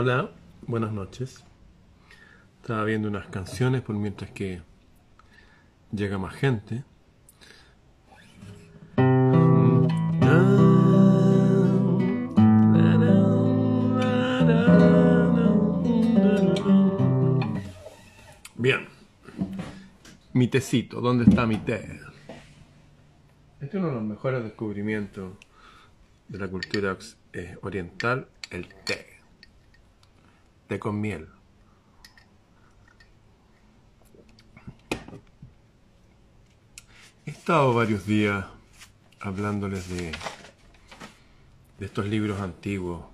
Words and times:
Hola, 0.00 0.30
buenas 0.64 0.92
noches. 0.92 1.42
Estaba 2.62 2.84
viendo 2.84 3.08
unas 3.08 3.26
canciones 3.30 3.82
por 3.82 3.96
mientras 3.96 4.30
que 4.30 4.62
llega 5.90 6.18
más 6.18 6.36
gente. 6.36 6.84
Bien. 18.54 18.86
Mi 20.32 20.46
tecito, 20.46 21.00
¿dónde 21.00 21.24
está 21.24 21.44
mi 21.44 21.56
té? 21.56 22.00
Este 23.60 23.66
es 23.66 23.74
uno 23.74 23.88
de 23.88 23.94
los 23.94 24.04
mejores 24.04 24.44
descubrimientos 24.44 25.32
de 26.28 26.38
la 26.38 26.46
cultura 26.46 26.96
eh, 27.32 27.58
oriental, 27.62 28.28
el 28.52 28.68
té. 28.84 29.17
Té 30.68 30.78
con 30.78 31.00
miel. 31.00 31.28
He 37.24 37.30
estado 37.30 37.72
varios 37.72 38.04
días 38.06 38.44
hablándoles 39.20 39.88
de, 39.88 40.12
de 41.78 41.86
estos 41.86 42.06
libros 42.06 42.40
antiguos, 42.40 43.06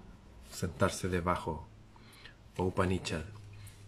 sentarse 0.50 1.08
debajo, 1.08 1.68
o 2.56 2.64
Upanishad. 2.64 3.22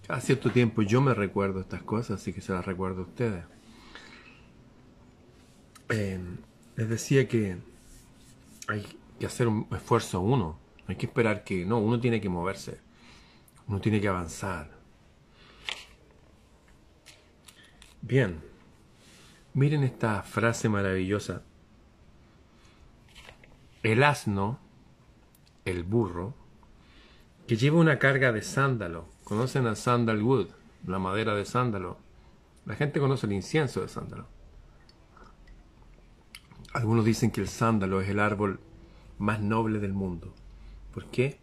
Cada 0.07 0.21
cierto 0.21 0.53
tiempo 0.53 0.83
yo 0.83 1.01
me 1.01 1.15
recuerdo 1.15 1.61
estas 1.61 1.83
cosas, 1.83 2.21
así 2.21 2.33
que 2.33 2.41
se 2.41 2.53
las 2.53 2.65
recuerdo 2.65 3.03
a 3.03 3.07
ustedes. 3.07 3.45
Eh, 5.89 6.21
les 6.77 6.89
decía 6.89 7.27
que 7.27 7.59
hay 8.69 8.87
que 9.19 9.27
hacer 9.27 9.49
un 9.49 9.67
esfuerzo 9.73 10.21
uno, 10.21 10.59
hay 10.87 10.95
que 10.95 11.07
esperar 11.07 11.43
que, 11.43 11.65
no, 11.65 11.79
uno 11.79 11.99
tiene 11.99 12.21
que 12.21 12.29
moverse, 12.29 12.86
uno 13.69 13.81
tiene 13.81 14.01
que 14.01 14.09
avanzar. 14.09 14.71
Bien, 18.03 18.41
miren 19.55 19.83
esta 19.83 20.23
frase 20.23 20.69
maravillosa. 20.69 21.43
El 23.83 24.03
asno, 24.03 24.59
el 25.65 25.83
burro, 25.83 26.35
que 27.47 27.57
lleva 27.57 27.79
una 27.79 27.99
carga 27.99 28.33
de 28.33 28.43
sándalo. 28.43 29.09
¿Conocen 29.25 29.67
a 29.67 29.75
sandalwood, 29.75 30.49
la 30.87 30.99
madera 30.99 31.35
de 31.35 31.45
sándalo? 31.45 31.99
La 32.65 32.75
gente 32.75 33.01
conoce 33.01 33.27
el 33.27 33.33
incienso 33.33 33.81
de 33.81 33.89
sándalo. 33.89 34.27
Algunos 36.73 37.05
dicen 37.05 37.31
que 37.31 37.41
el 37.41 37.49
sándalo 37.49 38.01
es 38.01 38.09
el 38.09 38.21
árbol 38.21 38.61
más 39.19 39.41
noble 39.41 39.79
del 39.79 39.93
mundo. 39.93 40.35
¿Por 40.93 41.07
qué? 41.07 41.39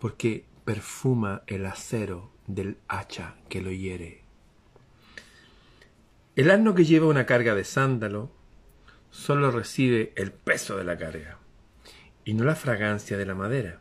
Porque 0.00 0.44
perfuma 0.66 1.44
el 1.46 1.64
acero 1.64 2.32
del 2.48 2.76
hacha 2.88 3.36
que 3.48 3.62
lo 3.62 3.70
hiere. 3.70 4.24
El 6.34 6.50
asno 6.50 6.74
que 6.74 6.84
lleva 6.84 7.06
una 7.06 7.24
carga 7.24 7.54
de 7.54 7.64
sándalo 7.64 8.30
solo 9.10 9.52
recibe 9.52 10.12
el 10.16 10.32
peso 10.32 10.76
de 10.76 10.84
la 10.84 10.98
carga 10.98 11.38
y 12.24 12.34
no 12.34 12.44
la 12.44 12.56
fragancia 12.56 13.16
de 13.16 13.24
la 13.24 13.36
madera. 13.36 13.80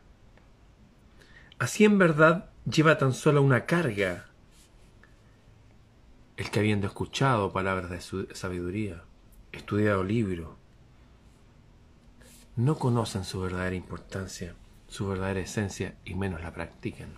Así 1.57 1.85
en 1.85 1.97
verdad 1.97 2.51
lleva 2.69 2.99
tan 2.99 3.13
solo 3.13 3.41
una 3.41 3.65
carga 3.65 4.27
el 6.37 6.51
que 6.51 6.59
habiendo 6.59 6.85
escuchado 6.85 7.51
palabras 7.51 7.89
de 7.89 7.99
su 7.99 8.27
sabiduría, 8.33 9.03
estudiado 9.51 10.03
libros, 10.03 10.49
no 12.55 12.77
conocen 12.77 13.23
su 13.23 13.41
verdadera 13.41 13.75
importancia, 13.75 14.53
su 14.95 15.07
verdadera 15.07 15.41
esencia 15.41 15.95
y 16.05 16.15
menos 16.15 16.41
la 16.41 16.53
practican. 16.53 17.09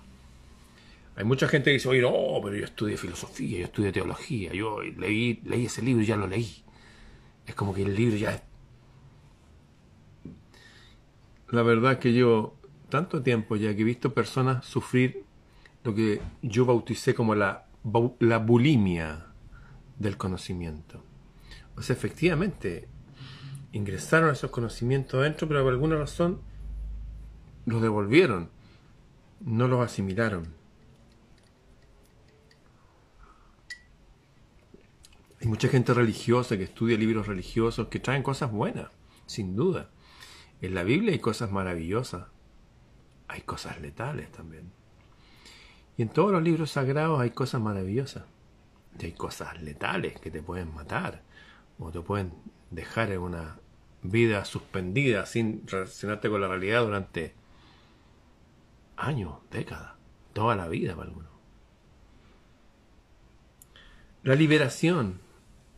Hay 1.16 1.24
mucha 1.24 1.48
gente 1.48 1.70
que 1.70 1.76
dice, 1.76 1.88
oye, 1.88 2.02
no, 2.02 2.42
pero 2.44 2.56
yo 2.56 2.66
estudié 2.66 2.98
filosofía, 2.98 3.60
yo 3.60 3.66
estudié 3.66 3.92
teología, 3.92 4.52
yo 4.54 4.82
leí, 4.82 5.42
leí 5.46 5.66
ese 5.66 5.84
libro 5.84 6.02
y 6.02 6.08
ya 6.08 6.16
lo 6.16 6.28
leí. 6.28 6.64
Es 7.46 7.54
como 7.54 7.76
que 7.76 7.84
el 7.84 7.96
libro 7.96 8.18
ya. 8.18 8.44
La 11.50 11.62
verdad 11.62 11.94
es 11.94 11.98
que 12.00 12.14
llevo 12.14 12.58
tanto 12.90 13.22
tiempo 13.22 13.56
ya 13.56 13.76
que 13.76 13.82
he 13.82 13.86
visto 13.86 14.14
personas 14.14 14.66
sufrir 14.66 15.24
lo 15.84 15.94
que 15.94 16.20
yo 16.42 16.66
bauticé 16.66 17.14
como 17.14 17.36
la, 17.36 17.68
la 18.20 18.40
bulimia 18.40 19.28
del 20.00 20.18
conocimiento. 20.18 21.04
O 21.76 21.84
sea, 21.84 21.96
efectivamente, 21.96 22.88
ingresaron 23.72 24.32
esos 24.32 24.50
conocimientos 24.50 25.20
adentro, 25.20 25.48
pero 25.48 25.64
por 25.64 25.74
alguna 25.74 25.96
razón 25.98 26.42
los 27.68 27.82
devolvieron, 27.82 28.50
no 29.42 29.68
los 29.68 29.86
asimilaron. 29.86 30.56
Hay 35.42 35.48
mucha 35.48 35.68
gente 35.68 35.94
religiosa 35.94 36.58
que 36.58 36.64
estudia 36.64 36.98
libros 36.98 37.28
religiosos 37.28 37.90
que 37.90 38.00
traen 38.00 38.24
cosas 38.24 38.54
buenas, 38.54 38.88
sin 39.26 39.58
duda. 39.58 39.90
En 40.62 40.76
la 40.76 40.84
Biblia 40.84 41.12
hay 41.12 41.20
cosas 41.20 41.52
maravillosas, 41.52 42.28
hay 43.28 43.42
cosas 43.42 43.82
letales 43.82 44.32
también. 44.32 44.72
Y 45.98 46.04
en 46.04 46.10
todos 46.10 46.32
los 46.32 46.42
libros 46.42 46.72
sagrados 46.72 47.20
hay 47.20 47.32
cosas 47.32 47.62
maravillosas. 47.62 48.24
Y 48.98 49.08
hay 49.08 49.12
cosas 49.12 49.62
letales 49.62 50.18
que 50.22 50.32
te 50.32 50.42
pueden 50.42 50.74
matar 50.74 51.22
o 51.80 51.92
te 51.92 52.00
pueden 52.00 52.32
dejar 52.72 53.12
en 53.12 53.20
una 53.20 53.60
vida 54.04 54.46
suspendida 54.46 55.26
sin 55.26 55.68
relacionarte 55.68 56.30
con 56.30 56.40
la 56.40 56.48
realidad 56.48 56.84
durante 56.84 57.36
años, 58.98 59.36
décadas, 59.52 59.94
toda 60.34 60.56
la 60.56 60.68
vida 60.68 60.96
para 60.96 61.10
algunos. 61.10 61.32
La 64.24 64.36
liberación, 64.36 65.22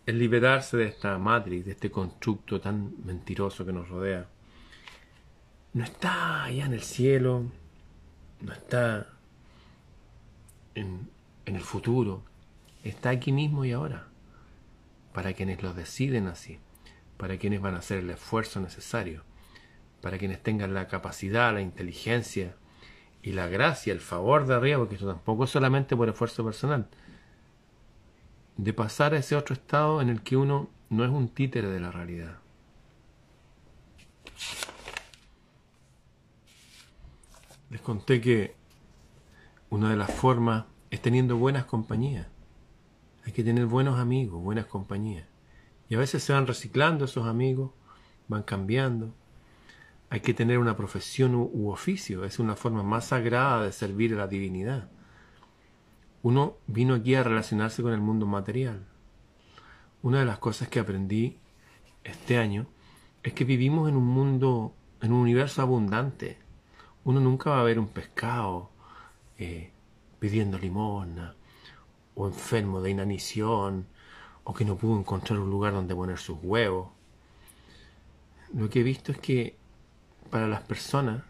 el 0.06 0.18
liberarse 0.18 0.78
de 0.78 0.86
esta 0.86 1.18
matriz, 1.18 1.66
de 1.66 1.72
este 1.72 1.92
constructo 1.92 2.60
tan 2.60 2.94
mentiroso 3.06 3.66
que 3.66 3.74
nos 3.74 3.90
rodea, 3.90 4.28
no 5.74 5.84
está 5.84 6.46
allá 6.46 6.66
en 6.66 6.74
el 6.74 6.82
cielo, 6.82 7.46
no 8.42 8.54
está 8.54 9.08
en, 10.74 11.10
en 11.46 11.56
el 11.56 11.62
futuro, 11.62 12.24
está 12.84 13.12
aquí 13.12 13.32
mismo 13.32 13.66
y 13.66 13.74
ahora, 13.74 14.08
para 15.14 15.34
quienes 15.34 15.62
lo 15.62 15.74
deciden 15.74 16.26
así 16.26 16.60
para 17.20 17.38
quienes 17.38 17.60
van 17.60 17.76
a 17.76 17.80
hacer 17.80 17.98
el 17.98 18.10
esfuerzo 18.12 18.62
necesario, 18.62 19.24
para 20.02 20.18
quienes 20.18 20.42
tengan 20.42 20.74
la 20.74 20.88
capacidad, 20.88 21.54
la 21.54 21.60
inteligencia 21.60 22.56
y 23.22 23.34
la 23.34 23.48
gracia, 23.48 23.94
el 23.94 24.00
favor 24.00 24.46
de 24.46 24.56
arriba, 24.56 24.78
porque 24.80 24.96
esto 24.96 25.08
tampoco 25.08 25.44
es 25.44 25.50
solamente 25.50 25.96
por 25.96 26.10
esfuerzo 26.10 26.44
personal, 26.44 26.88
de 28.58 28.74
pasar 28.74 29.14
a 29.14 29.18
ese 29.18 29.36
otro 29.36 29.54
estado 29.54 30.02
en 30.02 30.10
el 30.10 30.22
que 30.22 30.38
uno 30.38 30.70
no 30.90 31.04
es 31.04 31.10
un 31.10 31.30
títere 31.30 31.70
de 31.70 31.80
la 31.80 31.92
realidad. 31.92 32.40
Les 37.70 37.82
conté 37.82 38.20
que 38.20 38.56
una 39.70 39.92
de 39.92 39.96
las 39.96 40.12
formas 40.12 40.66
es 40.90 41.02
teniendo 41.02 41.38
buenas 41.38 41.66
compañías. 41.66 42.28
Hay 43.26 43.32
que 43.32 43.44
tener 43.44 43.68
buenos 43.68 44.00
amigos, 44.00 44.42
buenas 44.42 44.66
compañías. 44.66 45.28
Y 45.88 45.96
a 45.96 46.00
veces 46.00 46.24
se 46.24 46.34
van 46.34 46.48
reciclando 46.48 47.06
esos 47.06 47.28
amigos, 47.28 47.72
van 48.28 48.44
cambiando. 48.44 49.14
Hay 50.12 50.22
que 50.22 50.34
tener 50.34 50.58
una 50.58 50.76
profesión 50.76 51.36
u, 51.36 51.70
oficio, 51.70 52.26
es 52.26 52.40
una 52.40 52.56
forma 52.56 52.82
más 52.82 53.06
sagrada 53.06 53.64
de 53.64 53.72
servir 53.72 54.14
a 54.14 54.18
la 54.18 54.28
divinidad. 54.28 54.90
Uno 56.24 56.58
vino 56.66 56.96
aquí 56.96 57.14
a 57.14 57.24
relacionarse 57.24 57.84
con 57.84 57.94
el 57.94 58.02
mundo 58.02 58.26
material. 58.26 58.86
Una 60.02 60.20
de 60.20 60.26
las 60.26 60.40
cosas 60.40 60.68
que 60.68 60.80
aprendí 60.80 61.38
este 62.04 62.38
año 62.38 62.66
es 63.22 63.34
que 63.34 63.46
vivimos 63.46 63.88
en 63.88 63.96
un 63.96 64.08
mundo, 64.08 64.74
en 65.02 65.14
un 65.14 65.20
universo 65.20 65.62
abundante. 65.62 66.40
Uno 67.04 67.20
nunca 67.20 67.52
va 67.52 67.62
a 67.62 67.64
ver 67.64 67.78
un 67.78 67.88
pescado 67.88 68.72
eh, 69.38 69.72
pidiendo 70.20 70.58
limosna 70.58 71.36
o 72.16 72.28
enfermo 72.28 72.82
de 72.82 72.90
inanición 72.90 73.86
o 74.44 74.54
que 74.54 74.66
no 74.66 74.76
pudo 74.76 74.98
encontrar 74.98 75.40
un 75.40 75.52
lugar 75.52 75.74
donde 75.74 75.94
poner 75.94 76.18
sus 76.18 76.40
huevos. 76.42 76.90
Lo 78.54 78.70
que 78.70 78.80
he 78.80 78.84
visto 78.84 79.12
es 79.12 79.20
que 79.20 79.59
para 80.30 80.48
las 80.48 80.62
personas, 80.62 81.24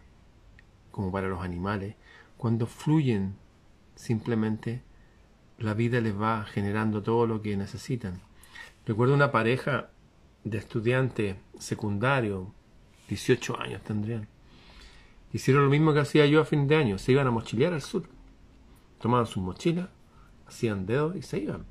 como 0.90 1.10
para 1.10 1.28
los 1.28 1.42
animales, 1.42 1.96
cuando 2.36 2.66
fluyen 2.66 3.36
simplemente, 3.94 4.82
la 5.58 5.74
vida 5.74 6.00
les 6.00 6.18
va 6.18 6.44
generando 6.44 7.02
todo 7.02 7.26
lo 7.26 7.42
que 7.42 7.56
necesitan. 7.56 8.20
Recuerdo 8.86 9.14
una 9.14 9.30
pareja 9.30 9.90
de 10.44 10.58
estudiantes 10.58 11.36
secundarios, 11.58 12.48
18 13.08 13.60
años 13.60 13.82
tendrían. 13.82 14.26
Hicieron 15.32 15.64
lo 15.64 15.70
mismo 15.70 15.92
que 15.92 16.00
hacía 16.00 16.26
yo 16.26 16.40
a 16.40 16.44
fin 16.44 16.66
de 16.66 16.76
año, 16.76 16.98
se 16.98 17.12
iban 17.12 17.26
a 17.26 17.30
mochilear 17.30 17.72
al 17.72 17.82
sur. 17.82 18.04
Tomaban 19.00 19.26
sus 19.26 19.42
mochilas, 19.42 19.88
hacían 20.46 20.86
dedos 20.86 21.16
y 21.16 21.22
se 21.22 21.38
iban. 21.38 21.66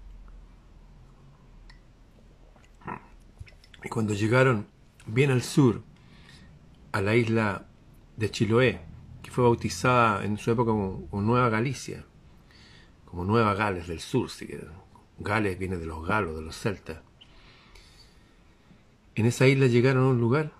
Y 3.83 3.89
cuando 3.89 4.13
llegaron 4.13 4.67
bien 5.05 5.31
al 5.31 5.41
sur, 5.41 5.83
a 6.91 7.01
la 7.01 7.15
isla 7.15 7.65
de 8.17 8.31
Chiloé, 8.31 8.81
que 9.21 9.31
fue 9.31 9.43
bautizada 9.43 10.23
en 10.25 10.37
su 10.37 10.51
época 10.51 10.71
como, 10.71 11.07
Nueva 11.21 11.49
Galicia, 11.49 12.05
como 13.05 13.25
Nueva 13.25 13.53
Gales 13.53 13.87
del 13.87 13.99
Sur, 13.99 14.29
si 14.29 14.47
Gales 15.19 15.59
viene 15.59 15.77
de 15.77 15.85
los 15.85 16.05
galos, 16.05 16.35
de 16.35 16.41
los 16.41 16.55
celtas. 16.55 16.99
En 19.15 19.25
esa 19.25 19.47
isla 19.47 19.67
llegaron 19.67 20.03
a 20.03 20.09
un 20.09 20.19
lugar, 20.19 20.51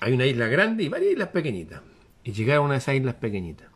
hay 0.00 0.12
una 0.12 0.26
isla 0.26 0.48
grande 0.48 0.84
y 0.84 0.88
varias 0.88 1.12
islas 1.12 1.28
pequeñitas, 1.28 1.82
y 2.22 2.32
llegaron 2.32 2.72
a 2.72 2.76
esas 2.76 2.96
islas 2.96 3.14
pequeñitas. 3.14 3.68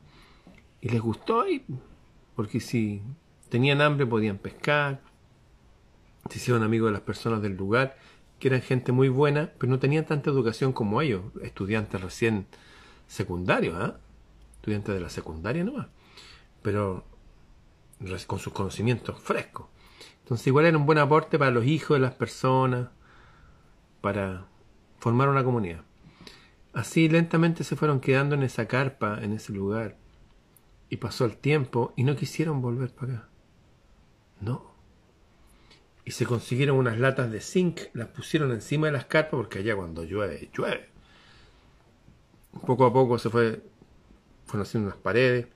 Y 0.80 0.88
les 0.88 1.00
gustó 1.00 1.42
ahí, 1.42 1.64
porque 2.36 2.60
si 2.60 3.02
tenían 3.48 3.80
hambre 3.80 4.06
podían 4.06 4.38
pescar, 4.38 5.00
se 6.28 6.38
hicieron 6.38 6.62
amigos 6.62 6.88
de 6.88 6.92
las 6.92 7.02
personas 7.02 7.40
del 7.42 7.56
lugar, 7.56 7.96
que 8.38 8.48
eran 8.48 8.62
gente 8.62 8.92
muy 8.92 9.08
buena, 9.08 9.52
pero 9.58 9.70
no 9.70 9.78
tenían 9.78 10.06
tanta 10.06 10.30
educación 10.30 10.72
como 10.72 11.00
ellos, 11.02 11.22
estudiantes 11.42 12.00
recién 12.00 12.46
secundarios, 13.06 13.76
¿ah? 13.76 13.98
estudiantes 14.56 14.94
de 14.94 15.00
la 15.00 15.10
secundaria 15.10 15.64
nomás, 15.64 15.88
pero 16.62 17.04
con 18.26 18.38
sus 18.38 18.52
conocimientos 18.52 19.18
frescos. 19.20 19.66
Entonces 20.22 20.46
igual 20.46 20.66
era 20.66 20.76
un 20.76 20.86
buen 20.86 20.98
aporte 20.98 21.38
para 21.38 21.50
los 21.50 21.64
hijos 21.64 21.96
de 21.96 22.00
las 22.00 22.14
personas, 22.14 22.90
para 24.00 24.46
formar 24.98 25.28
una 25.28 25.42
comunidad. 25.42 25.82
Así 26.72 27.08
lentamente 27.08 27.64
se 27.64 27.76
fueron 27.76 28.00
quedando 28.00 28.34
en 28.34 28.42
esa 28.42 28.66
carpa, 28.68 29.18
en 29.22 29.32
ese 29.32 29.52
lugar, 29.52 29.96
y 30.90 30.98
pasó 30.98 31.24
el 31.24 31.36
tiempo 31.36 31.92
y 31.96 32.04
no 32.04 32.14
quisieron 32.14 32.60
volver 32.62 32.94
para 32.94 33.14
acá. 33.14 33.28
No. 34.40 34.77
Y 36.08 36.12
se 36.12 36.24
consiguieron 36.24 36.78
unas 36.78 36.98
latas 36.98 37.30
de 37.30 37.38
zinc, 37.38 37.80
las 37.92 38.08
pusieron 38.08 38.50
encima 38.52 38.86
de 38.86 38.94
las 38.94 39.04
carpas 39.04 39.32
porque 39.32 39.58
allá 39.58 39.76
cuando 39.76 40.04
llueve, 40.04 40.48
llueve. 40.56 40.88
Poco 42.66 42.86
a 42.86 42.92
poco 42.94 43.18
se 43.18 43.28
fue, 43.28 43.62
fueron 44.46 44.62
haciendo 44.62 44.88
unas 44.88 44.98
paredes 45.02 45.48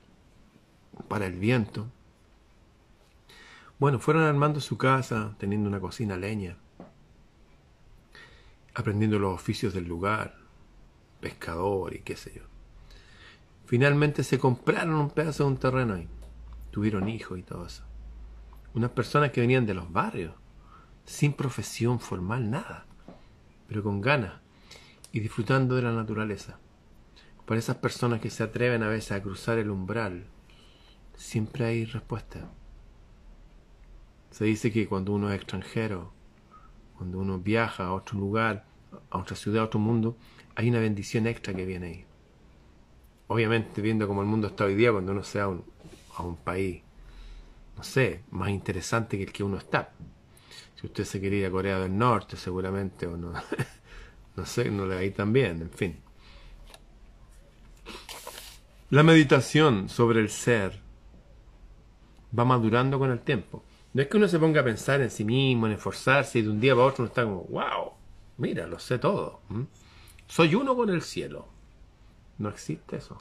para 1.08 1.24
el 1.24 1.38
viento. 1.38 1.90
Bueno, 3.78 3.98
fueron 3.98 4.24
armando 4.24 4.60
su 4.60 4.76
casa, 4.76 5.34
teniendo 5.38 5.70
una 5.70 5.80
cocina 5.80 6.18
leña, 6.18 6.58
aprendiendo 8.74 9.18
los 9.18 9.34
oficios 9.34 9.72
del 9.72 9.88
lugar, 9.88 10.36
pescador 11.22 11.94
y 11.94 12.00
qué 12.00 12.14
sé 12.14 12.30
yo. 12.36 12.42
Finalmente 13.64 14.22
se 14.22 14.38
compraron 14.38 14.96
un 14.96 15.08
pedazo 15.08 15.44
de 15.44 15.48
un 15.48 15.56
terreno 15.56 15.94
ahí. 15.94 16.08
Tuvieron 16.70 17.08
hijos 17.08 17.38
y 17.38 17.42
todo 17.42 17.64
eso. 17.64 17.84
Unas 18.74 18.90
personas 18.90 19.30
que 19.30 19.40
venían 19.40 19.64
de 19.64 19.72
los 19.72 19.90
barrios, 19.90 20.34
sin 21.04 21.32
profesión 21.32 22.00
formal, 22.00 22.50
nada, 22.50 22.86
pero 23.68 23.82
con 23.82 24.00
ganas 24.00 24.34
y 25.12 25.20
disfrutando 25.20 25.76
de 25.76 25.82
la 25.82 25.92
naturaleza. 25.92 26.58
Para 27.46 27.58
esas 27.58 27.76
personas 27.76 28.20
que 28.20 28.30
se 28.30 28.42
atreven 28.42 28.82
a 28.82 28.88
veces 28.88 29.12
a 29.12 29.22
cruzar 29.22 29.58
el 29.58 29.70
umbral, 29.70 30.24
siempre 31.16 31.64
hay 31.64 31.84
respuesta. 31.84 32.50
Se 34.30 34.44
dice 34.44 34.72
que 34.72 34.88
cuando 34.88 35.12
uno 35.12 35.30
es 35.30 35.36
extranjero, 35.36 36.12
cuando 36.96 37.18
uno 37.18 37.38
viaja 37.38 37.86
a 37.86 37.92
otro 37.92 38.18
lugar, 38.18 38.64
a 39.10 39.18
otra 39.18 39.36
ciudad, 39.36 39.62
a 39.62 39.66
otro 39.66 39.80
mundo, 39.80 40.16
hay 40.54 40.70
una 40.70 40.78
bendición 40.78 41.26
extra 41.26 41.52
que 41.52 41.66
viene 41.66 41.86
ahí. 41.86 42.04
Obviamente, 43.26 43.82
viendo 43.82 44.06
cómo 44.06 44.22
el 44.22 44.28
mundo 44.28 44.48
está 44.48 44.64
hoy 44.64 44.74
día, 44.74 44.92
cuando 44.92 45.12
uno 45.12 45.22
sea 45.22 45.44
a 45.44 46.22
un 46.22 46.36
país, 46.36 46.82
no 47.76 47.82
sé, 47.82 48.22
más 48.30 48.50
interesante 48.50 49.16
que 49.16 49.24
el 49.24 49.32
que 49.32 49.42
uno 49.42 49.56
está. 49.58 49.92
Si 50.82 50.88
usted 50.88 51.04
se 51.04 51.20
quería 51.20 51.48
Corea 51.48 51.78
del 51.78 51.96
Norte, 51.96 52.36
seguramente, 52.36 53.06
o 53.06 53.16
no, 53.16 53.32
no 54.36 54.44
sé, 54.44 54.68
no 54.68 54.84
le 54.84 54.94
va 54.96 55.00
a 55.00 55.04
en 55.62 55.70
fin. 55.70 56.00
La 58.90 59.04
meditación 59.04 59.88
sobre 59.88 60.18
el 60.18 60.28
ser 60.28 60.80
va 62.36 62.44
madurando 62.44 62.98
con 62.98 63.12
el 63.12 63.20
tiempo. 63.20 63.62
No 63.94 64.02
es 64.02 64.08
que 64.08 64.16
uno 64.16 64.26
se 64.26 64.40
ponga 64.40 64.62
a 64.62 64.64
pensar 64.64 65.00
en 65.00 65.10
sí 65.12 65.24
mismo, 65.24 65.68
en 65.68 65.74
esforzarse 65.74 66.40
y 66.40 66.42
de 66.42 66.50
un 66.50 66.60
día 66.60 66.74
para 66.74 66.86
otro 66.88 67.04
uno 67.04 67.10
está 67.10 67.22
como, 67.22 67.44
wow, 67.44 67.92
mira, 68.38 68.66
lo 68.66 68.80
sé 68.80 68.98
todo. 68.98 69.40
Soy 70.26 70.56
uno 70.56 70.74
con 70.74 70.90
el 70.90 71.02
cielo. 71.02 71.46
No 72.38 72.48
existe 72.48 72.96
eso. 72.96 73.18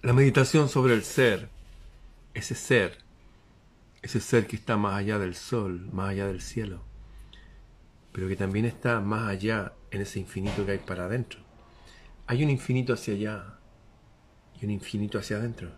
La 0.00 0.14
meditación 0.14 0.70
sobre 0.70 0.94
el 0.94 1.04
ser, 1.04 1.50
ese 2.32 2.54
ser, 2.54 3.02
ese 4.02 4.20
ser 4.20 4.46
que 4.46 4.56
está 4.56 4.76
más 4.76 4.96
allá 4.96 5.18
del 5.18 5.34
sol, 5.34 5.88
más 5.92 6.10
allá 6.10 6.26
del 6.26 6.40
cielo, 6.40 6.82
pero 8.12 8.28
que 8.28 8.36
también 8.36 8.64
está 8.64 9.00
más 9.00 9.28
allá 9.28 9.72
en 9.90 10.00
ese 10.00 10.18
infinito 10.18 10.66
que 10.66 10.72
hay 10.72 10.78
para 10.78 11.04
adentro. 11.04 11.40
Hay 12.26 12.42
un 12.42 12.50
infinito 12.50 12.92
hacia 12.92 13.14
allá 13.14 13.58
y 14.60 14.64
un 14.64 14.72
infinito 14.72 15.18
hacia 15.18 15.36
adentro. 15.36 15.70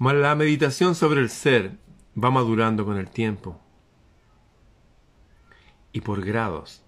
La 0.00 0.34
meditación 0.34 0.94
sobre 0.94 1.20
el 1.20 1.30
ser 1.30 1.78
va 2.22 2.30
madurando 2.30 2.84
con 2.84 2.96
el 2.98 3.10
tiempo 3.10 3.60
y 5.92 6.00
por 6.00 6.24
grados. 6.24 6.82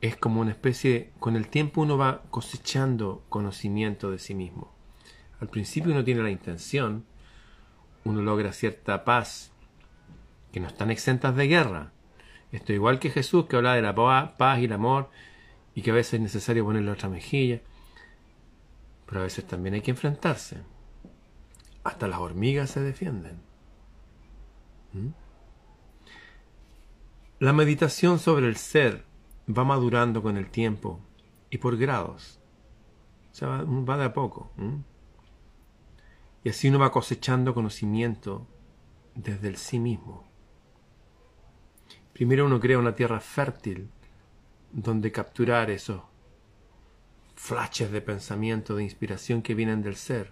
Es 0.00 0.16
como 0.16 0.40
una 0.40 0.50
especie, 0.50 1.12
con 1.18 1.36
el 1.36 1.48
tiempo 1.48 1.80
uno 1.80 1.96
va 1.96 2.22
cosechando 2.30 3.24
conocimiento 3.28 4.10
de 4.10 4.18
sí 4.18 4.34
mismo. 4.34 4.75
Al 5.40 5.48
principio 5.48 5.92
uno 5.92 6.04
tiene 6.04 6.22
la 6.22 6.30
intención, 6.30 7.04
uno 8.04 8.22
logra 8.22 8.52
cierta 8.52 9.04
paz, 9.04 9.52
que 10.52 10.60
no 10.60 10.68
están 10.68 10.90
exentas 10.90 11.36
de 11.36 11.46
guerra, 11.48 11.92
esto 12.52 12.72
igual 12.72 12.98
que 12.98 13.10
Jesús 13.10 13.46
que 13.46 13.56
habla 13.56 13.74
de 13.74 13.82
la 13.82 13.94
paz 14.36 14.58
y 14.60 14.64
el 14.64 14.72
amor 14.72 15.10
y 15.74 15.82
que 15.82 15.90
a 15.90 15.94
veces 15.94 16.14
es 16.14 16.20
necesario 16.20 16.64
ponerle 16.64 16.90
otra 16.90 17.08
mejilla. 17.08 17.60
Pero 19.06 19.20
a 19.20 19.24
veces 19.24 19.46
también 19.46 19.74
hay 19.74 19.82
que 19.82 19.90
enfrentarse. 19.90 20.62
Hasta 21.84 22.08
las 22.08 22.18
hormigas 22.18 22.70
se 22.70 22.80
defienden. 22.80 23.40
¿Mm? 24.92 25.08
La 27.38 27.52
meditación 27.52 28.18
sobre 28.18 28.46
el 28.46 28.56
ser 28.56 29.04
va 29.46 29.64
madurando 29.64 30.22
con 30.22 30.36
el 30.36 30.48
tiempo 30.48 31.00
y 31.50 31.58
por 31.58 31.76
grados. 31.76 32.40
O 33.32 33.34
sea, 33.34 33.48
va, 33.48 33.96
de 33.98 34.04
a 34.04 34.14
poco. 34.14 34.50
Y 36.46 36.50
así 36.50 36.68
uno 36.68 36.78
va 36.78 36.92
cosechando 36.92 37.54
conocimiento 37.54 38.46
desde 39.16 39.48
el 39.48 39.56
sí 39.56 39.80
mismo. 39.80 40.30
Primero 42.12 42.46
uno 42.46 42.60
crea 42.60 42.78
una 42.78 42.94
tierra 42.94 43.18
fértil 43.18 43.90
donde 44.70 45.10
capturar 45.10 45.72
esos 45.72 46.02
flashes 47.34 47.90
de 47.90 48.00
pensamiento, 48.00 48.76
de 48.76 48.84
inspiración 48.84 49.42
que 49.42 49.56
vienen 49.56 49.82
del 49.82 49.96
ser. 49.96 50.30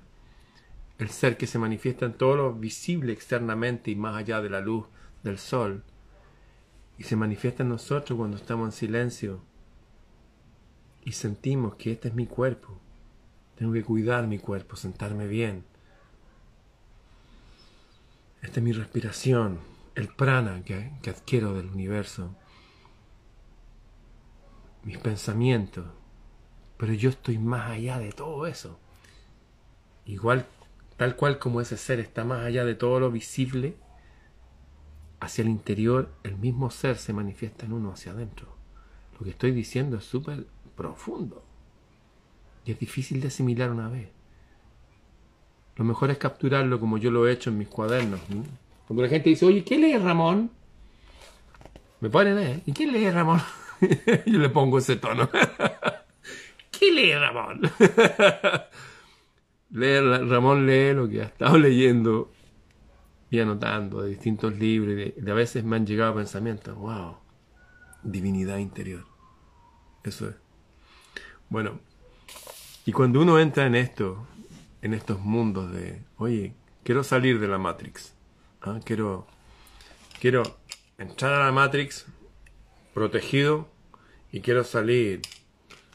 El 0.98 1.10
ser 1.10 1.36
que 1.36 1.48
se 1.48 1.58
manifiesta 1.58 2.06
en 2.06 2.12
todo 2.12 2.36
lo 2.36 2.54
visible 2.54 3.12
externamente 3.12 3.90
y 3.90 3.96
más 3.96 4.14
allá 4.14 4.40
de 4.40 4.50
la 4.50 4.60
luz 4.60 4.86
del 5.24 5.38
sol. 5.40 5.82
Y 6.96 7.02
se 7.02 7.16
manifiesta 7.16 7.64
en 7.64 7.70
nosotros 7.70 8.16
cuando 8.16 8.36
estamos 8.36 8.66
en 8.68 8.72
silencio 8.72 9.40
y 11.02 11.10
sentimos 11.10 11.74
que 11.74 11.90
este 11.90 12.06
es 12.06 12.14
mi 12.14 12.28
cuerpo. 12.28 12.78
Tengo 13.56 13.72
que 13.72 13.82
cuidar 13.82 14.28
mi 14.28 14.38
cuerpo, 14.38 14.76
sentarme 14.76 15.26
bien. 15.26 15.73
Esta 18.44 18.60
es 18.60 18.64
mi 18.64 18.72
respiración 18.72 19.58
el 19.94 20.08
prana 20.08 20.62
que, 20.64 20.92
adquiero 21.08 21.54
del 21.54 21.66
universo, 21.68 22.36
mis 24.82 24.98
pensamientos, 24.98 25.86
pero 26.76 26.92
yo 26.92 27.08
estoy 27.08 27.38
más 27.38 27.70
allá 27.70 27.98
de 27.98 28.12
todo 28.12 28.46
eso. 28.46 28.78
Igual, 30.04 30.44
tal 30.98 31.16
cual 31.16 31.38
como 31.38 31.62
ese 31.62 31.78
ser 31.78 32.00
está 32.00 32.24
más 32.24 32.44
allá 32.44 32.66
de 32.66 32.74
todo 32.74 33.00
lo 33.00 33.10
visible, 33.10 33.76
hacia 35.20 35.40
el 35.40 35.48
interior 35.48 36.12
el 36.22 36.36
mismo 36.36 36.70
ser 36.70 36.98
se 36.98 37.14
manifiesta 37.14 37.64
en 37.64 37.72
uno 37.72 37.92
hacia 37.92 38.12
adentro. 38.12 38.54
Lo 39.18 39.24
que 39.24 39.30
estoy 39.30 39.52
diciendo 39.52 39.96
es 39.96 40.04
súper 40.04 40.46
profundo 40.76 41.42
y 42.66 42.72
es 42.72 42.78
difícil 42.78 43.22
de 43.22 43.28
asimilar 43.28 43.70
una 43.70 43.88
vez. 43.88 44.13
Lo 45.76 45.84
mejor 45.84 46.10
es 46.10 46.18
capturarlo 46.18 46.78
como 46.78 46.98
yo 46.98 47.10
lo 47.10 47.26
he 47.26 47.32
hecho 47.32 47.50
en 47.50 47.58
mis 47.58 47.68
cuadernos. 47.68 48.20
Cuando 48.86 49.02
la 49.02 49.08
gente 49.08 49.30
dice, 49.30 49.44
oye, 49.46 49.64
¿qué 49.64 49.78
lee 49.78 49.98
Ramón? 49.98 50.50
Me 52.00 52.10
ponen, 52.10 52.38
¿eh? 52.38 52.62
¿Y 52.66 52.72
qué 52.72 52.86
lee 52.86 53.10
Ramón? 53.10 53.40
Yo 54.26 54.38
le 54.38 54.50
pongo 54.50 54.78
ese 54.78 54.96
tono. 54.96 55.28
¿Qué 56.70 56.92
lee 56.92 57.14
Ramón? 57.14 57.62
Ramón 60.28 60.66
lee 60.66 60.92
lo 60.92 61.08
que 61.08 61.22
ha 61.22 61.24
estado 61.24 61.58
leyendo 61.58 62.30
y 63.30 63.40
anotando 63.40 64.02
de 64.02 64.10
distintos 64.10 64.56
libros 64.56 64.94
de, 64.94 65.30
a 65.30 65.34
veces 65.34 65.64
me 65.64 65.76
han 65.76 65.86
llegado 65.86 66.14
pensamientos, 66.14 66.76
wow, 66.76 67.16
divinidad 68.02 68.58
interior. 68.58 69.04
Eso 70.04 70.28
es. 70.28 70.36
Bueno, 71.48 71.80
y 72.86 72.92
cuando 72.92 73.22
uno 73.22 73.38
entra 73.40 73.66
en 73.66 73.74
esto, 73.74 74.26
en 74.84 74.92
estos 74.92 75.18
mundos 75.18 75.72
de, 75.72 76.04
oye, 76.18 76.52
quiero 76.82 77.02
salir 77.04 77.40
de 77.40 77.48
la 77.48 77.56
Matrix, 77.56 78.14
quiero, 78.84 79.26
quiero 80.20 80.42
entrar 80.98 81.32
a 81.32 81.46
la 81.46 81.52
Matrix 81.52 82.04
protegido 82.92 83.66
y 84.30 84.40
quiero 84.40 84.62
salir 84.62 85.22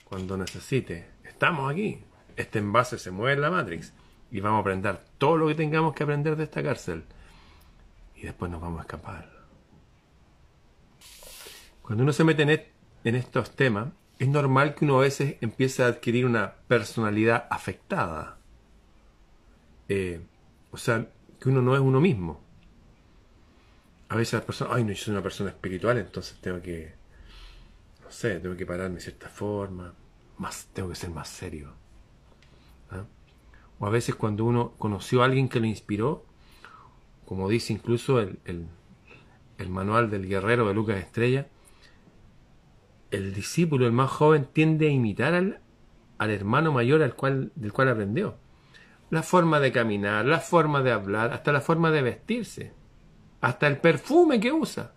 cuando 0.05 0.37
necesite. 0.37 1.07
Estamos 1.23 1.71
aquí. 1.71 2.03
Este 2.35 2.57
envase 2.57 2.97
se 2.97 3.11
mueve 3.11 3.33
en 3.33 3.41
la 3.41 3.51
Matrix 3.51 3.93
y 4.31 4.39
vamos 4.39 4.57
a 4.57 4.61
aprender 4.61 4.99
todo 5.19 5.37
lo 5.37 5.47
que 5.47 5.55
tengamos 5.55 5.93
que 5.93 6.01
aprender 6.01 6.35
de 6.35 6.45
esta 6.45 6.63
cárcel 6.63 7.03
y 8.15 8.23
después 8.23 8.49
nos 8.49 8.59
vamos 8.59 8.79
a 8.79 8.81
escapar. 8.81 9.29
Cuando 11.83 12.03
uno 12.03 12.11
se 12.11 12.23
mete 12.23 12.41
en, 12.41 12.65
en 13.03 13.15
estos 13.15 13.55
temas, 13.55 13.89
es 14.17 14.27
normal 14.27 14.73
que 14.73 14.85
uno 14.85 14.97
a 14.97 15.01
veces 15.01 15.35
empiece 15.41 15.83
a 15.83 15.87
adquirir 15.87 16.25
una 16.25 16.55
personalidad 16.67 17.45
afectada. 17.51 18.38
Eh, 19.89 20.21
o 20.71 20.77
sea, 20.77 21.09
que 21.39 21.49
uno 21.49 21.61
no 21.61 21.75
es 21.75 21.81
uno 21.81 21.99
mismo. 21.99 22.41
A 24.07 24.15
veces 24.15 24.33
las 24.33 24.43
personas, 24.43 24.75
ay, 24.75 24.83
no, 24.83 24.91
yo 24.91 25.03
soy 25.03 25.11
una 25.13 25.23
persona 25.23 25.49
espiritual, 25.49 25.97
entonces 25.97 26.37
tengo 26.41 26.61
que, 26.61 26.93
no 28.03 28.11
sé, 28.11 28.39
tengo 28.39 28.55
que 28.55 28.65
pararme 28.65 28.95
de 28.95 29.01
cierta 29.01 29.29
forma, 29.29 29.93
más, 30.37 30.67
tengo 30.73 30.89
que 30.89 30.95
ser 30.95 31.09
más 31.09 31.27
serio. 31.27 31.73
¿ah? 32.91 33.03
O 33.79 33.85
a 33.85 33.89
veces 33.89 34.15
cuando 34.15 34.45
uno 34.45 34.73
conoció 34.77 35.21
a 35.21 35.25
alguien 35.25 35.49
que 35.49 35.59
lo 35.59 35.65
inspiró, 35.65 36.25
como 37.25 37.49
dice 37.49 37.73
incluso 37.73 38.19
el, 38.19 38.39
el 38.45 39.69
manual 39.69 40.09
del 40.09 40.27
guerrero 40.27 40.67
de 40.67 40.73
Lucas 40.73 40.97
Estrella, 40.97 41.47
el 43.11 43.33
discípulo, 43.33 43.85
el 43.85 43.91
más 43.91 44.09
joven, 44.09 44.47
tiende 44.51 44.87
a 44.87 44.91
imitar 44.91 45.33
al, 45.33 45.61
al 46.17 46.29
hermano 46.31 46.71
mayor 46.71 47.01
al 47.03 47.15
cual, 47.15 47.51
del 47.55 47.73
cual 47.73 47.89
aprendió. 47.89 48.37
La 49.09 49.23
forma 49.23 49.59
de 49.59 49.71
caminar, 49.71 50.25
la 50.25 50.39
forma 50.39 50.81
de 50.81 50.91
hablar, 50.91 51.33
hasta 51.33 51.51
la 51.51 51.61
forma 51.61 51.91
de 51.91 52.01
vestirse, 52.01 52.73
hasta 53.41 53.67
el 53.67 53.79
perfume 53.79 54.39
que 54.39 54.51
usa. 54.51 54.93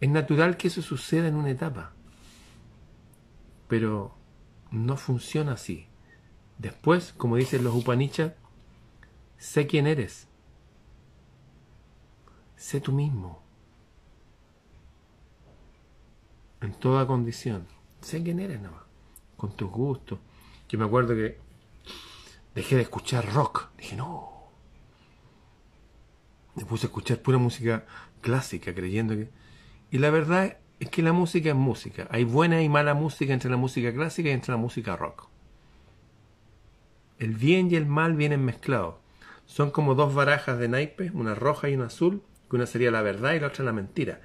Es 0.00 0.08
natural 0.08 0.56
que 0.56 0.68
eso 0.68 0.82
suceda 0.82 1.26
en 1.28 1.34
una 1.34 1.50
etapa. 1.50 1.92
Pero 3.68 4.14
no 4.70 4.96
funciona 4.96 5.52
así. 5.52 5.88
Después, 6.58 7.12
como 7.16 7.36
dicen 7.36 7.64
los 7.64 7.74
Upanishads, 7.74 8.34
sé 9.36 9.66
quién 9.66 9.86
eres. 9.86 10.28
Sé 12.56 12.80
tú 12.80 12.92
mismo. 12.92 13.46
en 16.60 16.72
toda 16.72 17.06
condición. 17.06 17.66
Sé 18.00 18.22
quién 18.22 18.40
eres 18.40 18.60
nomás, 18.60 18.82
con 19.36 19.52
tus 19.56 19.70
gustos. 19.70 20.18
Yo 20.68 20.78
me 20.78 20.84
acuerdo 20.84 21.14
que 21.14 21.38
dejé 22.56 22.76
de 22.76 22.82
escuchar 22.82 23.32
rock. 23.32 23.68
Dije, 23.76 23.94
no. 23.94 24.50
Me 26.54 26.64
puse 26.64 26.86
a 26.86 26.88
escuchar 26.88 27.20
pura 27.20 27.38
música 27.38 27.84
clásica, 28.22 28.74
creyendo 28.74 29.14
que... 29.14 29.30
Y 29.90 29.98
la 29.98 30.10
verdad 30.10 30.56
es 30.80 30.88
que 30.88 31.02
la 31.02 31.12
música 31.12 31.50
es 31.50 31.54
música. 31.54 32.08
Hay 32.10 32.24
buena 32.24 32.62
y 32.62 32.68
mala 32.68 32.94
música 32.94 33.34
entre 33.34 33.50
la 33.50 33.58
música 33.58 33.92
clásica 33.92 34.30
y 34.30 34.32
entre 34.32 34.52
la 34.52 34.56
música 34.56 34.96
rock. 34.96 35.28
El 37.18 37.34
bien 37.34 37.70
y 37.70 37.76
el 37.76 37.84
mal 37.84 38.16
vienen 38.16 38.44
mezclados. 38.44 38.96
Son 39.44 39.70
como 39.70 39.94
dos 39.94 40.14
barajas 40.14 40.58
de 40.58 40.68
naipes, 40.68 41.12
una 41.12 41.34
roja 41.34 41.68
y 41.68 41.74
una 41.74 41.86
azul, 41.86 42.22
que 42.48 42.56
una 42.56 42.66
sería 42.66 42.90
la 42.90 43.02
verdad 43.02 43.34
y 43.34 43.40
la 43.40 43.48
otra 43.48 43.66
la 43.66 43.72
mentira. 43.72 44.22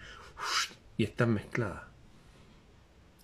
Y 0.95 1.03
están 1.03 1.33
mezcladas. 1.33 1.83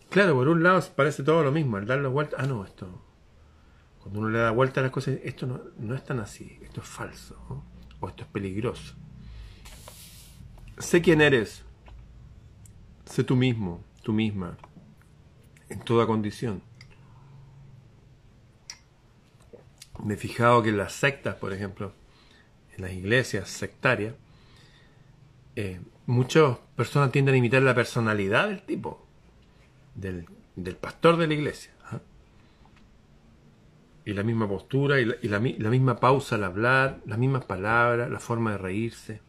Claro, 0.10 0.36
por 0.36 0.50
un 0.50 0.64
lado 0.64 0.84
parece 0.96 1.24
todo 1.24 1.44
lo 1.44 1.52
mismo, 1.54 1.78
al 1.78 1.86
darle 1.86 2.08
vuelta, 2.08 2.38
ah 2.40 2.46
no, 2.46 2.66
esto, 2.66 3.07
cuando 4.08 4.22
uno 4.22 4.30
le 4.30 4.40
da 4.40 4.52
vuelta 4.52 4.80
a 4.80 4.84
las 4.84 4.92
cosas, 4.92 5.18
esto 5.24 5.46
no, 5.46 5.60
no 5.78 5.94
es 5.94 6.04
tan 6.06 6.22
así, 6.22 6.58
esto 6.62 6.80
es 6.80 6.88
falso, 6.88 7.36
o 8.00 8.08
esto 8.08 8.24
es 8.24 8.30
peligroso. 8.30 8.96
Sé 10.78 11.02
quién 11.02 11.20
eres, 11.20 11.66
sé 13.06 13.26
tú 13.26 13.36
mismo, 13.36 13.84
tú 14.04 14.14
misma, 14.14 14.58
en 15.68 15.80
toda 15.82 16.06
condición. 16.06 16.62
Me 20.02 20.14
he 20.14 20.18
fijado 20.18 20.64
que 20.64 20.70
en 20.70 20.78
las 20.78 20.94
sectas, 20.94 21.36
por 21.36 21.52
ejemplo, 21.52 21.92
en 22.78 22.84
las 22.84 22.94
iglesias 22.94 23.50
sectarias, 23.50 24.14
eh, 25.58 25.82
muchas 26.06 26.60
personas 26.78 27.12
tienden 27.12 27.36
a 27.36 27.38
imitar 27.40 27.62
la 27.62 27.76
personalidad 27.76 28.48
del 28.48 28.62
tipo 28.62 29.06
del, 29.96 30.28
pastor 30.80 31.18
de 31.18 31.28
la 31.28 31.34
iglesia. 31.34 31.74
Y 34.08 34.14
la 34.14 34.24
misma 34.24 34.48
postura, 34.48 35.02
y, 35.02 35.06
la, 35.28 35.40
misma 35.42 35.98
pausa 35.98 36.36
al 36.36 36.46
hablar, 36.46 37.02
las 37.06 37.18
mismas 37.18 37.44
palabras, 37.44 38.10
la 38.10 38.22
forma 38.22 38.52
de 38.52 38.58
reírse. 38.58 39.20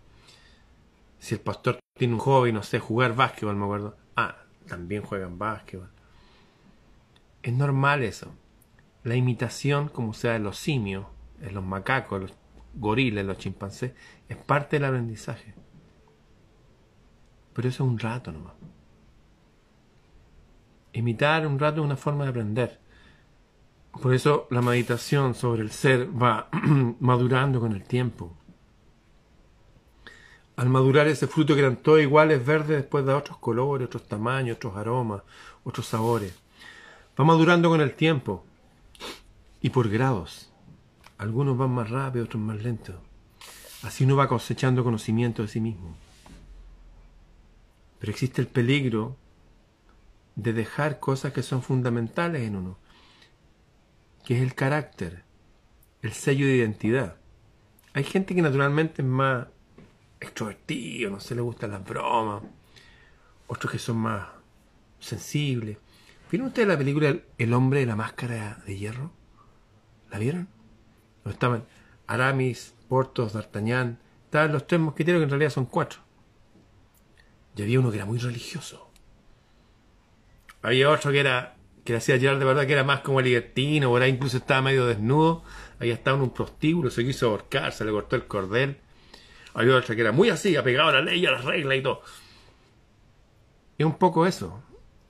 Si 1.19 1.35
el 1.35 1.41
pastor 1.41 1.81
tiene 1.95 2.15
un 2.15 2.21
hobby, 2.21 2.53
no 2.53 2.63
sé, 2.63 2.79
jugar 2.79 3.17
básquetbol, 3.17 3.57
me 3.57 3.65
acuerdo. 3.65 3.97
Ah, 4.15 4.37
también 4.69 5.03
juegan 5.03 5.37
básquetbol. 5.37 5.91
Es 7.43 7.53
normal 7.53 8.05
eso. 8.05 8.33
La 9.03 9.17
imitación, 9.17 9.89
como 9.89 10.15
sea 10.15 10.37
en 10.37 10.45
los 10.45 10.59
simios, 10.59 11.07
en 11.43 11.55
los 11.55 11.65
macacos, 11.65 12.21
los 12.21 12.35
gorilas, 12.75 13.27
los 13.27 13.39
chimpancés, 13.39 13.95
es 14.29 14.37
parte 14.37 14.77
del 14.77 14.85
aprendizaje. 14.85 15.55
Pero 17.53 17.69
eso 17.69 17.83
es 17.83 17.91
un 17.91 17.99
rato 17.99 18.31
nomás. 18.31 18.55
Imitar 20.93 21.49
un 21.49 21.59
rato 21.59 21.81
es 21.81 21.85
una 21.85 21.97
forma 21.97 22.23
de 22.23 22.31
aprender. 22.31 22.88
Por 24.03 24.15
eso 24.15 24.47
la 24.51 24.63
meditación 24.63 25.35
sobre 25.35 25.63
el 25.63 25.73
ser 25.73 26.09
va 26.11 26.49
madurando 27.01 27.61
con 27.61 27.73
el 27.73 27.83
tiempo. 27.83 28.33
Al 30.57 30.69
madurar 30.69 31.09
ese 31.09 31.27
fruto 31.27 31.55
que 31.55 31.61
eran 31.61 31.77
todos 31.77 32.01
iguales, 32.01 32.45
verdes, 32.45 32.79
después 32.79 33.05
da 33.05 33.17
otros 33.17 33.39
colores, 33.39 33.87
otros 33.87 34.07
tamaños, 34.07 34.57
otros 34.57 34.77
aromas, 34.77 35.23
otros 35.65 35.87
sabores. 35.87 36.33
Va 37.19 37.25
madurando 37.25 37.69
con 37.69 37.81
el 37.81 37.95
tiempo 37.95 38.45
y 39.61 39.71
por 39.71 39.89
grados. 39.89 40.51
Algunos 41.17 41.57
van 41.57 41.71
más 41.71 41.91
rápido, 41.91 42.25
otros 42.25 42.43
más 42.43 42.63
lentos. 42.63 42.97
Así 43.83 44.05
uno 44.05 44.17
va 44.17 44.29
cosechando 44.29 44.85
conocimiento 44.85 45.43
de 45.43 45.49
sí 45.49 45.61
mismo. 45.61 45.97
Pero 47.99 48.13
existe 48.13 48.41
el 48.41 48.49
peligro 48.49 49.17
de 50.37 50.53
dejar 50.53 51.01
cosas 51.01 51.33
que 51.33 51.43
son 51.43 51.63
fundamentales 51.63 52.43
en 52.43 52.57
uno, 52.57 52.77
que 54.29 54.37
es 54.37 54.43
el 54.43 54.55
carácter, 54.55 55.23
el 56.03 56.13
sello 56.13 56.45
de 56.45 56.57
identidad. 56.57 57.17
Hay 57.95 58.05
gente 58.05 58.35
que 58.35 58.43
naturalmente 58.43 59.01
es 59.01 59.09
más 59.09 59.47
extrovertido, 60.21 61.11
no 61.11 61.19
se 61.19 61.35
le 61.35 61.41
gustan 61.41 61.71
las 61.71 61.83
bromas, 61.83 62.43
otros 63.47 63.73
que 63.73 63.79
son 63.79 63.97
más 63.97 64.29
sensibles. 64.99 65.79
¿Vieron 66.31 66.49
ustedes 66.49 66.69
la 66.69 66.77
película 66.77 67.17
El 67.39 67.55
hombre 67.55 67.81
de 67.81 67.87
la 67.87 67.97
máscara 67.97 68.63
de 68.67 68.77
hierro? 68.77 69.13
¿La 70.11 70.19
vieron? 70.19 70.47
No 71.25 71.31
estaban 71.31 71.65
Aramis, 72.07 72.75
Portos, 72.87 73.33
D'Artagnan, 73.33 73.99
estaban 74.27 74.53
los 74.53 74.67
tres 74.67 74.79
mosquiteros 74.79 75.21
que 75.21 75.25
en 75.25 75.31
realidad 75.31 75.53
son 75.53 75.65
cuatro. 75.65 76.01
Y 77.57 77.63
había 77.63 77.81
uno 77.81 77.91
que 77.91 77.97
era 77.97 78.05
muy 78.05 78.19
religioso 78.19 78.89
había 80.63 80.91
otro 80.91 81.13
que 81.13 81.21
era 81.21 81.57
que 81.89 81.95
le 81.95 81.99
hacía 82.01 82.19
llevar 82.19 82.39
de 82.39 82.45
verdad 82.45 82.67
que 82.67 82.75
era 82.75 82.85
más 82.85 83.01
como 83.01 83.23
libertino, 83.23 83.87
ahora 83.87 84.07
incluso 84.09 84.37
estaba 84.37 84.61
medio 84.61 84.85
desnudo, 84.85 85.43
había 85.81 85.95
estado 85.95 86.19
en 86.19 86.25
un 86.25 86.31
prostíbulo, 86.35 86.91
se 86.91 87.03
quiso 87.03 87.31
ahorcar, 87.31 87.73
se 87.73 87.83
le 87.83 87.91
cortó 87.91 88.15
el 88.15 88.27
cordel. 88.27 88.77
Había 89.55 89.75
otro 89.75 89.95
que 89.95 90.03
era 90.03 90.13
muy 90.13 90.29
así, 90.29 90.55
apegado 90.55 90.91
a 90.91 90.93
la 90.93 91.01
ley, 91.01 91.25
a 91.25 91.31
las 91.31 91.47
reglas 91.47 91.79
y 91.79 91.83
todo. 91.83 92.03
Es 93.79 93.87
un 93.87 93.97
poco 93.97 94.27
eso, 94.27 94.63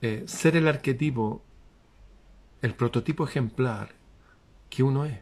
eh, 0.03 0.23
ser 0.29 0.55
el 0.55 0.69
arquetipo, 0.69 1.43
el 2.63 2.75
prototipo 2.75 3.27
ejemplar 3.27 3.97
que 4.71 4.85
uno 4.85 5.05
es, 5.05 5.19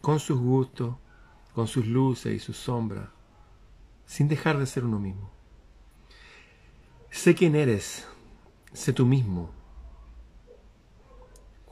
con 0.00 0.20
sus 0.20 0.38
gustos, 0.38 0.94
con 1.54 1.66
sus 1.66 1.88
luces 1.88 2.36
y 2.36 2.38
sus 2.38 2.56
sombras, 2.56 3.08
sin 4.06 4.28
dejar 4.28 4.58
de 4.58 4.66
ser 4.66 4.84
uno 4.84 5.00
mismo. 5.00 5.32
Sé 7.10 7.34
quién 7.34 7.56
eres, 7.56 8.06
sé 8.72 8.92
tú 8.92 9.04
mismo. 9.06 9.63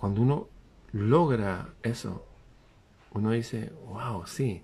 Cuando 0.03 0.21
uno 0.21 0.49
logra 0.95 1.75
eso, 1.81 2.27
uno 3.13 3.31
dice, 3.31 3.71
wow, 3.87 4.27
sí. 4.27 4.61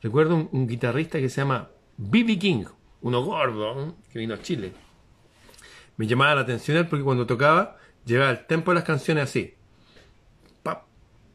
Recuerdo 0.00 0.48
un, 0.50 0.66
guitarrista 0.66 1.20
que 1.20 1.28
se 1.28 1.40
llama 1.40 1.70
B.B. 1.98 2.36
King, 2.36 2.64
uno 3.02 3.22
gordo, 3.22 3.94
que 4.12 4.18
vino 4.18 4.34
a 4.34 4.42
Chile. 4.42 4.72
Me 5.96 6.08
llamaba 6.08 6.34
la 6.34 6.40
atención 6.40 6.76
él 6.78 6.88
porque 6.88 7.04
cuando 7.04 7.28
tocaba, 7.28 7.76
llevaba 8.04 8.32
el 8.32 8.44
tempo 8.44 8.72
de 8.72 8.74
las 8.74 8.82
canciones 8.82 9.22
así. 9.22 9.54
Pap, 10.64 10.82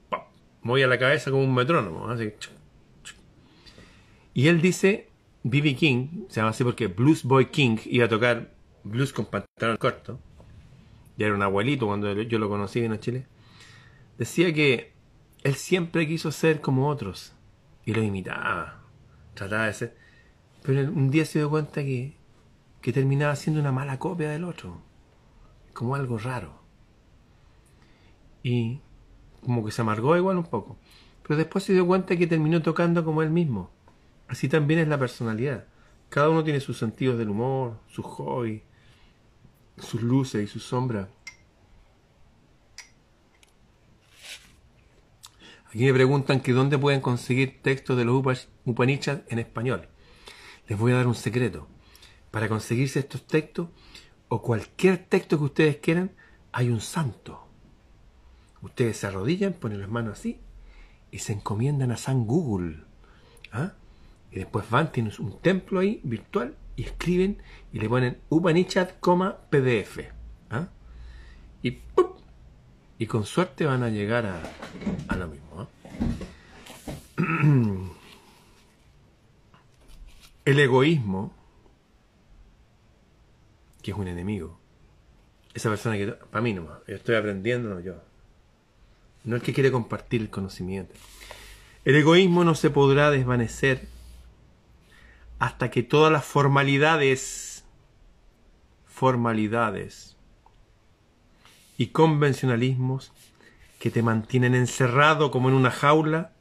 pap, 0.09 0.27
movía 0.61 0.87
la 0.87 0.99
cabeza 0.99 1.31
como 1.31 1.45
un 1.45 1.55
metrónomo, 1.55 2.09
así. 2.09 2.33
Y 4.33 4.49
él 4.49 4.61
dice, 4.61 5.07
B.B. 5.43 5.73
King, 5.77 6.25
se 6.27 6.41
llama 6.41 6.49
así 6.49 6.65
porque 6.65 6.87
Blues 6.87 7.23
Boy 7.23 7.45
King 7.45 7.77
iba 7.85 8.07
a 8.07 8.09
tocar 8.09 8.51
blues 8.83 9.13
con 9.13 9.23
pantalón 9.23 9.77
corto 9.77 10.19
ya 11.17 11.25
era 11.25 11.35
un 11.35 11.41
abuelito 11.41 11.87
cuando 11.87 12.13
yo 12.13 12.39
lo 12.39 12.47
conocí 12.47 12.79
en 12.79 12.97
Chile, 12.99 13.25
decía 14.17 14.53
que 14.53 14.93
él 15.43 15.55
siempre 15.55 16.07
quiso 16.07 16.31
ser 16.31 16.61
como 16.61 16.89
otros 16.89 17.33
y 17.85 17.93
lo 17.93 18.03
imitaba, 18.03 18.81
trataba 19.33 19.67
de 19.67 19.73
ser, 19.73 19.97
pero 20.63 20.91
un 20.91 21.09
día 21.09 21.25
se 21.25 21.39
dio 21.39 21.49
cuenta 21.49 21.83
que, 21.83 22.15
que 22.81 22.91
terminaba 22.91 23.35
siendo 23.35 23.61
una 23.61 23.71
mala 23.71 23.99
copia 23.99 24.29
del 24.29 24.43
otro, 24.43 24.81
como 25.73 25.95
algo 25.95 26.17
raro. 26.17 26.59
Y 28.43 28.81
como 29.43 29.63
que 29.63 29.71
se 29.71 29.81
amargó 29.81 30.17
igual 30.17 30.37
un 30.37 30.45
poco, 30.45 30.77
pero 31.23 31.37
después 31.37 31.63
se 31.63 31.73
dio 31.73 31.85
cuenta 31.85 32.17
que 32.17 32.27
terminó 32.27 32.61
tocando 32.61 33.05
como 33.05 33.21
él 33.21 33.29
mismo. 33.29 33.69
Así 34.27 34.49
también 34.49 34.81
es 34.81 34.87
la 34.87 34.97
personalidad. 34.97 35.65
Cada 36.09 36.29
uno 36.29 36.43
tiene 36.43 36.59
sus 36.59 36.77
sentidos 36.77 37.17
del 37.17 37.29
humor, 37.29 37.79
sus 37.87 38.05
hobbies, 38.05 38.61
sus 39.77 40.01
luces 40.01 40.43
y 40.43 40.47
sus 40.47 40.63
sombras. 40.63 41.07
Aquí 45.77 45.85
me 45.85 45.93
preguntan 45.93 46.39
que 46.39 46.53
dónde 46.53 46.79
pueden 46.79 47.01
conseguir 47.01 47.61
textos 47.61 47.95
de 47.95 48.03
los 48.03 48.49
Upanishads 48.65 49.21
en 49.31 49.37
español. 49.37 49.87
Les 50.67 50.75
voy 50.75 50.91
a 50.91 50.95
dar 50.95 51.05
un 51.05 51.13
secreto. 51.13 51.67
Para 52.31 52.49
conseguirse 52.49 52.97
estos 52.97 53.27
textos, 53.27 53.67
o 54.27 54.41
cualquier 54.41 54.97
texto 54.97 55.37
que 55.37 55.43
ustedes 55.43 55.77
quieran, 55.77 56.15
hay 56.51 56.69
un 56.69 56.81
santo. 56.81 57.47
Ustedes 58.63 58.97
se 58.97 59.05
arrodillan, 59.05 59.53
ponen 59.53 59.79
las 59.79 59.87
manos 59.87 60.17
así 60.17 60.39
y 61.11 61.19
se 61.19 61.33
encomiendan 61.33 61.91
a 61.91 61.97
San 61.97 62.25
Google. 62.25 62.79
¿ah? 63.51 63.73
Y 64.31 64.37
después 64.37 64.67
van, 64.71 64.91
tienen 64.91 65.13
un 65.19 65.39
templo 65.41 65.79
ahí 65.79 66.01
virtual 66.03 66.55
y 66.75 66.85
escriben 66.85 67.43
y 67.71 67.77
le 67.77 67.87
ponen 67.87 68.17
Upanishad, 68.29 68.93
PDF. 69.51 69.99
¿ah? 70.49 70.69
Y 71.61 71.69
¡pum! 71.69 72.16
Y 72.99 73.05
con 73.05 73.25
suerte 73.25 73.65
van 73.65 73.83
a 73.83 73.89
llegar 73.89 74.25
a, 74.25 74.41
a 75.07 75.15
lo 75.15 75.27
mismo. 75.27 75.69
El 80.45 80.59
egoísmo, 80.59 81.33
que 83.81 83.91
es 83.91 83.97
un 83.97 84.07
enemigo, 84.07 84.57
esa 85.53 85.69
persona 85.69 85.97
que, 85.97 86.07
para 86.07 86.41
mí 86.41 86.53
nomás, 86.53 86.79
yo 86.87 86.95
estoy 86.95 87.15
aprendiendo, 87.15 87.79
yo, 87.79 87.95
no 89.23 89.35
el 89.35 89.41
que 89.41 89.53
quiere 89.53 89.71
compartir 89.71 90.21
el 90.21 90.29
conocimiento. 90.29 90.93
El 91.83 91.95
egoísmo 91.95 92.43
no 92.43 92.55
se 92.55 92.69
podrá 92.69 93.11
desvanecer 93.11 93.87
hasta 95.39 95.71
que 95.71 95.83
todas 95.83 96.11
las 96.11 96.25
formalidades, 96.25 97.63
formalidades 98.85 100.16
y 101.77 101.87
convencionalismos 101.87 103.11
que 103.79 103.91
te 103.91 104.01
mantienen 104.01 104.55
encerrado 104.55 105.29
como 105.31 105.49
en 105.49 105.55
una 105.55 105.71
jaula 105.71 106.33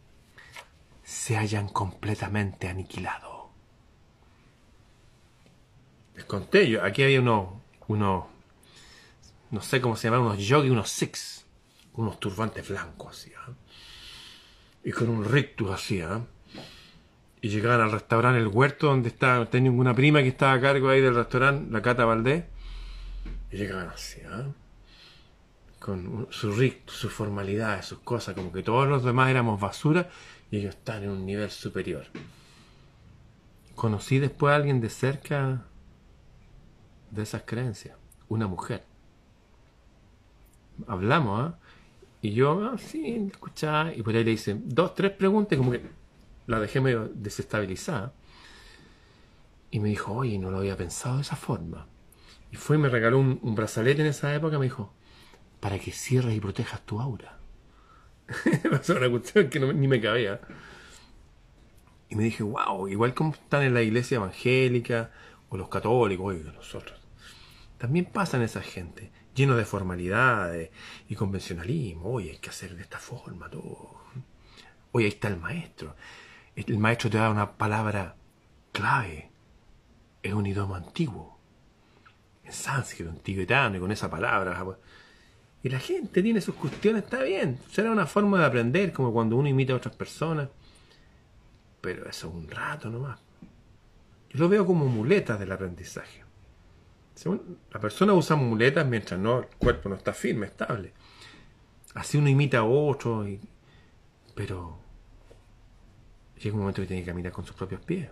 se 1.05 1.37
hayan 1.37 1.69
completamente 1.69 2.69
aniquilado. 2.69 3.51
Les 6.15 6.25
conté 6.25 6.69
yo, 6.69 6.83
aquí 6.83 7.03
había 7.03 7.21
unos, 7.21 7.49
uno, 7.89 8.29
no 9.51 9.61
sé 9.61 9.81
cómo 9.81 9.97
se 9.97 10.09
llaman, 10.09 10.27
unos 10.27 10.39
yogis, 10.39 10.71
unos 10.71 10.91
six, 10.91 11.47
unos 11.95 12.19
turbantes 12.19 12.69
blancos 12.69 13.19
así, 13.19 13.33
¿ah? 13.39 13.53
y 14.83 14.91
con 14.93 15.11
un 15.11 15.25
rictus 15.25 15.71
así, 15.71 16.01
¿ah? 16.01 16.25
y 17.43 17.51
llegaban 17.51 17.83
al 17.83 17.93
restaurante 17.93 18.41
El 18.41 18.49
Huerto, 18.49 18.87
donde 18.87 19.11
estaba, 19.11 19.45
tenía 19.47 19.71
una 19.71 19.95
prima 19.95 20.23
que 20.23 20.29
estaba 20.29 20.55
a 20.55 20.61
cargo 20.61 20.89
ahí 20.89 21.03
del 21.03 21.15
restaurante, 21.15 21.71
la 21.71 21.83
Cata 21.83 22.07
Valdés, 22.07 22.45
y 23.53 23.59
llegaban 23.59 23.89
así, 23.91 24.23
¿ah? 24.23 24.47
Con 25.87 26.27
su 26.31 26.51
rictus, 26.51 26.97
su 26.97 27.09
formalidad, 27.09 27.81
sus 27.85 28.01
cosas, 28.01 28.35
como 28.35 28.51
que 28.51 28.65
todos 28.65 28.89
los 28.89 29.05
demás 29.05 29.31
éramos 29.31 29.61
basura 29.61 30.11
y 30.51 30.57
ellos 30.57 30.75
están 30.75 31.05
en 31.05 31.11
un 31.11 31.25
nivel 31.25 31.49
superior. 31.49 32.07
Conocí 33.77 34.19
después 34.19 34.53
a 34.53 34.57
alguien 34.57 34.81
de 34.81 34.91
cerca 34.91 35.65
de 37.13 37.23
esas 37.23 37.43
creencias, 37.47 37.97
una 38.29 38.49
mujer. 38.49 38.85
Hablamos, 40.89 41.41
¿ah? 41.41 41.59
Y 42.21 42.33
yo, 42.33 42.65
ah, 42.65 42.79
sí, 42.79 43.29
escuchaba, 43.31 43.95
y 43.95 44.03
por 44.03 44.17
ahí 44.17 44.25
le 44.25 44.33
hice 44.33 44.57
dos, 44.65 44.97
tres 44.97 45.13
preguntas, 45.13 45.57
como 45.57 45.71
que 45.71 45.83
la 46.49 46.59
dejé 46.59 46.81
medio 46.81 47.09
desestabilizada. 47.15 48.13
Y 49.71 49.79
me 49.79 49.91
dijo, 49.91 50.13
oye, 50.13 50.37
no 50.37 50.51
lo 50.51 50.59
había 50.59 50.77
pensado 50.77 51.17
de 51.17 51.23
esa 51.23 51.37
forma. 51.37 51.87
Y 52.51 52.57
fue 52.57 52.77
y 52.77 52.81
me 52.81 52.89
regaló 52.89 53.21
un, 53.21 53.55
brazalete 53.55 54.03
en 54.03 54.09
esa 54.09 54.35
época, 54.35 54.59
me 54.59 54.65
dijo, 54.65 54.93
para 55.61 55.79
que 55.79 55.93
cierres 55.93 56.37
y 56.37 56.41
protejas 56.41 56.85
tu 56.85 57.01
aura. 57.01 57.39
Pasó 58.71 58.97
una 58.97 59.11
cuestión 59.11 59.49
que 59.49 59.61
ni 59.61 59.89
me 59.89 60.01
cabía. 60.01 60.41
Y 62.09 62.17
me 62.17 62.25
dije, 62.25 62.43
wow, 62.43 62.89
igual 62.89 63.15
como 63.15 63.33
están 63.33 63.63
en 63.63 63.75
la 63.75 63.83
iglesia 63.83 64.17
evangélica, 64.17 65.11
o 65.49 65.57
los 65.57 65.69
católicos, 65.69 66.27
oye, 66.27 66.43
nosotros. 66.53 67.01
También 67.79 68.07
pasan 68.07 68.43
esa 68.43 68.63
gente 68.63 69.13
lleno 69.35 69.57
de 69.57 69.65
formalidades 69.65 70.71
y 71.09 71.15
convencionalismo. 71.15 72.11
Oye, 72.15 72.31
hay 72.31 72.39
que 72.39 72.51
hacer 72.51 72.75
de 72.75 72.83
esta 72.83 72.99
forma 72.99 73.49
todo. 73.49 74.01
Oye, 74.93 75.07
ahí 75.07 75.13
está 75.13 75.29
el 75.29 75.37
maestro. 75.37 75.95
El 76.57 76.79
maestro 76.79 77.11
te 77.11 77.19
da 77.19 77.31
una 77.31 77.53
palabra 77.53 78.17
clave. 78.73 79.31
Es 80.23 80.33
un 80.33 80.47
idioma 80.47 80.79
antiguo. 80.79 81.39
En 82.43 82.53
sánscrito, 82.53 83.11
en 83.11 83.19
tibetano, 83.19 83.77
y 83.77 83.81
con 83.81 83.93
esa 83.93 84.11
palabra. 84.11 84.65
Y 85.67 85.69
la 85.69 85.81
gente 85.81 86.23
tiene 86.23 86.41
sus 86.41 86.55
cuestiones, 86.55 87.03
está 87.03 87.25
bien. 87.25 87.59
Será 87.73 87.91
una 87.91 88.07
forma 88.07 88.39
de 88.39 88.45
aprender, 88.47 88.93
como 88.93 89.13
cuando 89.13 89.35
uno 89.35 89.49
imita 89.49 89.73
a 89.73 89.77
otras 89.77 89.97
personas. 89.97 90.49
Pero 91.81 92.09
eso 92.09 92.29
es 92.29 92.35
un 92.35 92.49
rato 92.49 92.89
nomás. 92.89 93.19
Yo 94.31 94.39
lo 94.39 94.49
veo 94.49 94.65
como 94.65 94.87
muletas 94.87 95.41
del 95.41 95.51
aprendizaje 95.51 96.27
la 97.73 97.81
persona 97.81 98.13
usa 98.13 98.37
muletas 98.37 98.87
mientras 98.87 99.19
no, 99.19 99.41
el 99.41 99.47
cuerpo 99.59 99.89
no 99.89 99.95
está 99.95 100.13
firme, 100.13 100.47
estable. 100.47 100.93
Así 101.95 102.19
uno 102.19 102.29
imita 102.29 102.59
a 102.59 102.65
otro, 102.65 103.27
pero 104.35 104.79
llega 106.39 106.55
un 106.55 106.61
momento 106.61 106.83
que 106.83 106.89
tiene 106.89 107.03
que 107.03 107.11
caminar 107.11 107.33
con 107.33 107.47
sus 107.47 107.57
propios 107.57 107.81
pies. 107.81 108.11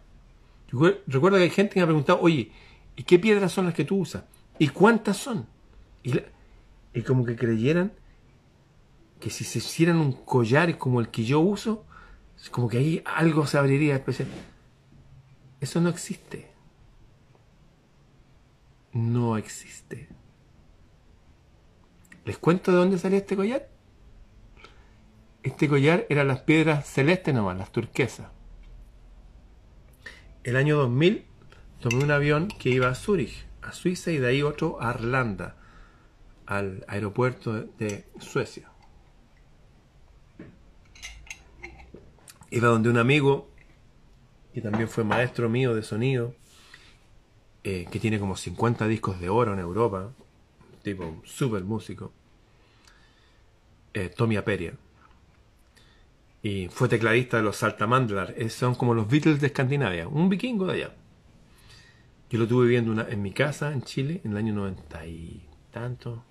recuerdo 1.06 1.36
que 1.36 1.44
hay 1.44 1.50
gente 1.50 1.74
que 1.74 1.80
me 1.80 1.84
ha 1.84 1.86
preguntado, 1.86 2.20
oye, 2.20 2.50
¿y 2.96 3.02
qué 3.02 3.18
piedras 3.18 3.52
son 3.52 3.66
las 3.66 3.74
que 3.74 3.84
tú 3.84 3.98
usas? 3.98 4.24
¿Y 4.58 4.68
cuántas 4.68 5.18
son? 5.18 5.46
Y, 6.02 6.18
y 6.94 7.02
como 7.02 7.24
que 7.24 7.36
creyeran 7.36 7.92
que 9.20 9.30
si 9.30 9.44
se 9.44 9.58
hicieran 9.58 9.98
un 9.98 10.12
collar 10.12 10.78
como 10.78 11.00
el 11.00 11.08
que 11.08 11.24
yo 11.24 11.40
uso, 11.40 11.84
como 12.50 12.68
que 12.68 12.78
ahí 12.78 13.02
algo 13.04 13.46
se 13.46 13.58
abriría 13.58 13.94
especial. 13.94 14.28
Eso 15.60 15.80
no 15.80 15.88
existe 15.88 16.54
no 18.94 19.36
existe. 19.36 20.08
¿Les 22.24 22.38
cuento 22.38 22.70
de 22.70 22.78
dónde 22.78 22.98
salió 22.98 23.18
este 23.18 23.36
collar? 23.36 23.68
Este 25.42 25.68
collar 25.68 26.06
eran 26.08 26.28
las 26.28 26.40
piedras 26.40 26.86
celestes 26.86 27.34
nomás, 27.34 27.58
las 27.58 27.70
turquesas. 27.70 28.28
El 30.42 30.56
año 30.56 30.78
2000 30.78 31.26
tomé 31.80 32.04
un 32.04 32.10
avión 32.10 32.48
que 32.48 32.70
iba 32.70 32.88
a 32.88 32.94
Zúrich, 32.94 33.44
a 33.60 33.72
Suiza, 33.72 34.10
y 34.10 34.18
de 34.18 34.28
ahí 34.28 34.42
otro 34.42 34.80
a 34.80 34.90
Arlanda, 34.90 35.56
al 36.46 36.84
aeropuerto 36.88 37.52
de 37.52 38.04
Suecia. 38.18 38.70
Iba 42.50 42.68
donde 42.68 42.88
un 42.88 42.98
amigo, 42.98 43.50
que 44.52 44.60
también 44.60 44.88
fue 44.88 45.04
maestro 45.04 45.48
mío 45.48 45.74
de 45.74 45.82
sonido, 45.82 46.34
eh, 47.64 47.86
que 47.90 47.98
tiene 47.98 48.20
como 48.20 48.36
50 48.36 48.86
discos 48.86 49.18
de 49.20 49.28
oro 49.28 49.54
en 49.54 49.58
Europa, 49.58 50.12
tipo 50.82 51.20
super 51.24 51.64
músico, 51.64 52.12
eh, 53.94 54.10
Tommy 54.14 54.36
Aperia. 54.36 54.74
Y 56.42 56.68
fue 56.68 56.88
tecladista 56.88 57.38
de 57.38 57.42
los 57.42 57.56
Saltamandlar, 57.56 58.34
eh, 58.36 58.50
son 58.50 58.74
como 58.74 58.92
los 58.92 59.08
Beatles 59.08 59.40
de 59.40 59.46
Escandinavia, 59.46 60.06
un 60.06 60.28
vikingo 60.28 60.66
de 60.66 60.72
allá. 60.74 60.94
Yo 62.28 62.38
lo 62.38 62.46
tuve 62.46 62.66
viviendo 62.66 62.92
una, 62.92 63.08
en 63.08 63.22
mi 63.22 63.32
casa 63.32 63.72
en 63.72 63.82
Chile 63.82 64.20
en 64.24 64.32
el 64.32 64.36
año 64.36 64.54
90 64.54 65.06
y 65.06 65.48
tanto. 65.70 66.22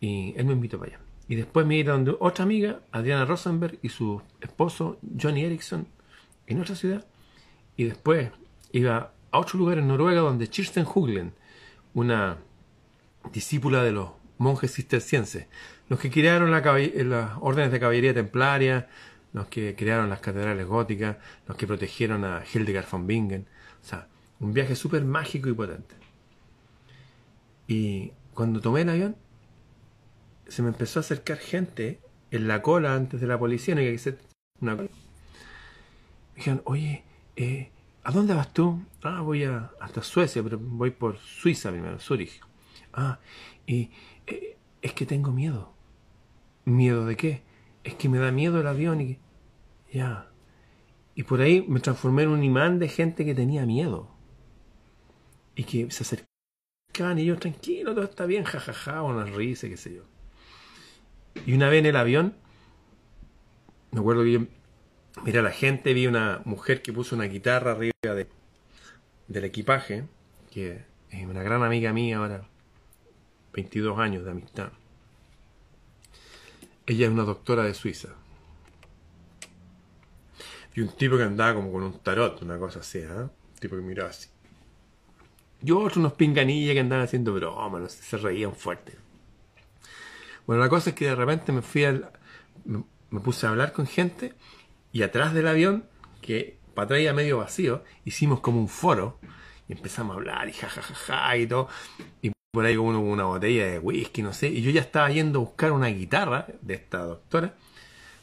Y 0.00 0.34
él 0.36 0.46
me 0.46 0.52
invitó 0.52 0.78
para 0.78 0.94
allá. 0.94 1.04
Y 1.28 1.36
después 1.36 1.66
me 1.66 1.76
iba 1.76 1.92
donde 1.92 2.16
otra 2.18 2.44
amiga, 2.44 2.80
Adriana 2.90 3.24
Rosenberg, 3.24 3.78
y 3.82 3.90
su 3.90 4.20
esposo, 4.40 4.98
Johnny 5.20 5.44
Erickson, 5.44 5.86
en 6.46 6.60
otra 6.60 6.74
ciudad. 6.74 7.06
Y 7.76 7.84
después 7.84 8.30
iba 8.72 9.12
a 9.30 9.38
otro 9.38 9.58
lugar 9.58 9.78
en 9.78 9.88
Noruega 9.88 10.22
donde 10.22 10.48
Kirsten 10.48 10.86
Huglen, 10.92 11.32
una 11.94 12.38
discípula 13.32 13.82
de 13.84 13.92
los 13.92 14.10
monjes 14.38 14.74
cistercienses, 14.74 15.46
los 15.88 16.00
que 16.00 16.10
crearon 16.10 16.50
las 16.50 16.64
órdenes 17.40 17.70
de 17.70 17.80
caballería 17.80 18.14
templaria, 18.14 18.88
los 19.32 19.46
que 19.46 19.76
crearon 19.76 20.08
las 20.08 20.20
catedrales 20.20 20.66
góticas, 20.66 21.16
los 21.46 21.56
que 21.56 21.66
protegieron 21.66 22.24
a 22.24 22.42
Hildegard 22.52 22.86
von 22.90 23.06
Bingen. 23.06 23.46
O 23.82 23.86
sea, 23.86 24.08
un 24.40 24.52
viaje 24.52 24.74
súper 24.74 25.04
mágico 25.04 25.48
y 25.48 25.52
potente. 25.52 25.94
Y 27.68 28.12
cuando 28.34 28.60
tomé 28.60 28.80
el 28.80 28.88
avión, 28.88 29.16
se 30.50 30.62
me 30.62 30.68
empezó 30.68 30.98
a 30.98 31.02
acercar 31.02 31.38
gente 31.38 32.00
en 32.30 32.48
la 32.48 32.62
cola 32.62 32.94
antes 32.94 33.20
de 33.20 33.26
la 33.26 33.38
policía, 33.38 33.74
no 33.74 33.80
hay 33.80 33.88
que 33.88 33.96
hacer 33.96 34.18
una 34.60 34.76
cola. 34.76 34.88
Me 34.88 36.36
dijeron, 36.36 36.62
oye, 36.64 37.04
eh, 37.36 37.70
¿A 38.02 38.12
dónde 38.12 38.34
vas 38.34 38.52
tú? 38.52 38.82
Ah, 39.02 39.20
voy 39.20 39.44
a, 39.44 39.72
hasta 39.78 40.02
Suecia, 40.02 40.42
pero 40.42 40.58
voy 40.58 40.90
por 40.90 41.18
Suiza 41.18 41.70
primero, 41.70 41.98
Zurich. 41.98 42.40
Ah, 42.92 43.18
y 43.66 43.90
eh, 44.26 44.56
es 44.80 44.94
que 44.94 45.04
tengo 45.04 45.32
miedo. 45.32 45.72
¿Miedo 46.64 47.04
de 47.04 47.16
qué? 47.16 47.42
Es 47.84 47.94
que 47.94 48.08
me 48.08 48.18
da 48.18 48.32
miedo 48.32 48.60
el 48.60 48.66
avión 48.66 49.00
y... 49.00 49.18
Ya. 49.92 50.28
Y 51.14 51.24
por 51.24 51.40
ahí 51.40 51.64
me 51.68 51.80
transformé 51.80 52.22
en 52.22 52.30
un 52.30 52.42
imán 52.42 52.78
de 52.78 52.88
gente 52.88 53.24
que 53.24 53.34
tenía 53.34 53.66
miedo. 53.66 54.10
Y 55.54 55.64
que 55.64 55.90
se 55.90 56.04
acercaban 56.04 57.18
y 57.18 57.26
yo, 57.26 57.38
tranquilo, 57.38 57.94
todo 57.94 58.04
está 58.04 58.24
bien, 58.24 58.44
jajaja, 58.44 59.02
una 59.02 59.24
risa, 59.24 59.68
qué 59.68 59.76
sé 59.76 59.94
yo. 59.94 60.04
Y 61.46 61.54
una 61.54 61.68
vez 61.68 61.80
en 61.80 61.86
el 61.86 61.96
avión, 61.96 62.34
me 63.92 64.00
acuerdo 64.00 64.24
que 64.24 64.32
yo 64.32 65.40
a 65.40 65.42
la 65.42 65.50
gente, 65.50 65.92
vi 65.94 66.06
una 66.06 66.42
mujer 66.44 66.82
que 66.82 66.92
puso 66.92 67.14
una 67.14 67.24
guitarra 67.24 67.72
arriba 67.72 67.92
de, 68.02 68.28
del 69.28 69.44
equipaje, 69.44 70.04
que 70.50 70.84
es 71.10 71.26
una 71.26 71.42
gran 71.42 71.62
amiga 71.62 71.92
mía 71.92 72.18
ahora, 72.18 72.48
22 73.52 73.98
años 73.98 74.24
de 74.24 74.30
amistad. 74.30 74.72
Ella 76.86 77.06
es 77.06 77.12
una 77.12 77.24
doctora 77.24 77.64
de 77.64 77.74
Suiza. 77.74 78.08
Y 80.74 80.80
un 80.80 80.88
tipo 80.96 81.16
que 81.16 81.24
andaba 81.24 81.54
como 81.54 81.72
con 81.72 81.82
un 81.82 81.98
tarot, 81.98 82.42
una 82.42 82.58
cosa 82.58 82.80
así, 82.80 82.98
¿eh? 82.98 83.08
Un 83.08 83.30
tipo 83.58 83.76
que 83.76 83.82
miraba 83.82 84.10
así. 84.10 84.28
Y 85.62 85.72
otros 85.72 85.98
unos 85.98 86.14
pinganillas 86.14 86.74
que 86.74 86.80
andaban 86.80 87.04
haciendo 87.04 87.34
bromas, 87.34 87.82
no 87.82 87.88
sé, 87.88 88.02
se 88.02 88.16
reían 88.16 88.54
fuerte. 88.54 88.96
Bueno, 90.50 90.64
la 90.64 90.68
cosa 90.68 90.90
es 90.90 90.96
que 90.96 91.04
de 91.04 91.14
repente 91.14 91.52
me 91.52 91.62
fui 91.62 91.84
al. 91.84 92.10
Me, 92.64 93.20
puse 93.20 93.46
a 93.46 93.50
hablar 93.50 93.72
con 93.72 93.86
gente 93.86 94.34
y 94.90 95.02
atrás 95.02 95.32
del 95.32 95.46
avión, 95.46 95.84
que 96.22 96.58
para 96.74 96.86
atrás 96.86 97.14
medio 97.14 97.38
vacío, 97.38 97.84
hicimos 98.04 98.40
como 98.40 98.58
un 98.58 98.66
foro 98.66 99.20
y 99.68 99.74
empezamos 99.74 100.12
a 100.12 100.16
hablar 100.18 100.48
y 100.48 100.52
jajajaja 100.52 101.36
y 101.36 101.46
todo. 101.46 101.68
Y 102.20 102.32
por 102.50 102.64
ahí 102.64 102.76
uno 102.76 102.98
una 102.98 103.26
botella 103.26 103.64
de 103.64 103.78
whisky, 103.78 104.22
no 104.22 104.32
sé. 104.32 104.48
Y 104.48 104.60
yo 104.62 104.72
ya 104.72 104.80
estaba 104.80 105.08
yendo 105.08 105.38
a 105.38 105.42
buscar 105.42 105.70
una 105.70 105.86
guitarra 105.86 106.48
de 106.62 106.74
esta 106.74 106.98
doctora. 107.04 107.54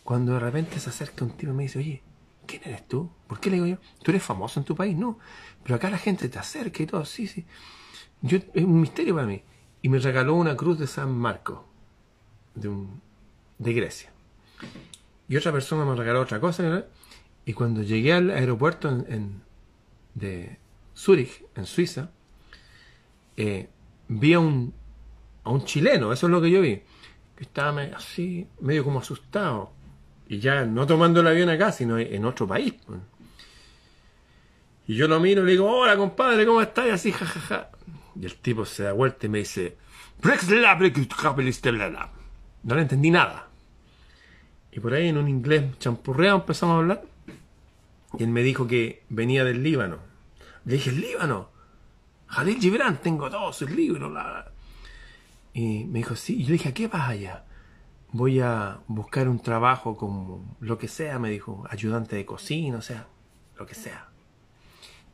Cuando 0.04 0.34
de 0.34 0.42
repente 0.42 0.82
se 0.82 0.90
acerca 0.90 1.24
un 1.24 1.32
tipo 1.32 1.54
y 1.54 1.56
me 1.56 1.64
dice, 1.64 1.80
oye, 1.80 2.04
¿quién 2.46 2.62
eres 2.66 2.86
tú? 2.90 3.10
¿Por 3.28 3.40
qué 3.40 3.52
le 3.52 3.56
digo 3.56 3.68
yo? 3.68 3.78
¿Tú 4.04 4.12
eres 4.12 4.22
famoso 4.22 4.60
en 4.60 4.66
tu 4.66 4.76
país? 4.76 4.98
No. 4.98 5.18
Pero 5.64 5.76
acá 5.76 5.90
la 5.90 5.98
gente 5.98 6.28
te 6.28 6.38
acerca 6.38 6.84
y 6.84 6.88
todo, 6.88 7.06
sí, 7.06 7.26
sí. 7.26 7.46
Yo, 8.22 8.40
es 8.54 8.66
un 8.66 8.82
misterio 8.82 9.16
para 9.16 9.28
mí. 9.28 9.44
Y 9.82 9.88
me 9.88 10.00
regaló 10.00 10.36
una 10.36 10.58
cruz 10.58 10.78
de 10.78 10.88
San 10.88 11.18
Marco, 11.18 11.64
de, 12.60 12.68
un, 12.68 13.02
de 13.58 13.74
Grecia. 13.74 14.12
Y 15.30 15.38
otra 15.38 15.52
persona 15.52 15.86
me 15.86 15.96
regaló 15.96 16.22
otra 16.22 16.40
cosa. 16.40 16.86
Y 17.46 17.54
cuando 17.54 17.82
llegué 17.82 18.14
al 18.14 18.30
aeropuerto 18.32 18.90
en, 18.90 19.42
de 20.14 20.58
Zurich, 20.96 21.44
en 21.56 21.66
Suiza, 21.66 22.10
eh, 23.36 23.70
vi 24.08 24.34
a 24.34 24.40
un, 24.40 24.74
a 25.44 25.52
un 25.52 25.64
chileno, 25.64 26.12
eso 26.12 26.28
es 26.28 26.32
lo 26.32 26.42
que 26.42 26.50
yo 26.50 26.62
vi, 26.62 26.82
que 27.36 27.44
estaba 27.44 27.82
así, 27.96 28.48
medio 28.60 28.84
como 28.84 29.00
asustado 29.00 29.72
y 30.28 30.40
ya 30.40 30.66
no 30.66 30.86
tomando 30.86 31.22
el 31.22 31.28
avión 31.28 31.50
acá, 31.50 31.72
sino 31.72 31.98
en 32.00 32.26
otro 32.26 32.48
país. 32.48 32.74
Pues. 32.86 33.00
Y 34.88 34.96
yo 34.96 35.08
lo 35.08 35.20
miro 35.20 35.44
y 35.44 35.46
le 35.46 35.52
digo, 35.52 35.70
hola 35.70 35.96
compadre, 35.98 36.46
¿cómo 36.46 36.62
estás? 36.62 36.88
Y 36.88 36.90
así, 36.90 37.12
jajaja. 37.12 37.70
Y 38.20 38.26
el 38.26 38.36
tipo 38.36 38.66
se 38.66 38.84
da 38.84 38.94
vuelta 38.94 39.26
y 39.26 39.30
me 39.30 39.40
dice, 39.40 39.78
no 42.68 42.76
le 42.76 42.84
entendí 42.84 43.10
nada. 43.10 43.48
Y 44.72 44.80
por 44.80 44.94
ahí 44.94 45.08
en 45.08 45.18
un 45.18 45.28
inglés 45.28 45.80
champurreado 45.80 46.38
empezamos 46.38 46.76
a 46.76 46.78
hablar. 46.78 47.04
Y 48.20 48.24
él 48.24 48.30
me 48.30 48.44
dijo 48.44 48.68
que 48.68 49.04
venía 49.10 49.44
del 49.44 49.64
Líbano. 49.64 49.98
Le 50.66 50.74
dije, 50.76 50.92
¿el 50.92 51.02
Líbano? 51.02 51.50
Jalil 52.28 52.60
Gibran, 52.60 53.02
tengo 53.02 53.30
todos 53.32 53.58
sus 53.58 53.72
libros. 53.72 54.12
Y 55.54 55.86
me 55.86 56.00
dijo, 56.00 56.16
sí. 56.16 56.42
Y 56.42 56.44
yo 56.44 56.52
dije, 56.52 56.70
¿a 56.70 56.74
qué 56.76 56.88
vas 56.88 57.10
allá? 57.10 57.44
voy 58.12 58.40
a 58.40 58.80
buscar 58.88 59.28
un 59.28 59.40
trabajo 59.40 59.98
como 59.98 60.58
lo 60.60 60.78
que 60.78 60.88
sea, 60.88 61.20
me 61.20 61.30
dijo, 61.30 61.66
ayudante 61.70 62.16
de 62.16 62.26
cocina, 62.26 62.78
o 62.78 62.82
sea, 62.82 63.08
lo 63.58 63.66
que 63.66 63.76
sea. 63.76 64.10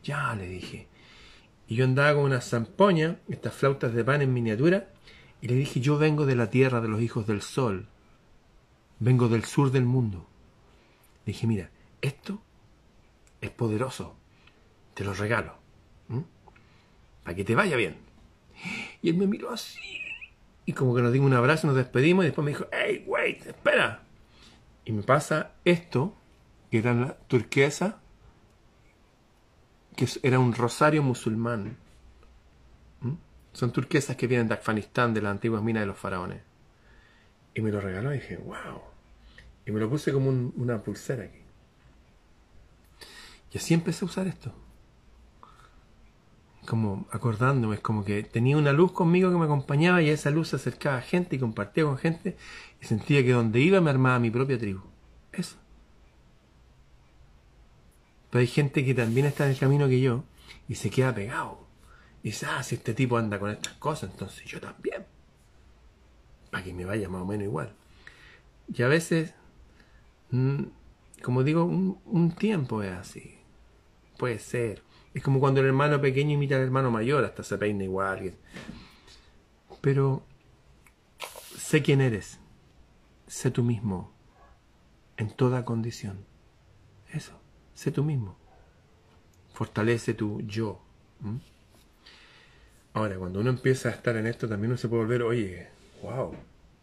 Ya, 0.04 0.36
le 0.36 0.48
dije. 0.48 0.88
Y 1.68 1.76
yo 1.76 1.86
andaba 1.86 2.14
con 2.16 2.24
una 2.24 2.42
zampoña, 2.42 3.18
estas 3.30 3.54
flautas 3.54 3.94
de 3.94 4.04
pan 4.04 4.22
en 4.22 4.34
miniatura, 4.34 4.90
y 5.44 5.48
le 5.50 5.56
dije, 5.56 5.82
yo 5.82 5.98
vengo 5.98 6.26
de 6.26 6.38
la 6.38 6.50
tierra 6.50 6.80
de 6.80 6.88
los 6.88 7.02
hijos 7.02 7.28
del 7.28 7.42
sol, 7.42 7.90
vengo 9.00 9.28
del 9.28 9.44
sur 9.44 9.72
del 9.72 9.84
mundo. 9.84 10.26
Le 11.26 11.34
dije, 11.34 11.48
mira, 11.48 11.70
esto 12.02 12.42
es 13.42 13.50
poderoso, 13.50 14.16
te 14.94 15.04
lo 15.04 15.14
regalo, 15.14 15.58
para 17.24 17.36
que 17.36 17.44
te 17.44 17.56
vaya 17.56 17.76
bien. 17.76 17.98
Y 19.02 19.10
él 19.10 19.18
me 19.18 19.28
miró 19.28 19.52
así, 19.52 19.82
y 20.66 20.72
como 20.72 20.96
que 20.96 21.02
nos 21.02 21.12
dimos 21.12 21.28
un 21.28 21.36
abrazo, 21.36 21.68
nos 21.68 21.76
despedimos 21.76 22.24
y 22.24 22.28
después 22.28 22.46
me 22.46 22.52
dijo, 22.52 22.68
hey, 22.72 23.04
wait, 23.06 23.46
espera. 23.46 24.02
Y 24.86 24.94
me 24.94 25.04
pasa 25.04 25.56
esto, 25.66 26.16
que 26.72 26.78
era 26.78 26.94
la 26.94 27.18
turquesa, 27.18 28.00
que 29.98 30.08
era 30.22 30.40
un 30.40 30.54
rosario 30.54 31.04
musulmán. 31.04 31.83
Son 33.54 33.72
turquesas 33.72 34.16
que 34.16 34.28
vienen 34.28 34.48
de 34.48 34.56
Afganistán, 34.56 35.14
de 35.14 35.22
las 35.22 35.32
antiguas 35.32 35.64
minas 35.64 35.82
de 35.82 35.88
los 35.88 35.98
faraones. 35.98 36.42
Y 37.56 37.62
me 37.62 37.72
lo 37.72 37.80
regaló 37.80 38.14
y 38.14 38.20
dije, 38.20 38.38
wow. 38.38 38.82
Y 39.66 39.72
me 39.72 39.80
lo 39.80 39.90
puse 39.90 40.12
como 40.12 40.30
una 40.30 40.84
pulsera 40.84 41.24
aquí. 41.24 41.42
Y 43.52 43.58
así 43.58 43.74
empecé 43.74 44.04
a 44.04 44.08
usar 44.08 44.28
esto 44.28 44.54
como 46.66 47.06
acordándome, 47.12 47.76
es 47.76 47.82
como 47.82 48.04
que 48.06 48.24
tenía 48.24 48.58
una 48.58 48.72
luz 48.72 48.92
conmigo 48.92 49.30
que 49.32 49.38
me 49.38 49.46
acompañaba 49.46 50.02
y 50.02 50.10
esa 50.10 50.30
luz 50.30 50.50
se 50.50 50.56
acercaba 50.56 50.98
a 50.98 51.02
gente 51.02 51.36
y 51.36 51.40
compartía 51.40 51.84
con 51.84 51.98
gente 51.98 52.38
y 52.82 52.86
sentía 52.86 53.24
que 53.24 53.32
donde 53.32 53.60
iba 53.60 53.82
me 53.82 53.90
armaba 53.90 54.20
mi 54.20 54.32
propia 54.32 54.58
tribu. 54.58 54.82
Eso. 55.32 55.58
Pero 58.30 58.42
hay 58.42 58.48
gente 58.48 58.84
que 58.86 58.94
también 58.94 59.26
está 59.26 59.46
en 59.46 59.52
el 59.52 59.58
camino 59.58 59.88
que 59.88 60.00
yo 60.00 60.24
y 60.68 60.76
se 60.76 60.90
queda 60.90 61.14
pegado. 61.14 61.63
Y 62.24 62.30
dice, 62.30 62.48
ah, 62.50 62.64
si 62.64 62.76
este 62.76 62.94
tipo 62.94 63.18
anda 63.18 63.38
con 63.38 63.52
estas 63.52 63.74
cosas, 63.74 64.10
entonces 64.12 64.46
yo 64.46 64.60
también. 64.60 65.06
Para 66.50 66.64
que 66.64 66.74
me 66.74 66.86
vaya 66.86 67.10
más 67.10 67.22
o 67.22 67.26
menos 67.26 67.44
igual. 67.46 67.76
Y 68.74 68.82
a 68.82 68.88
veces, 68.88 69.34
mm, 70.32 70.64
como 71.22 71.44
digo, 71.44 71.66
un, 71.66 72.00
un 72.06 72.32
tiempo 72.34 72.82
es 72.82 72.94
así. 72.94 73.38
Puede 74.18 74.40
ser 74.40 74.82
es 75.14 75.22
como 75.22 75.40
cuando 75.40 75.62
el 75.62 75.68
hermano 75.68 76.02
pequeño 76.02 76.34
imita 76.34 76.56
al 76.56 76.62
hermano 76.62 76.90
mayor, 76.90 77.24
hasta 77.24 77.44
se 77.44 77.58
peina 77.58 77.84
igual. 77.84 78.34
Pero 79.82 80.26
sé 81.56 81.84
quién 81.84 82.02
eres. 82.02 82.40
Sé 83.28 83.52
tú 83.52 83.64
mismo. 83.64 84.12
En 85.18 85.30
toda 85.30 85.66
condición. 85.66 86.26
Eso. 87.12 87.40
Sé 87.76 87.92
tú 87.92 88.04
mismo. 88.04 88.38
Fortalece 89.54 90.16
tu 90.16 90.42
yo. 90.42 90.82
Ahora, 92.94 93.18
cuando 93.18 93.40
uno 93.40 93.50
empieza 93.50 93.90
a 93.90 93.92
estar 93.92 94.16
en 94.18 94.28
esto, 94.28 94.48
también 94.48 94.72
uno 94.72 94.78
se 94.78 94.88
puede 94.88 95.04
volver, 95.04 95.24
oye, 95.24 95.68
wow, 96.02 96.36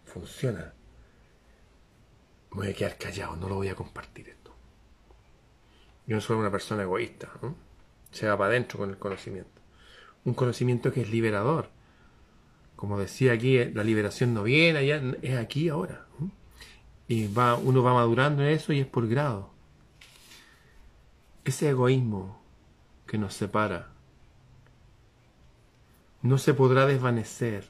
funciona. 0.05 0.73
voy 2.51 2.69
a 2.69 2.75
quedar 2.75 2.99
callado, 2.99 3.37
no 3.37 3.49
lo 3.49 3.57
voy 3.57 3.69
a 3.69 3.75
compartir 3.75 4.29
esto. 4.29 4.53
Yo 6.07 6.17
no 6.17 6.21
soy 6.21 6.37
una 6.37 6.51
persona 6.51 6.83
egoísta. 6.83 7.31
¿no? 7.43 7.55
se 8.11 8.27
va 8.27 8.37
para 8.37 8.51
adentro 8.51 8.79
con 8.79 8.91
el 8.91 8.99
conocimiento. 8.99 9.51
Un 10.25 10.35
conocimiento 10.35 10.93
que 10.93 11.03
es 11.03 11.11
liberador. 11.11 11.71
Como 12.77 12.99
decía 12.99 13.33
aquí, 13.33 13.65
la 13.67 13.85
liberación 13.85 14.35
no 14.35 14.43
viene 14.43 14.81
allá, 14.81 15.01
es 15.23 15.37
aquí 15.37 15.69
ahora. 15.69 16.07
Y 17.09 17.33
va, 17.33 17.57
uno 17.57 17.83
va 17.83 17.95
madurando 17.95 18.43
en 18.43 18.49
eso 18.49 18.73
y 18.73 18.81
es 18.81 18.87
por 18.87 19.09
grado. 19.09 19.51
Ese 21.45 21.71
egoísmo 21.71 22.43
que 23.07 23.19
nos 23.19 23.35
separa 23.35 23.91
no 26.23 26.39
se 26.39 26.55
podrá 26.55 26.87
desvanecer 26.87 27.69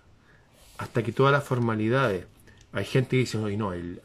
hasta 0.79 1.03
que 1.03 1.13
todas 1.13 1.33
las 1.33 1.45
formalidades. 1.45 2.27
Hay 2.73 2.85
gente 2.85 3.11
que 3.11 3.19
dice, 3.19 3.39
no, 3.39 3.49
no 3.49 3.73
el, 3.73 4.01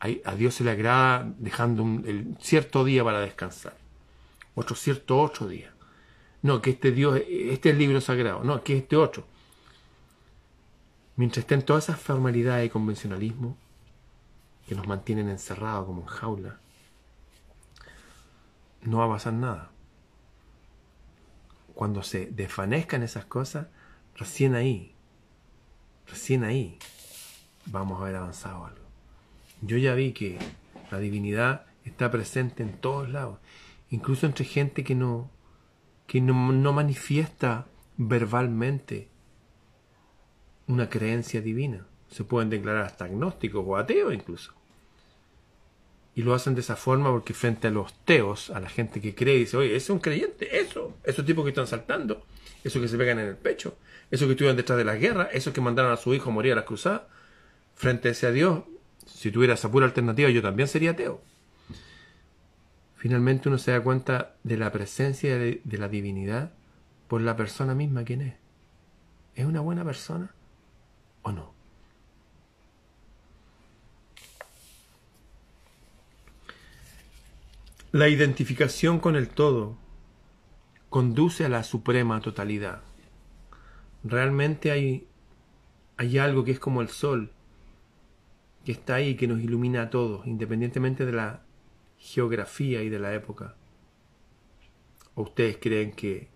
a, 0.00 0.34
Dios 0.34 0.54
se 0.54 0.64
le 0.64 0.70
agrada 0.70 1.32
dejando 1.38 1.82
un 1.82 2.36
cierto 2.40 2.84
día 2.84 3.04
para 3.04 3.20
descansar 3.20 3.74
otro 4.54 4.76
cierto 4.76 5.20
otro 5.20 5.48
día. 5.48 5.72
No, 6.42 6.62
que 6.62 6.70
este 6.70 6.92
Dios, 6.92 7.20
este 7.28 7.68
es 7.68 7.74
el 7.74 7.78
libro 7.78 8.00
sagrado, 8.00 8.42
no, 8.44 8.62
que 8.62 8.78
este 8.78 8.96
otro. 8.96 9.24
Mientras 11.16 11.42
estén 11.42 11.62
todas 11.62 11.84
esas 11.84 12.00
formalidades 12.00 12.66
y 12.66 12.70
convencionalismo 12.70 13.56
que 14.66 14.74
nos 14.74 14.86
mantienen 14.86 15.28
encerrados 15.28 15.86
como 15.86 16.02
en 16.02 16.06
jaula, 16.06 16.58
no 18.82 18.98
va 18.98 19.04
a 19.04 19.08
pasar 19.08 19.34
nada. 19.34 19.70
Cuando 21.80 22.02
se 22.02 22.26
desvanezcan 22.26 23.02
esas 23.02 23.24
cosas, 23.24 23.68
recién 24.14 24.54
ahí, 24.54 24.92
recién 26.06 26.44
ahí, 26.44 26.78
vamos 27.64 27.98
a 27.98 28.02
haber 28.02 28.16
avanzado 28.16 28.66
algo. 28.66 28.84
Yo 29.62 29.78
ya 29.78 29.94
vi 29.94 30.12
que 30.12 30.38
la 30.90 30.98
divinidad 30.98 31.64
está 31.86 32.10
presente 32.10 32.62
en 32.62 32.74
todos 32.74 33.08
lados 33.08 33.38
incluso 33.88 34.26
entre 34.26 34.44
gente 34.44 34.84
que 34.84 34.94
no, 34.94 35.30
que 36.06 36.20
no, 36.20 36.52
no 36.52 36.74
manifiesta 36.74 37.66
verbalmente 37.96 39.08
una 40.66 40.90
creencia 40.90 41.40
divina. 41.40 41.86
Se 42.08 42.24
pueden 42.24 42.50
declarar 42.50 42.84
hasta 42.84 43.06
agnósticos 43.06 43.64
o 43.66 43.78
ateos 43.78 44.12
incluso. 44.12 44.52
Y 46.14 46.22
lo 46.22 46.34
hacen 46.34 46.54
de 46.54 46.60
esa 46.60 46.76
forma 46.76 47.10
porque 47.10 47.34
frente 47.34 47.68
a 47.68 47.70
los 47.70 47.94
teos, 48.04 48.50
a 48.50 48.60
la 48.60 48.68
gente 48.68 49.00
que 49.00 49.14
cree, 49.14 49.38
dice, 49.38 49.56
oye, 49.56 49.68
ese 49.68 49.76
es 49.76 49.90
un 49.90 50.00
creyente, 50.00 50.60
eso, 50.60 50.96
esos 51.04 51.24
tipos 51.24 51.44
que 51.44 51.50
están 51.50 51.66
saltando, 51.66 52.26
esos 52.64 52.82
que 52.82 52.88
se 52.88 52.98
pegan 52.98 53.20
en 53.20 53.28
el 53.28 53.36
pecho, 53.36 53.76
esos 54.10 54.26
que 54.26 54.32
estuvieron 54.32 54.56
detrás 54.56 54.76
de 54.76 54.84
la 54.84 54.96
guerra, 54.96 55.28
esos 55.32 55.54
que 55.54 55.60
mandaron 55.60 55.92
a 55.92 55.96
su 55.96 56.12
hijo 56.12 56.30
a 56.30 56.32
morir 56.32 56.52
a 56.52 56.56
las 56.56 56.64
cruzadas, 56.64 57.02
frente 57.74 58.08
a 58.08 58.10
ese 58.10 58.32
Dios, 58.32 58.64
si 59.06 59.30
tuviera 59.30 59.54
esa 59.54 59.70
pura 59.70 59.86
alternativa, 59.86 60.28
yo 60.30 60.42
también 60.42 60.68
sería 60.68 60.90
ateo. 60.90 61.22
Finalmente 62.96 63.48
uno 63.48 63.56
se 63.56 63.70
da 63.70 63.80
cuenta 63.80 64.34
de 64.42 64.56
la 64.58 64.72
presencia 64.72 65.38
de, 65.38 65.62
de 65.64 65.78
la 65.78 65.88
divinidad 65.88 66.52
por 67.08 67.20
la 67.22 67.36
persona 67.36 67.74
misma 67.74 68.04
quien 68.04 68.20
es. 68.20 68.34
¿Es 69.34 69.46
una 69.46 69.60
buena 69.60 69.84
persona 69.84 70.34
o 71.22 71.32
no? 71.32 71.59
La 77.92 78.08
identificación 78.08 79.00
con 79.00 79.16
el 79.16 79.28
todo 79.28 79.76
conduce 80.90 81.44
a 81.44 81.48
la 81.48 81.64
suprema 81.64 82.20
totalidad. 82.20 82.82
Realmente 84.04 84.70
hay, 84.70 85.08
hay 85.96 86.18
algo 86.18 86.44
que 86.44 86.52
es 86.52 86.60
como 86.60 86.82
el 86.82 86.88
sol, 86.88 87.32
que 88.64 88.70
está 88.70 88.94
ahí, 88.94 89.16
que 89.16 89.26
nos 89.26 89.40
ilumina 89.40 89.82
a 89.82 89.90
todos, 89.90 90.24
independientemente 90.28 91.04
de 91.04 91.10
la 91.10 91.42
geografía 91.98 92.80
y 92.84 92.90
de 92.90 93.00
la 93.00 93.12
época. 93.12 93.56
¿O 95.16 95.22
ustedes 95.22 95.58
creen 95.60 95.90
que 95.90 96.28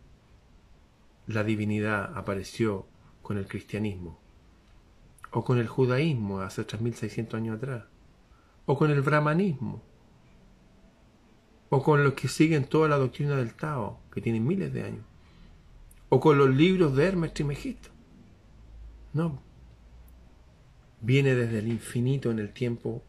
la 1.29 1.45
divinidad 1.45 2.17
apareció 2.17 2.88
con 3.23 3.38
el 3.38 3.47
cristianismo? 3.47 4.19
¿O 5.31 5.45
con 5.45 5.59
el 5.59 5.69
judaísmo 5.69 6.40
hace 6.40 6.64
3600 6.64 7.35
años 7.35 7.59
atrás? 7.59 7.85
¿O 8.67 8.77
con 8.77 8.90
el 8.90 9.03
brahmanismo? 9.03 9.93
O 11.75 11.83
con 11.83 12.05
los 12.05 12.15
que 12.15 12.29
siguen 12.29 12.67
toda 12.67 12.89
la 12.89 12.99
doctrina 12.99 13.35
del 13.35 13.53
Tao, 13.53 13.99
que 14.13 14.21
tienen 14.21 14.47
miles 14.47 14.73
de 14.73 14.85
años, 14.85 15.05
o 16.09 16.21
con 16.21 16.39
los 16.39 16.49
libros 16.49 16.95
de 16.95 17.05
Hermes 17.05 17.35
Trismegisto. 17.35 17.89
No. 19.13 19.43
Viene 21.01 21.35
desde 21.35 21.59
el 21.59 21.67
infinito 21.67 22.31
en 22.31 22.39
el 22.39 22.53
tiempo 22.53 23.03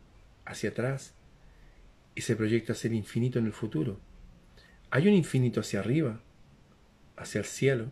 hacia 0.45 0.71
atrás 0.71 1.13
y 2.15 2.21
se 2.21 2.35
proyecta 2.35 2.73
hacia 2.73 2.87
el 2.87 2.95
infinito 2.95 3.37
en 3.37 3.45
el 3.45 3.53
futuro. 3.53 3.99
Hay 4.89 5.07
un 5.07 5.13
infinito 5.13 5.59
hacia 5.59 5.79
arriba, 5.79 6.19
hacia 7.17 7.41
el 7.41 7.45
cielo, 7.45 7.91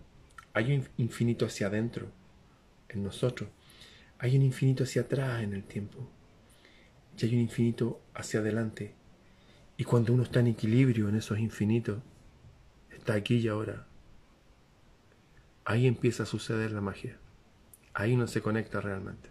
hay 0.55 0.73
un 0.73 0.87
infinito 0.97 1.45
hacia 1.45 1.67
adentro, 1.67 2.07
en 2.89 3.03
nosotros, 3.03 3.47
hay 4.17 4.35
un 4.37 4.41
infinito 4.41 4.85
hacia 4.85 5.03
atrás 5.03 5.43
en 5.43 5.53
el 5.53 5.65
tiempo, 5.65 6.09
y 7.15 7.25
hay 7.25 7.35
un 7.35 7.41
infinito 7.41 8.01
hacia 8.15 8.39
adelante 8.39 8.95
y 9.83 9.85
cuando 9.85 10.13
uno 10.13 10.23
está 10.23 10.39
en 10.39 10.47
equilibrio 10.47 11.09
en 11.09 11.15
esos 11.15 11.37
infinitos, 11.39 12.01
está 12.89 13.15
aquí 13.15 13.35
y 13.35 13.49
ahora, 13.49 13.85
ahí 15.65 15.87
empieza 15.87 16.23
a 16.23 16.25
suceder 16.25 16.71
la 16.71 16.79
magia. 16.79 17.17
Ahí 17.93 18.13
uno 18.13 18.25
se 18.27 18.41
conecta 18.41 18.79
realmente. 18.79 19.29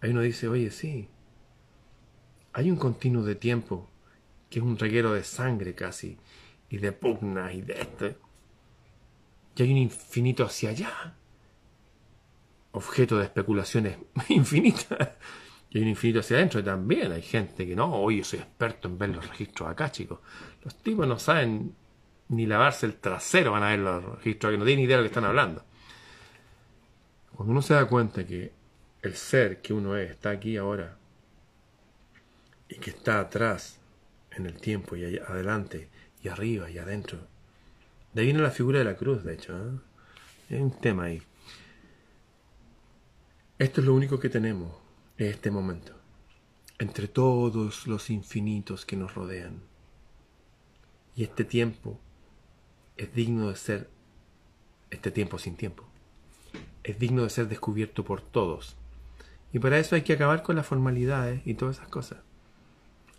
Ahí 0.00 0.10
uno 0.10 0.20
dice, 0.20 0.46
oye, 0.46 0.70
sí, 0.70 1.08
hay 2.52 2.70
un 2.70 2.76
continuo 2.76 3.24
de 3.24 3.34
tiempo 3.34 3.90
que 4.48 4.60
es 4.60 4.64
un 4.64 4.78
reguero 4.78 5.12
de 5.12 5.24
sangre 5.24 5.74
casi, 5.74 6.18
y 6.70 6.78
de 6.78 6.92
pugnas 6.92 7.52
y 7.52 7.62
de 7.62 7.80
este. 7.80 8.16
Y 9.56 9.62
hay 9.64 9.72
un 9.72 9.78
infinito 9.78 10.44
hacia 10.44 10.70
allá, 10.70 11.16
objeto 12.70 13.18
de 13.18 13.24
especulaciones 13.24 13.98
infinitas. 14.28 15.16
Y 15.72 15.78
hay 15.78 15.84
un 15.84 15.88
infinito 15.88 16.20
hacia 16.20 16.36
adentro 16.36 16.60
y 16.60 16.64
también 16.64 17.12
hay 17.12 17.22
gente 17.22 17.66
que 17.66 17.74
no, 17.74 17.94
hoy 17.94 18.18
yo 18.18 18.24
soy 18.24 18.40
experto 18.40 18.88
en 18.88 18.98
ver 18.98 19.08
los 19.08 19.26
registros 19.26 19.70
acá, 19.70 19.90
chicos. 19.90 20.18
Los 20.62 20.76
tipos 20.82 21.08
no 21.08 21.18
saben 21.18 21.74
ni 22.28 22.44
lavarse 22.44 22.84
el 22.84 22.96
trasero, 22.96 23.52
van 23.52 23.62
a 23.62 23.70
ver 23.70 23.78
los 23.78 24.04
registros, 24.04 24.52
que 24.52 24.58
no 24.58 24.66
tienen 24.66 24.80
ni 24.80 24.84
idea 24.84 24.98
de 24.98 25.02
lo 25.02 25.08
que 25.08 25.12
están 25.12 25.24
hablando. 25.24 25.64
Cuando 27.34 27.52
uno 27.52 27.62
se 27.62 27.72
da 27.72 27.86
cuenta 27.86 28.26
que 28.26 28.52
el 29.00 29.14
ser 29.14 29.62
que 29.62 29.72
uno 29.72 29.96
es 29.96 30.10
está 30.10 30.30
aquí 30.30 30.58
ahora 30.58 30.98
y 32.68 32.74
que 32.74 32.90
está 32.90 33.20
atrás 33.20 33.80
en 34.32 34.44
el 34.44 34.60
tiempo 34.60 34.94
y 34.94 35.16
adelante 35.16 35.88
y 36.22 36.28
arriba 36.28 36.70
y 36.70 36.76
adentro, 36.76 37.18
de 38.12 38.20
ahí 38.20 38.26
viene 38.26 38.42
la 38.42 38.50
figura 38.50 38.78
de 38.78 38.84
la 38.84 38.96
cruz, 38.96 39.24
de 39.24 39.32
hecho. 39.32 39.56
¿eh? 39.56 39.78
Hay 40.50 40.60
un 40.60 40.78
tema 40.78 41.04
ahí. 41.04 41.22
Esto 43.58 43.80
es 43.80 43.86
lo 43.86 43.94
único 43.94 44.20
que 44.20 44.28
tenemos 44.28 44.81
este 45.28 45.50
momento, 45.50 45.92
entre 46.78 47.08
todos 47.08 47.86
los 47.86 48.10
infinitos 48.10 48.86
que 48.86 48.96
nos 48.96 49.14
rodean. 49.14 49.62
Y 51.14 51.24
este 51.24 51.44
tiempo 51.44 52.00
es 52.96 53.14
digno 53.14 53.50
de 53.50 53.56
ser, 53.56 53.90
este 54.90 55.10
tiempo 55.10 55.38
sin 55.38 55.56
tiempo, 55.56 55.84
es 56.82 56.98
digno 56.98 57.22
de 57.22 57.30
ser 57.30 57.48
descubierto 57.48 58.04
por 58.04 58.20
todos. 58.20 58.76
Y 59.52 59.58
para 59.58 59.78
eso 59.78 59.94
hay 59.94 60.02
que 60.02 60.14
acabar 60.14 60.42
con 60.42 60.56
las 60.56 60.66
formalidades 60.66 61.42
y 61.44 61.54
todas 61.54 61.76
esas 61.76 61.88
cosas. 61.88 62.18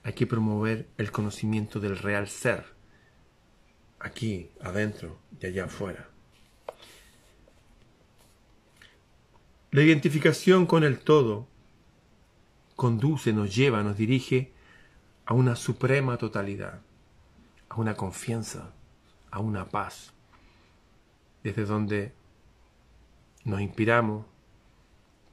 Hay 0.04 0.14
que 0.14 0.28
promover 0.28 0.88
el 0.98 1.12
conocimiento 1.12 1.80
del 1.80 1.98
real 1.98 2.28
ser, 2.28 2.66
aquí, 4.00 4.50
adentro 4.62 5.20
y 5.40 5.46
allá 5.46 5.66
afuera. 5.66 6.10
La 9.72 9.82
identificación 9.82 10.66
con 10.66 10.84
el 10.84 11.00
todo 11.00 11.48
conduce, 12.76 13.34
nos 13.34 13.56
lleva, 13.56 13.84
nos 13.84 13.98
dirige 13.98 14.52
a 15.26 15.34
una 15.34 15.56
suprema 15.56 16.18
totalidad, 16.18 16.82
a 17.70 17.76
una 17.76 17.96
confianza, 17.96 18.72
a 19.32 19.40
una 19.40 19.70
paz, 19.70 20.14
desde 21.44 21.66
donde 21.66 22.14
nos 23.46 23.62
inspiramos, 23.62 24.26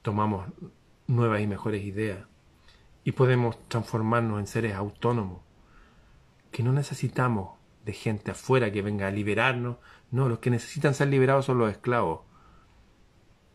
tomamos 0.02 0.48
nuevas 1.06 1.40
y 1.40 1.46
mejores 1.46 1.84
ideas 1.84 2.26
y 3.04 3.12
podemos 3.12 3.56
transformarnos 3.68 4.40
en 4.40 4.46
seres 4.46 4.74
autónomos, 4.74 5.40
que 6.50 6.62
no 6.62 6.72
necesitamos 6.72 7.58
de 7.84 7.92
gente 7.92 8.30
afuera 8.30 8.70
que 8.70 8.82
venga 8.82 9.08
a 9.08 9.10
liberarnos, 9.10 9.76
no, 10.10 10.28
los 10.28 10.40
que 10.40 10.50
necesitan 10.50 10.94
ser 10.94 11.08
liberados 11.08 11.46
son 11.46 11.58
los 11.58 11.70
esclavos. 11.70 12.22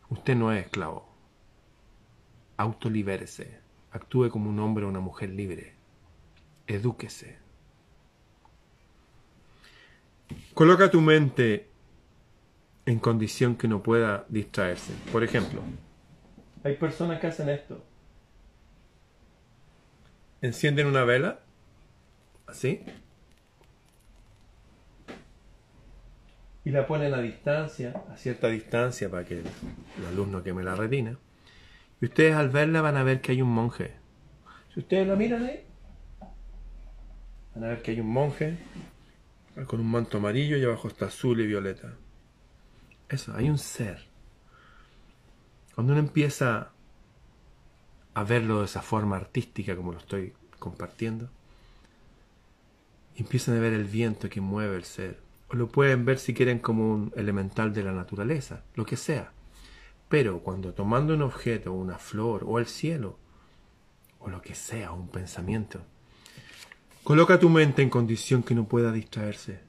Usted 0.08 0.34
no 0.34 0.52
es 0.52 0.64
esclavo. 0.64 1.06
Autolibérese. 2.56 3.65
Actúe 3.96 4.28
como 4.28 4.50
un 4.50 4.58
hombre 4.60 4.84
o 4.84 4.88
una 4.88 5.00
mujer 5.00 5.30
libre. 5.30 5.72
Edúquese. 6.66 7.38
Coloca 10.52 10.90
tu 10.90 11.00
mente 11.00 11.70
en 12.84 12.98
condición 12.98 13.56
que 13.56 13.68
no 13.68 13.82
pueda 13.82 14.26
distraerse. 14.28 14.92
Por 15.10 15.24
ejemplo, 15.24 15.62
hay 16.62 16.76
personas 16.76 17.20
que 17.20 17.28
hacen 17.28 17.48
esto. 17.48 17.82
Encienden 20.42 20.88
una 20.88 21.04
vela, 21.04 21.40
así, 22.46 22.84
y 26.64 26.70
la 26.70 26.86
ponen 26.86 27.14
a 27.14 27.22
distancia, 27.22 28.04
a 28.12 28.16
cierta 28.18 28.48
distancia 28.48 29.08
para 29.08 29.24
que 29.24 29.42
la 30.02 30.10
luz 30.14 30.28
no 30.28 30.42
queme 30.42 30.62
la 30.62 30.74
retina. 30.74 31.18
Y 32.00 32.06
ustedes 32.06 32.34
al 32.34 32.50
verla 32.50 32.82
van 32.82 32.96
a 32.96 33.02
ver 33.02 33.20
que 33.20 33.32
hay 33.32 33.42
un 33.42 33.50
monje. 33.50 33.94
Si 34.74 34.80
ustedes 34.80 35.06
la 35.06 35.16
miran 35.16 35.44
ahí, 35.44 35.64
van 37.54 37.64
a 37.64 37.68
ver 37.68 37.82
que 37.82 37.92
hay 37.92 38.00
un 38.00 38.12
monje 38.12 38.58
con 39.66 39.80
un 39.80 39.90
manto 39.90 40.18
amarillo 40.18 40.58
y 40.58 40.64
abajo 40.64 40.88
está 40.88 41.06
azul 41.06 41.40
y 41.40 41.46
violeta. 41.46 41.94
Eso, 43.08 43.34
hay 43.34 43.48
un 43.48 43.58
ser. 43.58 44.04
Cuando 45.74 45.92
uno 45.92 46.00
empieza 46.00 46.72
a 48.14 48.24
verlo 48.24 48.60
de 48.60 48.66
esa 48.66 48.82
forma 48.82 49.16
artística 49.16 49.76
como 49.76 49.92
lo 49.92 49.98
estoy 49.98 50.34
compartiendo, 50.58 51.30
empiezan 53.16 53.56
a 53.56 53.60
ver 53.60 53.72
el 53.72 53.84
viento 53.84 54.28
que 54.28 54.40
mueve 54.40 54.76
el 54.76 54.84
ser. 54.84 55.18
O 55.48 55.54
lo 55.54 55.68
pueden 55.68 56.04
ver 56.04 56.18
si 56.18 56.34
quieren 56.34 56.58
como 56.58 56.92
un 56.92 57.12
elemental 57.16 57.72
de 57.72 57.82
la 57.82 57.92
naturaleza, 57.92 58.62
lo 58.74 58.84
que 58.84 58.96
sea. 58.96 59.32
Pero 60.08 60.40
cuando 60.40 60.72
tomando 60.72 61.14
un 61.14 61.22
objeto, 61.22 61.72
una 61.72 61.98
flor 61.98 62.44
o 62.46 62.58
el 62.58 62.66
cielo, 62.66 63.18
o 64.20 64.28
lo 64.28 64.40
que 64.40 64.54
sea, 64.54 64.92
un 64.92 65.08
pensamiento, 65.08 65.80
coloca 67.02 67.38
tu 67.38 67.48
mente 67.48 67.82
en 67.82 67.90
condición 67.90 68.42
que 68.42 68.54
no 68.54 68.66
pueda 68.66 68.92
distraerse. 68.92 69.60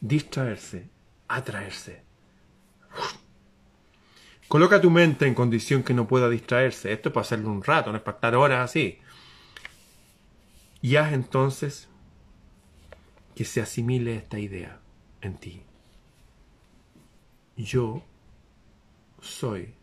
Distraerse, 0.00 0.88
atraerse. 1.28 2.02
Coloca 4.48 4.80
tu 4.80 4.90
mente 4.90 5.26
en 5.26 5.34
condición 5.34 5.82
que 5.82 5.94
no 5.94 6.08
pueda 6.08 6.28
distraerse. 6.28 6.92
Esto 6.92 7.10
es 7.10 7.12
para 7.12 7.22
hacerlo 7.22 7.50
un 7.50 7.62
rato, 7.62 7.90
no 7.90 7.98
es 7.98 8.02
para 8.02 8.16
estar 8.16 8.34
horas 8.34 8.70
así. 8.70 8.98
Y 10.80 10.96
haz 10.96 11.12
entonces 11.12 11.88
que 13.34 13.44
se 13.44 13.60
asimile 13.60 14.16
esta 14.16 14.38
idea 14.38 14.80
en 15.20 15.36
ti. 15.36 15.62
Yo 17.56 18.02
soy 19.20 19.74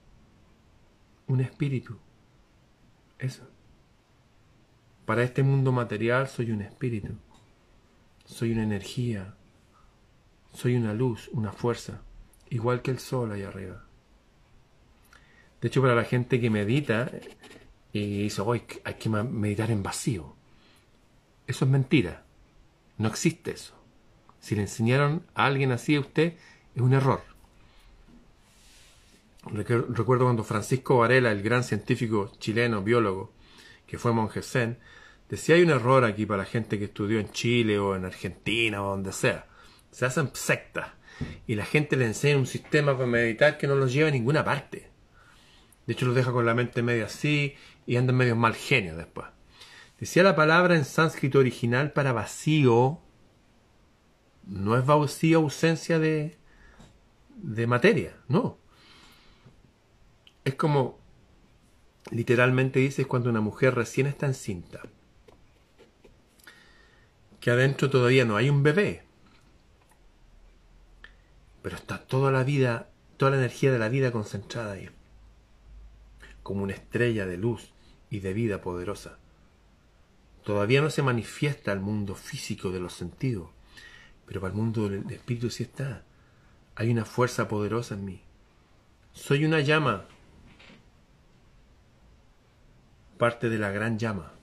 un 1.27 1.41
espíritu. 1.41 1.97
Eso. 3.19 3.47
Para 5.05 5.23
este 5.23 5.43
mundo 5.43 5.71
material 5.71 6.27
soy 6.27 6.51
un 6.51 6.61
espíritu. 6.61 7.13
Soy 8.25 8.51
una 8.51 8.63
energía. 8.63 9.35
Soy 10.53 10.75
una 10.75 10.93
luz, 10.93 11.29
una 11.33 11.51
fuerza. 11.51 12.01
Igual 12.49 12.81
que 12.81 12.91
el 12.91 12.99
sol 12.99 13.31
ahí 13.31 13.43
arriba. 13.43 13.85
De 15.61 15.67
hecho, 15.67 15.81
para 15.81 15.95
la 15.95 16.03
gente 16.03 16.39
que 16.39 16.49
medita 16.49 17.11
y 17.91 18.23
dice, 18.23 18.41
hoy 18.41 18.63
hay 18.83 18.93
que 18.95 19.09
meditar 19.09 19.71
en 19.71 19.83
vacío. 19.83 20.35
Eso 21.47 21.65
es 21.65 21.71
mentira. 21.71 22.25
No 22.97 23.07
existe 23.07 23.51
eso. 23.51 23.73
Si 24.39 24.55
le 24.55 24.61
enseñaron 24.61 25.25
a 25.33 25.45
alguien 25.45 25.71
así 25.71 25.95
a 25.95 25.99
usted, 25.99 26.35
es 26.75 26.81
un 26.81 26.93
error. 26.93 27.34
Recuerdo 29.51 30.25
cuando 30.25 30.43
Francisco 30.43 30.97
Varela, 30.97 31.31
el 31.31 31.43
gran 31.43 31.63
científico 31.63 32.31
chileno, 32.39 32.81
biólogo, 32.81 33.31
que 33.85 33.99
fue 33.99 34.11
monje 34.11 34.41
zen, 34.41 34.79
decía 35.29 35.55
hay 35.55 35.61
un 35.61 35.69
error 35.69 36.03
aquí 36.03 36.25
para 36.25 36.39
la 36.43 36.45
gente 36.45 36.79
que 36.79 36.85
estudió 36.85 37.19
en 37.19 37.31
Chile 37.31 37.77
o 37.77 37.95
en 37.95 38.05
Argentina 38.05 38.83
o 38.83 38.89
donde 38.89 39.11
sea. 39.11 39.47
Se 39.91 40.05
hacen 40.05 40.31
sectas 40.33 40.87
y 41.47 41.55
la 41.55 41.65
gente 41.65 41.95
le 41.95 42.05
enseña 42.05 42.37
un 42.37 42.47
sistema 42.47 42.93
para 42.93 43.05
meditar 43.05 43.57
que 43.57 43.67
no 43.67 43.75
los 43.75 43.93
lleva 43.93 44.09
a 44.09 44.11
ninguna 44.11 44.43
parte. 44.43 44.89
De 45.85 45.93
hecho, 45.93 46.05
los 46.07 46.15
deja 46.15 46.31
con 46.31 46.45
la 46.45 46.55
mente 46.55 46.81
media 46.81 47.05
así 47.05 47.55
y 47.85 47.97
andan 47.97 48.17
medio 48.17 48.35
mal 48.35 48.55
genio 48.55 48.95
después. 48.95 49.27
Decía 49.99 50.23
la 50.23 50.35
palabra 50.35 50.75
en 50.75 50.85
sánscrito 50.85 51.39
original 51.39 51.91
para 51.91 52.11
vacío. 52.11 52.99
No 54.45 54.77
es 54.77 54.85
vacío 54.85 55.37
ausencia 55.37 55.99
de, 55.99 56.37
de 57.37 57.67
materia, 57.67 58.17
no. 58.27 58.57
Es 60.45 60.55
como, 60.55 60.99
literalmente 62.11 62.79
dice, 62.79 63.05
cuando 63.05 63.29
una 63.29 63.41
mujer 63.41 63.75
recién 63.75 64.07
está 64.07 64.25
encinta. 64.25 64.81
Que 67.41 67.51
adentro 67.51 67.89
todavía 67.89 68.25
no 68.25 68.37
hay 68.37 68.49
un 68.49 68.63
bebé. 68.63 69.03
Pero 71.61 71.75
está 71.75 72.05
toda 72.05 72.31
la 72.31 72.43
vida, 72.43 72.89
toda 73.17 73.31
la 73.31 73.37
energía 73.37 73.71
de 73.71 73.79
la 73.79 73.89
vida 73.89 74.11
concentrada 74.11 74.73
ahí 74.73 74.89
como 76.45 76.61
una 76.61 76.73
estrella 76.73 77.25
de 77.25 77.37
luz 77.37 77.71
y 78.11 78.19
de 78.19 78.31
vida 78.31 78.61
poderosa. 78.61 79.17
Todavía 80.43 80.79
no 80.79 80.91
se 80.91 81.01
manifiesta 81.01 81.71
el 81.71 81.79
mundo 81.79 82.13
físico 82.13 82.69
de 82.69 82.79
los 82.79 82.93
sentidos, 82.93 83.49
pero 84.27 84.41
para 84.41 84.53
el 84.53 84.57
mundo 84.57 84.87
del 84.87 85.09
espíritu 85.09 85.49
sí 85.49 85.63
está. 85.63 86.03
Hay 86.75 86.91
una 86.91 87.03
fuerza 87.03 87.47
poderosa 87.47 87.95
en 87.95 88.05
mí. 88.05 88.21
Soy 89.11 89.43
una 89.43 89.59
llama, 89.61 90.05
parte 93.17 93.49
de 93.49 93.57
la 93.57 93.71
gran 93.71 93.97
llama. 93.97 94.33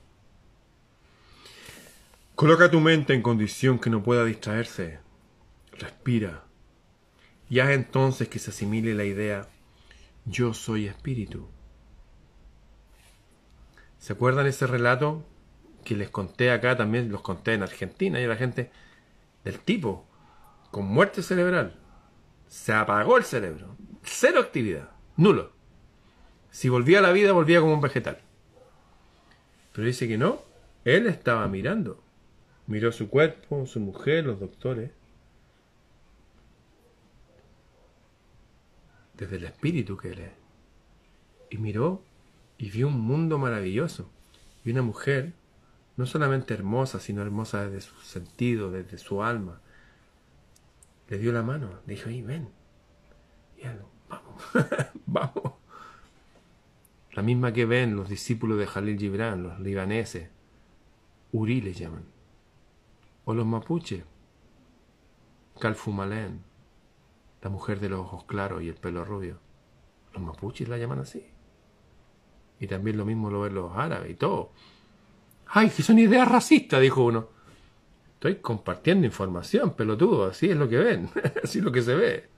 Coloca 2.35 2.70
tu 2.70 2.80
mente 2.80 3.14
en 3.14 3.22
condición 3.22 3.78
que 3.78 3.90
no 3.90 4.02
pueda 4.02 4.24
distraerse. 4.24 4.98
Respira. 5.72 6.44
Y 7.48 7.61
haz 7.61 7.70
entonces 7.70 8.28
que 8.28 8.38
se 8.38 8.50
asimile 8.50 8.94
la 8.94 9.04
idea 9.04 9.48
yo 10.24 10.54
soy 10.54 10.87
espíritu. 10.87 11.48
¿Se 13.98 14.12
acuerdan 14.12 14.46
ese 14.46 14.66
relato 14.66 15.24
que 15.85 15.96
les 15.96 16.11
conté 16.11 16.50
acá? 16.50 16.76
También 16.76 17.11
los 17.11 17.22
conté 17.22 17.54
en 17.54 17.62
Argentina 17.62 18.20
y 18.20 18.26
la 18.26 18.37
gente 18.37 18.70
del 19.44 19.58
tipo 19.58 20.06
con 20.70 20.87
muerte 20.87 21.22
cerebral. 21.22 21.78
Se 22.48 22.72
apagó 22.72 23.16
el 23.16 23.24
cerebro. 23.24 23.76
Cero 24.02 24.40
actividad. 24.40 24.90
Nulo. 25.16 25.52
Si 26.50 26.68
volvía 26.68 26.98
a 26.98 27.02
la 27.02 27.12
vida, 27.12 27.32
volvía 27.32 27.61
como 27.61 27.74
un 27.74 27.80
vegetal. 27.80 28.20
Pero 29.72 29.87
dice 29.87 30.08
que 30.08 30.18
no. 30.18 30.40
Él 30.85 31.06
estaba 31.06 31.46
mirando. 31.48 32.02
Miró 32.66 32.92
su 32.92 33.08
cuerpo, 33.08 33.66
su 33.66 33.80
mujer, 33.80 34.26
los 34.26 34.40
doctores. 34.40 34.90
Desde 39.16 39.37
el 39.37 39.44
espíritu 39.44 39.96
que 39.96 40.12
él 40.12 40.18
es. 40.20 40.32
Y 41.50 41.58
miró 41.58 42.02
y 42.58 42.70
vio 42.70 42.88
un 42.88 43.00
mundo 43.00 43.38
maravilloso 43.38 44.08
y 44.64 44.70
una 44.70 44.82
mujer 44.82 45.32
no 45.96 46.06
solamente 46.06 46.54
hermosa, 46.54 47.00
sino 47.00 47.22
hermosa 47.22 47.66
desde 47.66 47.80
su 47.80 48.00
sentido, 48.00 48.70
desde 48.70 48.98
su 48.98 49.22
alma. 49.22 49.61
Le 51.08 51.18
dio 51.18 51.32
la 51.32 51.42
mano, 51.42 51.80
dijo, 51.87 52.08
ahí 52.08 52.22
ven, 52.22 52.48
y 53.58 53.64
vamos, 54.08 54.42
vamos. 55.06 55.62
La 57.12 57.22
misma 57.22 57.53
que 57.53 57.66
ven 57.66 57.94
los 57.94 58.09
discípulos 58.09 58.59
de 58.59 58.66
Jalil 58.66 58.98
Gibran, 58.98 59.42
los 59.42 59.61
libaneses, 59.61 60.31
Uri 61.33 61.61
le 61.61 61.75
llaman, 61.75 62.05
o 63.25 63.35
los 63.35 63.46
mapuches, 63.46 64.05
Calfumalén, 65.61 66.42
la 67.42 67.51
mujer 67.51 67.81
de 67.81 67.90
los 67.90 68.01
ojos 68.01 68.25
claros 68.25 68.62
y 68.62 68.68
el 68.68 68.75
pelo 68.75 69.05
rubio. 69.05 69.38
Los 70.14 70.22
mapuches 70.22 70.68
la 70.68 70.79
llaman 70.79 71.01
así. 71.01 71.25
Y 72.61 72.66
también 72.66 72.96
lo 72.96 73.05
mismo 73.05 73.31
lo 73.31 73.42
ven 73.42 73.55
los 73.55 73.77
árabes 73.77 74.11
y 74.11 74.14
todo. 74.14 74.53
¡Ay, 75.48 75.68
que 75.68 75.83
son 75.83 75.98
ideas 75.98 76.29
racistas! 76.29 76.81
dijo 76.81 77.05
uno. 77.05 77.29
Estoy 78.14 78.37
compartiendo 78.37 79.07
información, 79.07 79.75
pelotudo. 79.75 80.27
Así 80.27 80.48
es 80.48 80.57
lo 80.57 80.68
que 80.68 80.79
ven. 80.79 81.11
así 81.42 81.59
es 81.59 81.64
lo 81.64 81.72
que 81.72 81.83
se 81.83 81.94
ve. 81.94 82.29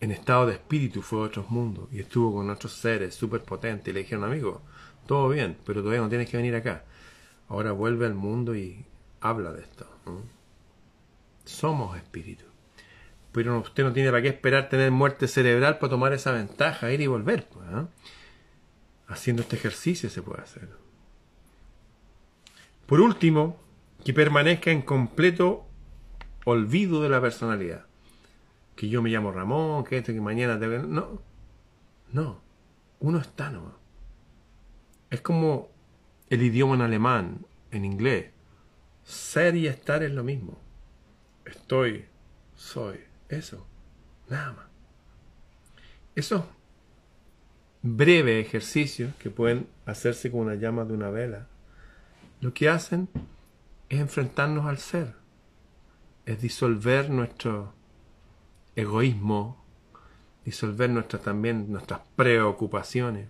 En 0.00 0.10
estado 0.10 0.46
de 0.46 0.54
espíritu 0.54 1.02
fue 1.02 1.20
a 1.20 1.22
otros 1.24 1.50
mundos 1.50 1.88
y 1.92 2.00
estuvo 2.00 2.34
con 2.34 2.50
otros 2.50 2.72
seres 2.72 3.14
súper 3.14 3.42
potentes 3.42 3.88
y 3.88 3.94
le 3.94 4.00
dijeron, 4.00 4.24
amigo, 4.24 4.62
todo 5.06 5.28
bien, 5.28 5.56
pero 5.66 5.80
todavía 5.80 6.02
no 6.02 6.08
tienes 6.08 6.28
que 6.28 6.36
venir 6.36 6.54
acá. 6.54 6.84
Ahora 7.48 7.72
vuelve 7.72 8.06
al 8.06 8.14
mundo 8.14 8.54
y 8.54 8.84
habla 9.20 9.52
de 9.52 9.62
esto. 9.62 9.86
Somos 11.44 11.96
espíritu 11.96 12.44
pero 13.32 13.58
usted 13.60 13.84
no 13.84 13.92
tiene 13.92 14.10
para 14.10 14.22
qué 14.22 14.28
esperar 14.28 14.68
tener 14.68 14.90
muerte 14.90 15.28
cerebral 15.28 15.78
para 15.78 15.90
tomar 15.90 16.12
esa 16.12 16.32
ventaja, 16.32 16.90
ir 16.90 17.00
y 17.00 17.06
volver. 17.06 17.46
Pues, 17.46 17.66
¿ah? 17.72 17.86
Haciendo 19.06 19.42
este 19.42 19.56
ejercicio 19.56 20.10
se 20.10 20.22
puede 20.22 20.42
hacer. 20.42 20.68
Por 22.86 23.00
último, 23.00 23.60
que 24.04 24.14
permanezca 24.14 24.70
en 24.70 24.82
completo 24.82 25.66
olvido 26.44 27.02
de 27.02 27.10
la 27.10 27.20
personalidad. 27.20 27.86
Que 28.78 28.88
yo 28.88 29.02
me 29.02 29.10
llamo 29.10 29.32
Ramón, 29.32 29.82
que 29.82 29.98
este, 29.98 30.14
que 30.14 30.20
mañana 30.20 30.56
te... 30.56 30.68
No, 30.68 31.20
no, 32.12 32.40
uno 33.00 33.18
está 33.18 33.50
nomás. 33.50 33.74
Es 35.10 35.20
como 35.20 35.68
el 36.30 36.42
idioma 36.42 36.76
en 36.76 36.82
alemán, 36.82 37.46
en 37.72 37.84
inglés. 37.84 38.30
Ser 39.02 39.56
y 39.56 39.66
estar 39.66 40.04
es 40.04 40.12
lo 40.12 40.22
mismo. 40.22 40.60
Estoy, 41.44 42.04
soy. 42.54 43.00
Eso, 43.28 43.66
nada 44.28 44.52
más. 44.52 44.66
Esos 46.14 46.44
breves 47.82 48.46
ejercicios 48.46 49.12
que 49.16 49.28
pueden 49.28 49.66
hacerse 49.86 50.30
con 50.30 50.42
una 50.42 50.54
llama 50.54 50.84
de 50.84 50.92
una 50.92 51.10
vela, 51.10 51.48
lo 52.40 52.54
que 52.54 52.68
hacen 52.68 53.08
es 53.88 53.98
enfrentarnos 53.98 54.66
al 54.66 54.78
ser, 54.78 55.16
es 56.26 56.40
disolver 56.40 57.10
nuestro 57.10 57.76
egoísmo, 58.80 59.62
disolver 60.44 60.90
nuestras 60.90 61.22
también 61.22 61.70
nuestras 61.70 62.00
preocupaciones. 62.16 63.28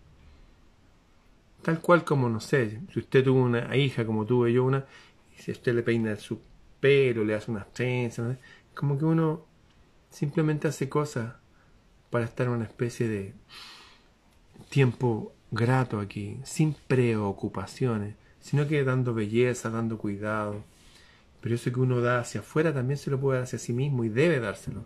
Tal 1.63 1.81
cual 1.81 2.05
como, 2.05 2.29
no 2.29 2.41
sé, 2.41 2.81
si 2.93 3.01
usted 3.01 3.25
tuvo 3.25 3.43
una 3.43 3.77
hija 3.77 4.07
como 4.07 4.25
tuve 4.25 4.53
yo 4.53 4.65
una, 4.65 4.85
y 5.37 5.43
si 5.43 5.51
usted 5.51 5.75
le 5.75 5.83
peina 5.83 6.17
su 6.17 6.41
pelo, 6.81 7.25
le 7.25 7.35
hace 7.35 7.51
unas 7.51 7.73
trenzas, 7.73 8.37
como 8.75 8.97
que 8.99 9.05
uno 9.05 9.49
Simplemente 10.11 10.69
hace 10.69 10.89
cosas 10.89 11.35
para 12.11 12.25
estar 12.25 12.47
en 12.47 12.55
una 12.55 12.65
especie 12.65 13.09
de 13.09 13.35
tiempo 14.71 15.33
grato 15.51 16.01
aquí, 16.01 16.39
sin 16.45 16.75
preocupaciones, 16.87 18.15
sino 18.41 18.67
que 18.67 18.85
dando 18.85 19.15
belleza, 19.15 19.71
dando 19.71 19.99
cuidado. 19.99 20.65
Pero 21.41 21.55
eso 21.55 21.71
que 21.73 21.81
uno 21.81 22.01
da 22.01 22.21
hacia 22.21 22.41
afuera 22.41 22.73
también 22.73 22.99
se 22.99 23.11
lo 23.11 23.21
puede 23.21 23.39
dar 23.39 23.45
hacia 23.45 23.59
sí 23.59 23.73
mismo 23.73 24.05
y 24.05 24.09
debe 24.09 24.41
dárselo. 24.41 24.85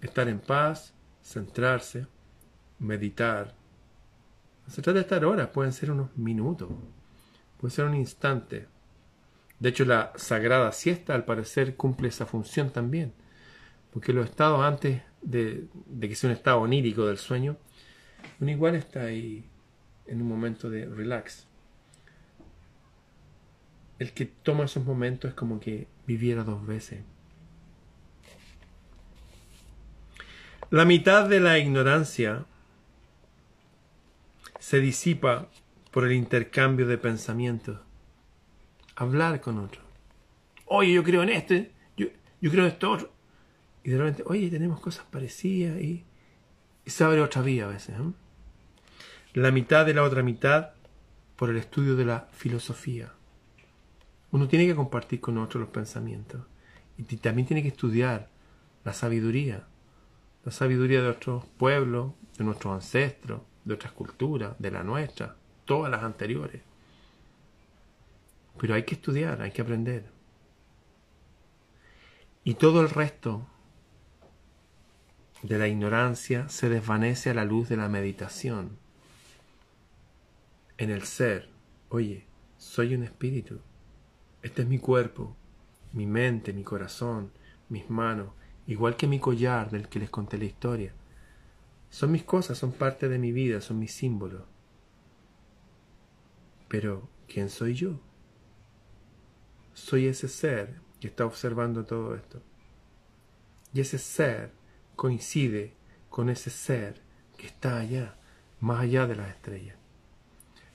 Estar 0.00 0.28
en 0.28 0.40
paz, 0.40 0.94
centrarse, 1.22 2.06
meditar. 2.78 3.54
se 4.68 4.82
trata 4.82 4.98
de 4.98 5.00
estar 5.02 5.24
horas, 5.24 5.48
pueden 5.48 5.72
ser 5.72 5.90
unos 5.90 6.16
minutos, 6.16 6.68
puede 7.58 7.74
ser 7.74 7.86
un 7.86 7.96
instante. 7.96 8.68
De 9.58 9.70
hecho, 9.70 9.84
la 9.84 10.12
sagrada 10.16 10.70
siesta 10.72 11.14
al 11.14 11.24
parecer 11.24 11.74
cumple 11.76 12.08
esa 12.08 12.26
función 12.26 12.70
también 12.70 13.12
porque 13.92 14.12
los 14.12 14.28
estados 14.28 14.60
antes 14.60 15.02
de, 15.22 15.66
que 16.00 16.14
sea 16.14 16.30
un 16.30 16.36
estado 16.36 16.60
onírico 16.60 17.06
del 17.06 17.18
sueño, 17.18 17.56
uno 18.40 18.50
igual 18.50 18.74
está 18.74 19.02
ahí 19.02 19.44
en 20.06 20.22
un 20.22 20.28
momento 20.28 20.70
de 20.70 20.86
relax. 20.86 21.46
el 23.98 24.12
que 24.12 24.26
toma 24.26 24.64
esos 24.64 24.84
momentos 24.84 25.30
es 25.30 25.34
como 25.34 25.58
que 25.58 25.88
viviera 26.06 26.44
dos 26.44 26.64
veces. 26.64 27.00
La 30.70 30.84
mitad 30.84 31.26
de 31.26 31.40
la 31.40 31.58
ignorancia 31.58 32.44
se 34.60 34.80
disipa 34.80 35.48
por 35.90 36.04
el 36.04 36.12
intercambio 36.12 36.86
de 36.86 36.98
pensamientos. 36.98 37.80
Hablar 38.94 39.40
con 39.40 39.58
otro. 39.60 39.80
Oye, 40.66 40.92
yo 40.92 41.02
creo 41.02 41.22
en 41.22 41.30
este, 41.30 41.72
yo, 41.96 42.08
yo 42.42 42.50
creo 42.50 42.64
en 42.64 42.72
esto 42.72 42.90
otro. 42.90 43.10
Y 43.82 43.90
de 43.90 43.96
repente, 43.96 44.24
oye, 44.26 44.50
tenemos 44.50 44.78
cosas 44.80 45.06
parecidas 45.10 45.80
y, 45.80 46.04
se 46.84 47.02
abre 47.02 47.22
otra 47.22 47.40
vía 47.40 47.64
a 47.64 47.68
veces. 47.68 47.96
¿eh? 47.98 48.12
La 49.32 49.50
mitad 49.50 49.86
de 49.86 49.94
la 49.94 50.02
otra 50.02 50.22
mitad 50.22 50.72
por 51.36 51.48
el 51.48 51.56
estudio 51.56 51.96
de 51.96 52.04
la 52.04 52.28
filosofía. 52.32 53.14
Uno 54.32 54.48
tiene 54.48 54.66
que 54.66 54.74
compartir 54.74 55.20
con 55.20 55.38
otros 55.38 55.62
los 55.62 55.70
pensamientos. 55.70 56.42
Y 56.98 57.04
también 57.16 57.46
tiene 57.46 57.62
que 57.62 57.68
estudiar 57.68 58.28
la 58.84 58.92
sabiduría. 58.92 59.66
La 60.48 60.52
sabiduría 60.52 61.02
de 61.02 61.10
otros 61.10 61.44
pueblos, 61.58 62.14
de 62.38 62.44
nuestros 62.44 62.72
ancestros, 62.72 63.42
de 63.66 63.74
otras 63.74 63.92
culturas, 63.92 64.56
de 64.58 64.70
la 64.70 64.82
nuestra, 64.82 65.36
todas 65.66 65.90
las 65.90 66.02
anteriores. 66.02 66.62
Pero 68.58 68.72
hay 68.72 68.84
que 68.84 68.94
estudiar, 68.94 69.42
hay 69.42 69.50
que 69.50 69.60
aprender. 69.60 70.06
Y 72.44 72.54
todo 72.54 72.80
el 72.80 72.88
resto 72.88 73.46
de 75.42 75.58
la 75.58 75.68
ignorancia 75.68 76.48
se 76.48 76.70
desvanece 76.70 77.28
a 77.28 77.34
la 77.34 77.44
luz 77.44 77.68
de 77.68 77.76
la 77.76 77.90
meditación. 77.90 78.78
En 80.78 80.88
el 80.88 81.02
ser, 81.02 81.50
oye, 81.90 82.24
soy 82.56 82.94
un 82.94 83.02
espíritu. 83.02 83.60
Este 84.40 84.62
es 84.62 84.68
mi 84.68 84.78
cuerpo, 84.78 85.36
mi 85.92 86.06
mente, 86.06 86.54
mi 86.54 86.64
corazón, 86.64 87.32
mis 87.68 87.90
manos, 87.90 88.28
igual 88.68 88.96
que 88.96 89.06
mi 89.06 89.18
collar 89.18 89.70
del 89.70 89.88
que 89.88 89.98
les 89.98 90.10
conté 90.10 90.38
la 90.38 90.44
historia. 90.44 90.92
Son 91.90 92.12
mis 92.12 92.22
cosas, 92.22 92.58
son 92.58 92.72
parte 92.72 93.08
de 93.08 93.18
mi 93.18 93.32
vida, 93.32 93.60
son 93.62 93.78
mis 93.78 93.92
símbolos. 93.92 94.42
Pero, 96.68 97.08
¿quién 97.26 97.48
soy 97.48 97.74
yo? 97.74 97.98
Soy 99.72 100.06
ese 100.06 100.28
ser 100.28 100.80
que 101.00 101.08
está 101.08 101.24
observando 101.24 101.86
todo 101.86 102.14
esto. 102.14 102.42
Y 103.72 103.80
ese 103.80 103.96
ser 103.98 104.52
coincide 104.96 105.72
con 106.10 106.28
ese 106.28 106.50
ser 106.50 107.00
que 107.38 107.46
está 107.46 107.78
allá, 107.78 108.18
más 108.60 108.80
allá 108.80 109.06
de 109.06 109.16
las 109.16 109.30
estrellas. 109.30 109.76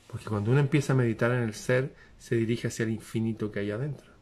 Porque 0.07 0.25
cuando 0.25 0.49
uno 0.49 0.59
empieza 0.59 0.93
a 0.93 0.95
meditar 0.95 1.31
en 1.31 1.43
el 1.43 1.53
ser, 1.53 1.93
se 2.17 2.35
dirige 2.35 2.69
hacia 2.69 2.83
el 2.83 2.91
infinito 2.91 3.51
que 3.51 3.59
hay 3.59 3.69
adentro. 3.69 4.12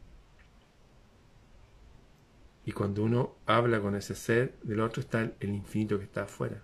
Y 2.64 2.72
cuando 2.72 3.02
uno 3.02 3.34
habla 3.46 3.80
con 3.80 3.96
ese 3.96 4.14
ser, 4.14 4.54
del 4.62 4.80
otro 4.80 5.00
está 5.00 5.32
el 5.40 5.50
infinito 5.50 5.98
que 5.98 6.04
está 6.04 6.22
afuera. 6.22 6.62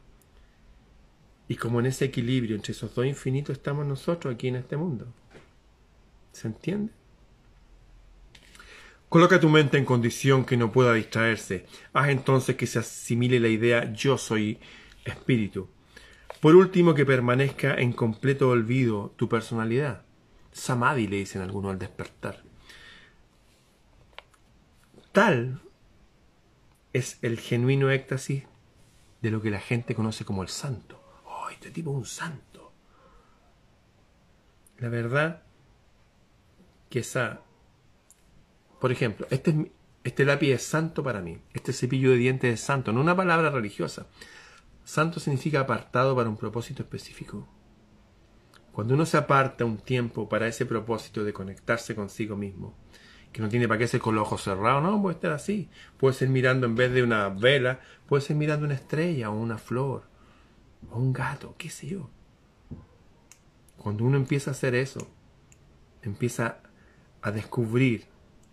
Y 1.49 1.57
como 1.57 1.80
en 1.80 1.86
ese 1.86 2.05
equilibrio 2.05 2.55
entre 2.55 2.72
esos 2.72 2.94
dos 2.94 3.07
infinitos 3.07 3.57
estamos 3.57 3.86
nosotros 3.86 4.34
aquí 4.34 4.49
en 4.49 4.57
este 4.57 4.76
mundo. 4.76 5.07
¿Se 6.32 6.46
entiende? 6.46 6.92
Coloca 9.09 9.40
tu 9.40 9.49
mente 9.49 9.78
en 9.78 9.86
condición 9.86 10.44
que 10.44 10.59
no 10.59 10.70
pueda 10.70 10.92
distraerse. 10.92 11.64
Haz 11.94 12.11
entonces 12.11 12.57
que 12.57 12.66
se 12.66 12.78
asimile 12.78 13.40
la 13.40 13.49
idea 13.49 13.90
yo 13.92 14.18
soy 14.18 14.59
espíritu. 15.05 15.68
Por 16.40 16.55
último, 16.55 16.94
que 16.94 17.07
permanezca 17.07 17.74
en 17.74 17.92
completo 17.92 18.51
olvido 18.51 19.14
tu 19.16 19.28
personalidad. 19.28 20.03
Samadhi 20.53 21.07
le 21.07 21.16
dicen 21.16 21.40
algunos 21.40 21.72
al 21.72 21.78
despertar. 21.78 22.42
Tal 25.12 25.61
es 26.93 27.18
el 27.22 27.39
genuino 27.39 27.91
éxtasis 27.91 28.45
de 29.22 29.30
lo 29.30 29.43
que 29.43 29.51
la 29.51 29.61
gente 29.61 29.95
conoce 29.95 30.24
como 30.24 30.43
el 30.43 30.49
santo 30.49 30.99
este 31.59 31.70
tipo 31.70 31.91
es 31.91 31.97
un 31.97 32.07
santo. 32.07 32.72
La 34.78 34.89
verdad 34.89 35.43
que 36.89 37.01
esa, 37.01 37.43
por 38.80 38.93
ejemplo, 38.93 39.26
este, 39.30 39.72
este 40.05 40.24
lápiz 40.24 40.53
es 40.53 40.62
santo 40.62 41.03
para 41.03 41.20
mí, 41.20 41.41
este 41.53 41.72
cepillo 41.72 42.11
de 42.11 42.16
dientes 42.16 42.55
es 42.55 42.61
santo, 42.61 42.93
no 42.93 43.01
una 43.01 43.16
palabra 43.16 43.51
religiosa. 43.51 44.07
Santo 44.84 45.20
significa 45.20 45.61
apartado 45.61 46.16
para 46.16 46.30
un 46.30 46.36
propósito 46.36 46.82
específico. 46.82 47.47
Cuando 48.72 48.95
uno 48.95 49.05
se 49.05 49.16
aparta 49.16 49.64
un 49.64 49.78
tiempo 49.78 50.28
para 50.28 50.47
ese 50.47 50.64
propósito 50.64 51.24
de 51.24 51.32
conectarse 51.32 51.97
consigo 51.97 52.36
mismo, 52.36 52.74
que 53.32 53.42
no 53.42 53.48
tiene 53.48 53.68
para 53.68 53.78
qué 53.78 53.86
ser 53.86 54.00
con 54.00 54.14
los 54.14 54.22
ojos 54.22 54.42
cerrados, 54.42 54.82
no, 54.82 55.00
puede 55.00 55.14
estar 55.14 55.32
así. 55.32 55.68
Puede 55.96 56.14
ser 56.14 56.28
mirando 56.28 56.66
en 56.66 56.74
vez 56.74 56.92
de 56.92 57.02
una 57.02 57.28
vela, 57.28 57.80
puede 58.06 58.22
ser 58.22 58.36
mirando 58.36 58.66
una 58.66 58.74
estrella 58.74 59.30
o 59.30 59.38
una 59.38 59.58
flor 59.58 60.04
o 60.90 60.98
un 60.98 61.12
gato, 61.12 61.54
qué 61.58 61.70
sé 61.70 61.88
yo. 61.88 62.10
Cuando 63.76 64.04
uno 64.04 64.16
empieza 64.16 64.50
a 64.50 64.52
hacer 64.52 64.74
eso, 64.74 65.08
empieza 66.02 66.58
a 67.22 67.30
descubrir 67.30 68.06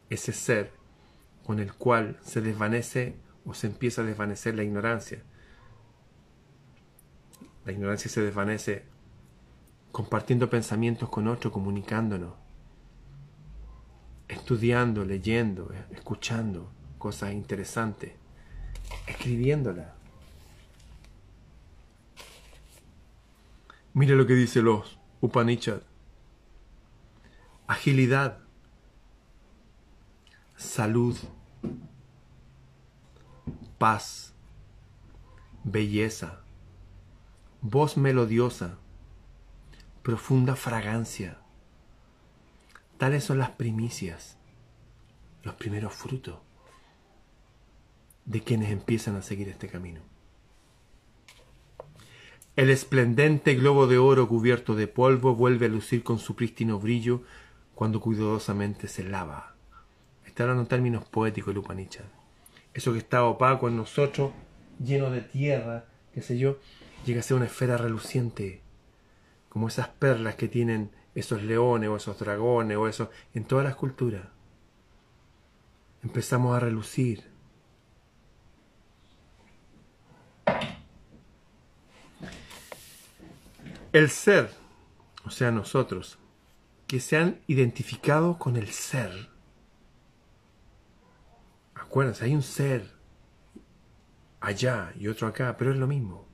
ese 0.10 0.34
ser 0.34 0.72
con 1.46 1.60
el 1.60 1.74
cual 1.74 2.18
se 2.22 2.42
desvanece 2.42 3.16
o 3.46 3.54
se 3.54 3.68
empieza 3.68 4.02
a 4.02 4.06
desvanecer 4.06 4.56
la 4.56 4.64
ignorancia. 4.64 5.24
La 7.66 7.72
ignorancia 7.72 8.10
se 8.10 8.22
desvanece 8.22 8.86
compartiendo 9.92 10.50
pensamientos 10.50 11.10
con 11.10 11.28
otro, 11.28 11.52
comunicándonos, 11.52 12.34
estudiando, 14.28 15.06
leyendo, 15.06 15.72
escuchando 15.92 16.72
cosas 16.98 17.34
interesantes, 17.34 18.14
escribiéndolas. 19.08 19.88
Mire 23.94 24.16
lo 24.16 24.26
que 24.28 24.34
dice 24.34 24.62
los 24.62 25.00
Upanishad. 25.22 25.82
Agilidad, 27.68 28.40
salud, 30.56 31.18
paz, 33.78 34.34
belleza, 35.64 36.42
voz 37.62 37.98
melodiosa, 37.98 38.78
profunda 40.04 40.56
fragancia. 40.56 41.40
Tales 42.98 43.26
son 43.26 43.40
las 43.40 43.50
primicias, 43.52 44.38
los 45.44 45.56
primeros 45.56 45.94
frutos 45.94 46.40
de 48.24 48.42
quienes 48.42 48.72
empiezan 48.72 49.16
a 49.16 49.22
seguir 49.22 49.50
este 49.50 49.68
camino. 49.68 50.02
El 52.56 52.70
esplendente 52.70 53.54
globo 53.56 53.86
de 53.86 53.98
oro 53.98 54.30
cubierto 54.30 54.76
de 54.76 54.88
polvo 54.88 55.36
vuelve 55.36 55.66
a 55.66 55.70
lucir 55.70 56.04
con 56.04 56.20
su 56.20 56.36
prístino 56.36 56.80
brillo 56.80 57.24
cuando 57.76 58.00
cuidadosamente 58.00 58.88
se 58.88 59.04
lava. 59.04 59.56
Está 60.26 60.44
hablando 60.44 60.64
en 60.64 60.70
términos 60.70 61.04
poéticos 61.06 61.52
el 61.52 61.58
Upanishad. 61.58 62.06
Eso 62.74 62.94
que 62.94 63.00
está 63.00 63.26
opaco 63.26 63.68
en 63.68 63.76
nosotros, 63.76 64.32
lleno 64.80 65.12
de 65.12 65.20
tierra, 65.20 65.86
qué 66.14 66.22
sé 66.22 66.38
yo, 66.38 66.60
llega 67.06 67.20
a 67.20 67.24
ser 67.24 67.36
una 67.36 67.46
esfera 67.46 67.78
reluciente, 67.78 68.62
como 69.50 69.68
esas 69.68 69.90
perlas 69.90 70.36
que 70.36 70.48
tienen 70.48 70.92
esos 71.16 71.42
leones 71.42 71.90
o 71.90 71.96
esos 71.96 72.20
dragones 72.20 72.78
o 72.78 72.88
eso 72.88 73.10
en 73.34 73.46
todas 73.46 73.66
las 73.66 73.76
culturas. 73.76 74.28
Empezamos 76.04 76.56
a 76.56 76.60
relucir, 76.60 77.36
El 83.96 84.10
ser, 84.10 84.52
o 85.24 85.30
sea, 85.30 85.52
nosotros, 85.52 86.18
que 86.86 87.00
se 87.00 87.16
han 87.16 87.40
identificado 87.48 88.38
con 88.38 88.58
el 88.58 88.68
ser. 88.68 89.30
Acuérdense, 91.74 92.26
hay 92.26 92.36
un 92.36 92.44
ser 92.44 92.92
allá 94.42 94.92
y 95.00 95.08
otro 95.08 95.30
acá, 95.30 95.56
pero 95.56 95.72
es 95.72 95.78
lo 95.78 95.88
mismo. 95.88 96.28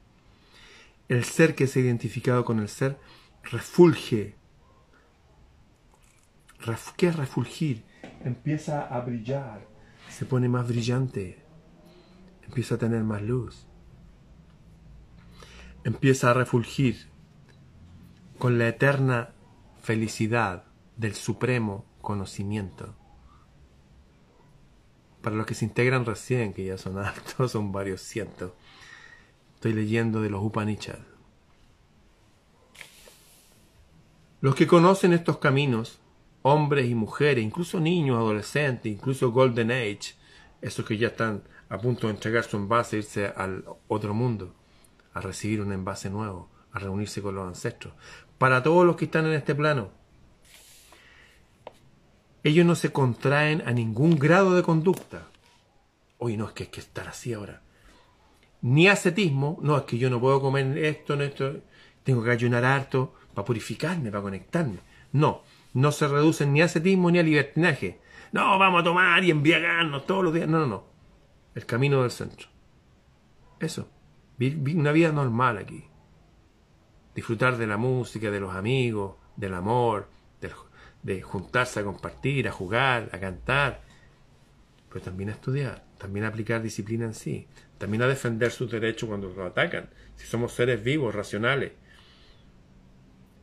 El 1.07 1.23
ser 1.23 1.53
que 1.53 1.67
se 1.67 1.77
ha 1.77 1.83
identificado 1.83 2.43
con 2.45 2.57
el 2.57 2.67
ser 2.67 2.97
refulge. 3.43 4.33
¿Qué 6.95 7.07
es 7.07 7.15
refulgir? 7.15 7.83
Empieza 8.23 8.83
a 8.85 9.01
brillar, 9.01 9.67
se 10.09 10.25
pone 10.25 10.47
más 10.47 10.67
brillante, 10.67 11.43
empieza 12.43 12.75
a 12.75 12.77
tener 12.77 13.03
más 13.03 13.21
luz, 13.23 13.65
empieza 15.83 16.29
a 16.29 16.33
refulgir 16.33 17.09
con 18.37 18.59
la 18.59 18.67
eterna 18.67 19.33
felicidad 19.81 20.65
del 20.97 21.15
supremo 21.15 21.85
conocimiento. 22.01 22.95
Para 25.23 25.35
los 25.35 25.45
que 25.47 25.55
se 25.55 25.65
integran 25.65 26.05
recién, 26.05 26.53
que 26.53 26.65
ya 26.65 26.77
son 26.77 26.97
altos, 27.05 27.51
son 27.51 27.71
varios 27.71 28.01
cientos. 28.01 28.51
Estoy 29.55 29.73
leyendo 29.73 30.21
de 30.21 30.29
los 30.29 30.43
Upanishads. 30.43 31.05
Los 34.41 34.55
que 34.55 34.65
conocen 34.65 35.13
estos 35.13 35.37
caminos 35.37 36.00
hombres 36.41 36.89
y 36.89 36.95
mujeres, 36.95 37.43
incluso 37.43 37.79
niños, 37.79 38.17
adolescentes, 38.17 38.91
incluso 38.91 39.31
Golden 39.31 39.71
Age, 39.71 40.15
esos 40.61 40.85
que 40.85 40.97
ya 40.97 41.07
están 41.07 41.43
a 41.69 41.77
punto 41.77 42.07
de 42.07 42.13
entregar 42.13 42.43
su 42.43 42.57
envase 42.57 42.97
e 42.97 42.99
irse 42.99 43.27
al 43.27 43.63
otro 43.87 44.13
mundo, 44.13 44.53
a 45.13 45.21
recibir 45.21 45.61
un 45.61 45.71
envase 45.71 46.09
nuevo, 46.09 46.49
a 46.71 46.79
reunirse 46.79 47.21
con 47.21 47.35
los 47.35 47.47
ancestros. 47.47 47.93
Para 48.37 48.63
todos 48.63 48.85
los 48.85 48.95
que 48.95 49.05
están 49.05 49.25
en 49.25 49.33
este 49.33 49.55
plano, 49.55 49.91
ellos 52.43 52.65
no 52.65 52.75
se 52.75 52.91
contraen 52.91 53.61
a 53.65 53.71
ningún 53.71 54.17
grado 54.17 54.55
de 54.55 54.63
conducta. 54.63 55.27
Oye, 56.17 56.37
no, 56.37 56.47
es 56.47 56.53
que 56.53 56.63
hay 56.63 56.69
que 56.69 56.79
estar 56.79 57.07
así 57.07 57.33
ahora. 57.33 57.61
Ni 58.61 58.87
ascetismo, 58.87 59.59
no, 59.61 59.77
es 59.77 59.83
que 59.83 59.97
yo 59.97 60.09
no 60.09 60.19
puedo 60.19 60.41
comer 60.41 60.77
esto, 60.77 61.15
no 61.15 61.23
esto, 61.23 61.61
tengo 62.03 62.23
que 62.23 62.31
ayunar 62.31 62.65
harto 62.65 63.13
para 63.33 63.45
purificarme, 63.45 64.11
para 64.11 64.23
conectarme. 64.23 64.79
No, 65.13 65.43
no 65.73 65.91
se 65.91 66.07
reducen 66.07 66.53
ni 66.53 66.61
a 66.61 66.65
ascetismo 66.65 67.11
ni 67.11 67.19
a 67.19 67.23
libertinaje. 67.23 67.99
No, 68.31 68.57
vamos 68.57 68.81
a 68.81 68.83
tomar 68.83 69.23
y 69.23 69.31
embriagarnos 69.31 70.05
todos 70.05 70.23
los 70.23 70.33
días. 70.33 70.47
No, 70.47 70.59
no, 70.59 70.67
no. 70.67 70.83
El 71.55 71.65
camino 71.65 72.01
del 72.01 72.11
centro. 72.11 72.47
Eso. 73.59 73.89
Una 74.39 74.91
vida 74.91 75.11
normal 75.11 75.57
aquí. 75.57 75.85
Disfrutar 77.13 77.57
de 77.57 77.67
la 77.67 77.77
música, 77.77 78.31
de 78.31 78.39
los 78.39 78.55
amigos, 78.55 79.15
del 79.35 79.53
amor, 79.53 80.07
de 81.03 81.21
juntarse 81.21 81.79
a 81.79 81.83
compartir, 81.83 82.47
a 82.47 82.51
jugar, 82.51 83.09
a 83.11 83.19
cantar. 83.19 83.81
Pero 84.89 85.03
también 85.03 85.29
a 85.29 85.33
estudiar, 85.33 85.83
también 85.97 86.25
a 86.25 86.29
aplicar 86.29 86.61
disciplina 86.61 87.05
en 87.05 87.13
sí, 87.13 87.47
también 87.77 88.01
a 88.03 88.07
defender 88.07 88.51
sus 88.51 88.69
derechos 88.71 89.09
cuando 89.09 89.29
nos 89.29 89.51
atacan. 89.51 89.89
Si 90.15 90.27
somos 90.27 90.53
seres 90.53 90.83
vivos, 90.83 91.15
racionales, 91.15 91.73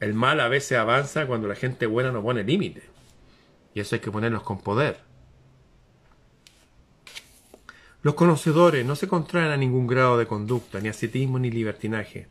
el 0.01 0.15
mal 0.15 0.41
a 0.41 0.49
veces 0.49 0.79
avanza 0.79 1.27
cuando 1.27 1.49
la 1.49 1.55
gente 1.55 1.87
buena 1.87 2.13
no 2.13 2.23
pone 2.23 2.45
límite. 2.45 2.83
Y 3.75 3.81
eso 3.81 3.95
hay 3.95 4.01
que 4.01 4.11
ponerlos 4.11 4.43
con 4.43 4.61
poder. 4.61 5.01
Los 8.03 8.15
conocedores 8.15 8.87
no 8.87 8.95
se 8.95 9.09
contraen 9.09 9.51
a 9.51 9.57
ningún 9.57 9.87
grado 9.87 10.19
de 10.19 10.27
conducta, 10.27 10.81
ni 10.81 10.89
ascetismo 10.89 11.39
ni 11.39 11.51
libertinaje. 11.51 12.29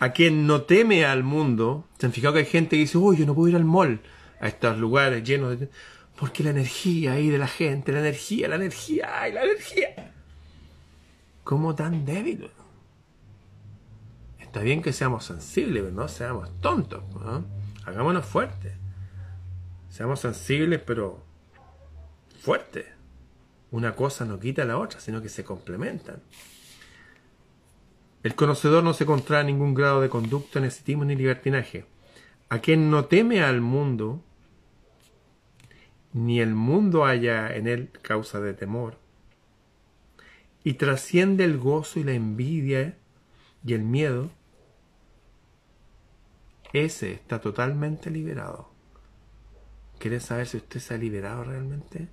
A 0.00 0.12
quien 0.12 0.46
no 0.46 0.62
teme 0.62 1.04
al 1.04 1.22
mundo, 1.22 1.86
se 1.98 2.06
han 2.06 2.12
fijado 2.12 2.34
que 2.34 2.40
hay 2.40 2.46
gente 2.46 2.70
que 2.70 2.80
dice, 2.80 2.98
uy, 2.98 3.16
yo 3.16 3.26
no 3.26 3.34
puedo 3.34 3.48
ir 3.48 3.56
al 3.56 3.64
mall, 3.64 4.00
a 4.40 4.48
estos 4.48 4.78
lugares 4.78 5.22
llenos 5.22 5.60
de... 5.60 5.68
Porque 6.18 6.42
la 6.42 6.50
energía 6.50 7.12
ahí 7.12 7.30
de 7.30 7.38
la 7.38 7.46
gente, 7.46 7.92
la 7.92 8.00
energía, 8.00 8.48
la 8.48 8.56
energía, 8.56 9.22
ay, 9.22 9.32
la 9.32 9.44
energía. 9.44 10.12
¿Cómo 11.44 11.74
tan 11.74 12.04
débil? 12.04 12.50
Está 14.50 14.62
bien 14.62 14.82
que 14.82 14.92
seamos 14.92 15.26
sensibles, 15.26 15.80
pero 15.84 15.94
no 15.94 16.08
seamos 16.08 16.50
tontos. 16.60 17.04
Hagámonos 17.86 18.26
fuertes. 18.26 18.72
Seamos 19.90 20.18
sensibles, 20.18 20.82
pero 20.84 21.22
fuertes. 22.40 22.86
Una 23.70 23.94
cosa 23.94 24.24
no 24.24 24.40
quita 24.40 24.64
la 24.64 24.76
otra, 24.76 24.98
sino 24.98 25.22
que 25.22 25.28
se 25.28 25.44
complementan. 25.44 26.20
El 28.24 28.34
conocedor 28.34 28.82
no 28.82 28.92
se 28.92 29.06
contrae 29.06 29.42
a 29.42 29.44
ningún 29.44 29.72
grado 29.72 30.00
de 30.00 30.08
conducta, 30.08 30.58
necesitismo 30.58 31.04
ni 31.04 31.14
libertinaje. 31.14 31.86
A 32.48 32.58
quien 32.58 32.90
no 32.90 33.04
teme 33.04 33.44
al 33.44 33.60
mundo, 33.60 34.20
ni 36.12 36.40
el 36.40 36.56
mundo 36.56 37.04
haya 37.04 37.54
en 37.54 37.68
él 37.68 37.90
causa 38.02 38.40
de 38.40 38.54
temor, 38.54 38.98
y 40.64 40.72
trasciende 40.72 41.44
el 41.44 41.56
gozo 41.56 42.00
y 42.00 42.02
la 42.02 42.14
envidia 42.14 42.98
y 43.64 43.74
el 43.74 43.82
miedo, 43.82 44.32
ese 46.72 47.12
está 47.12 47.40
totalmente 47.40 48.10
liberado. 48.10 48.70
¿Quieres 49.98 50.24
saber 50.24 50.46
si 50.46 50.56
usted 50.56 50.80
se 50.80 50.94
ha 50.94 50.98
liberado 50.98 51.44
realmente? 51.44 52.08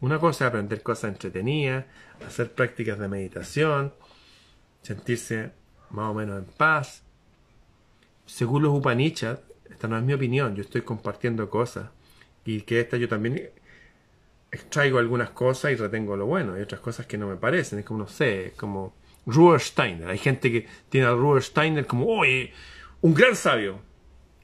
Una 0.00 0.18
cosa 0.18 0.44
es 0.44 0.48
aprender 0.48 0.82
cosas 0.82 1.12
entretenidas, 1.12 1.86
hacer 2.26 2.52
prácticas 2.52 2.98
de 2.98 3.08
meditación, 3.08 3.94
sentirse 4.82 5.52
más 5.90 6.10
o 6.10 6.14
menos 6.14 6.38
en 6.38 6.44
paz. 6.44 7.02
Según 8.26 8.64
los 8.64 8.76
Upanishads, 8.76 9.40
esta 9.70 9.88
no 9.88 9.96
es 9.96 10.04
mi 10.04 10.12
opinión, 10.12 10.54
yo 10.54 10.62
estoy 10.62 10.82
compartiendo 10.82 11.48
cosas 11.48 11.90
y 12.44 12.62
que 12.62 12.80
esta 12.80 12.96
yo 12.96 13.08
también 13.08 13.50
extraigo 14.50 14.98
algunas 14.98 15.30
cosas 15.30 15.72
y 15.72 15.76
retengo 15.76 16.16
lo 16.16 16.26
bueno, 16.26 16.58
y 16.58 16.62
otras 16.62 16.80
cosas 16.80 17.06
que 17.06 17.18
no 17.18 17.26
me 17.28 17.36
parecen, 17.36 17.78
es 17.78 17.84
como, 17.84 18.00
no 18.00 18.08
sé, 18.08 18.54
como 18.56 18.94
Ruhr. 19.26 19.60
Hay 20.06 20.18
gente 20.18 20.52
que 20.52 20.66
tiene 20.88 21.06
a 21.06 21.12
Ruhr 21.12 21.42
como, 21.86 22.06
oye, 22.06 22.52
un 23.06 23.14
gran 23.14 23.36
sabio. 23.36 23.78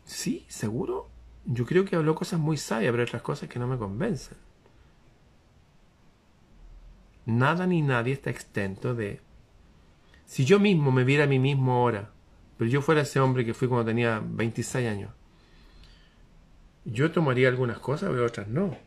Sí, 0.05 0.45
seguro. 0.47 1.11
Yo 1.45 1.67
creo 1.67 1.85
que 1.85 1.97
habló 1.97 2.15
cosas 2.15 2.39
muy 2.39 2.57
sabias, 2.57 2.93
pero 2.93 3.03
otras 3.03 3.21
cosas 3.21 3.49
que 3.49 3.59
no 3.59 3.67
me 3.67 3.77
convencen. 3.77 4.39
Nada 7.27 7.67
ni 7.67 7.83
nadie 7.83 8.13
está 8.13 8.31
exento 8.31 8.95
de... 8.95 9.21
Si 10.27 10.45
yo 10.45 10.61
mismo 10.61 10.93
me 10.93 11.03
viera 11.03 11.25
a 11.25 11.27
mí 11.27 11.41
mismo 11.41 11.73
ahora, 11.73 12.13
pero 12.57 12.71
yo 12.71 12.83
fuera 12.83 13.01
ese 13.01 13.19
hombre 13.19 13.45
que 13.45 13.53
fui 13.53 13.67
cuando 13.67 13.87
tenía 13.87 14.23
26 14.25 14.89
años, 14.89 15.11
yo 16.85 17.11
tomaría 17.11 17.49
algunas 17.49 17.81
cosas, 17.81 18.11
pero 18.11 18.25
otras 18.25 18.47
no. 18.47 18.79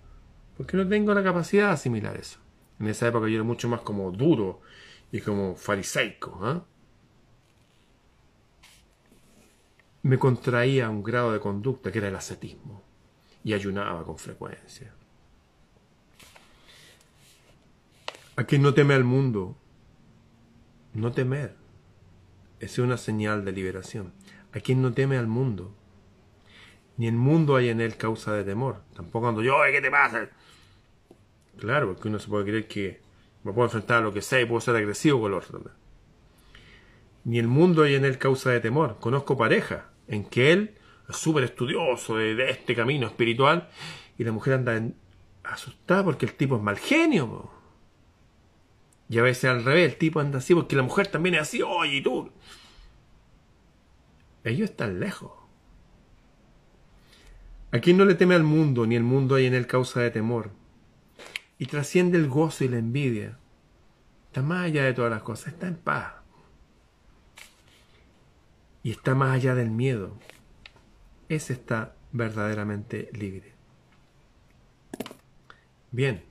Porque 0.55 0.78
no 0.78 0.88
tengo 0.88 1.13
la 1.13 1.21
capacidad 1.21 1.67
de 1.67 1.73
asimilar 1.73 2.15
eso. 2.15 2.39
En 2.80 2.88
esa 2.88 3.09
época 3.09 3.28
yo 3.28 3.36
era 3.36 3.43
mucho 3.43 3.67
más 3.67 3.82
como 3.82 4.09
duro 4.13 4.61
y 5.11 5.19
como 5.19 5.57
farisaico. 5.57 6.49
¿eh? 6.49 6.74
Me 10.06 10.20
contraía 10.20 10.88
un 10.88 11.01
grado 11.01 11.34
de 11.34 11.39
conducta 11.39 11.91
que 11.91 11.97
era 11.97 12.10
el 12.10 12.16
ascetismo 12.16 12.84
y 13.43 13.53
ayunaba 13.53 14.06
con 14.06 14.20
frecuencia. 14.20 14.93
A 18.36 18.43
quien 18.43 18.62
no 18.62 18.76
teme 18.76 18.93
al 18.93 19.03
mundo, 19.03 19.58
no 20.93 21.12
temer, 21.12 21.56
es 22.60 22.78
una 22.78 22.97
señal 22.97 23.43
de 23.45 23.51
liberación. 23.51 24.14
A 24.53 24.60
quien 24.60 24.80
no 24.84 24.93
teme 24.93 25.18
al 25.18 25.26
mundo, 25.26 25.74
ni 26.97 27.08
el 27.08 27.16
mundo 27.16 27.56
hay 27.56 27.70
en 27.70 27.82
él 27.82 27.97
causa 27.97 28.32
de 28.34 28.43
temor. 28.43 28.84
Tampoco 28.95 29.22
cuando 29.22 29.41
yo, 29.41 29.56
¿qué 29.72 29.82
te 29.82 29.89
pasa? 29.89 30.30
Claro, 31.58 31.88
porque 31.88 32.10
uno 32.10 32.20
se 32.20 32.28
puede 32.28 32.45
creer 32.45 32.68
que 32.68 33.01
me 33.43 33.53
puedo 33.53 33.66
enfrentar 33.66 34.03
a 34.03 34.06
lo 34.06 34.14
que 34.14 34.22
sea 34.22 34.39
y 34.39 34.45
puedo 34.45 34.62
ser 34.62 34.76
agresivo 34.76 35.22
con 35.22 35.32
el 35.32 35.38
otro 35.39 35.64
Ni 37.24 37.39
el 37.39 37.47
mundo 37.47 37.82
hay 37.82 37.95
en 37.95 38.06
él 38.06 38.20
causa 38.20 38.51
de 38.51 38.60
temor. 38.60 38.97
Conozco 38.99 39.36
pareja 39.36 39.94
en 40.08 40.26
que 40.26 40.51
él 40.51 40.76
es 41.10 41.18
súper 41.18 41.43
estudioso 41.43 42.18
de, 42.18 42.49
este 42.49 42.76
camino 42.76 43.08
espiritual 43.08 43.70
y 44.18 44.24
la 44.24 44.32
mujer 44.32 44.53
anda 44.53 44.82
asustada 45.43 46.03
porque 46.03 46.26
el 46.26 46.34
tipo 46.34 46.56
es 46.56 46.62
mal 46.62 46.78
genio. 46.78 47.51
Y 49.08 49.20
a 49.20 49.24
veces 49.24 49.45
al 49.45 49.64
revés, 49.64 49.91
el 49.91 49.97
tipo 49.97 50.20
anda 50.20 50.39
así 50.39 50.56
porque 50.56 50.76
la 50.76 50.84
mujer 50.84 51.08
también 51.08 51.36
es 51.36 51.41
así, 51.41 51.62
oye, 51.62 51.97
y 51.97 52.01
tú. 52.01 52.32
Ellos 54.43 54.70
están 54.72 54.99
lejos. 54.99 55.32
A 57.72 57.80
quien 57.80 57.97
no 57.97 58.06
le 58.06 58.16
teme 58.16 58.36
al 58.36 58.43
mundo, 58.43 58.86
ni 58.88 58.95
el 58.95 59.03
mundo 59.03 59.36
hay 59.36 59.45
en 59.45 59.53
él 59.53 59.68
causa 59.68 59.99
de 59.99 60.10
temor, 60.10 60.51
y 61.60 61.66
trasciende 61.66 62.18
el 62.18 62.30
gozo 62.30 62.64
y 62.64 62.70
la 62.70 62.78
envidia, 62.78 63.38
está 64.28 64.41
más 64.41 64.66
allá 64.66 64.86
de 64.86 64.93
todas 64.93 65.12
las 65.12 65.24
cosas, 65.24 65.53
está 65.53 65.68
en 65.68 65.76
paz 65.76 66.24
y 68.86 68.91
está 68.91 69.15
más 69.15 69.31
allá 69.31 69.55
del 69.55 69.71
miedo, 69.71 70.15
ese 71.27 71.53
está 71.53 71.95
verdaderamente 72.11 73.09
libre. 73.13 73.51
Bien, 75.89 76.23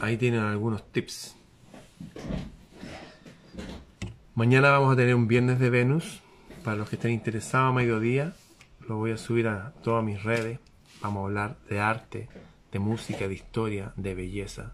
ahí 0.00 0.16
tienen 0.16 0.42
algunos 0.42 0.88
tips. 0.92 1.34
Mañana 4.36 4.70
vamos 4.70 4.92
a 4.92 4.96
tener 4.96 5.16
un 5.16 5.26
viernes 5.26 5.58
de 5.58 5.70
Venus. 5.70 6.22
Para 6.62 6.76
los 6.76 6.88
que 6.88 6.94
estén 6.94 7.10
interesados 7.10 7.70
a 7.70 7.74
mediodía, 7.74 8.36
lo 8.86 8.98
voy 8.98 9.10
a 9.10 9.16
subir 9.16 9.48
a 9.48 9.72
todas 9.82 10.04
mis 10.04 10.22
redes. 10.22 10.60
Vamos 11.00 11.22
a 11.22 11.24
hablar 11.24 11.56
de 11.68 11.80
arte, 11.80 12.28
de 12.70 12.78
música, 12.78 13.26
de 13.26 13.34
historia, 13.34 13.92
de 13.96 14.14
belleza, 14.14 14.72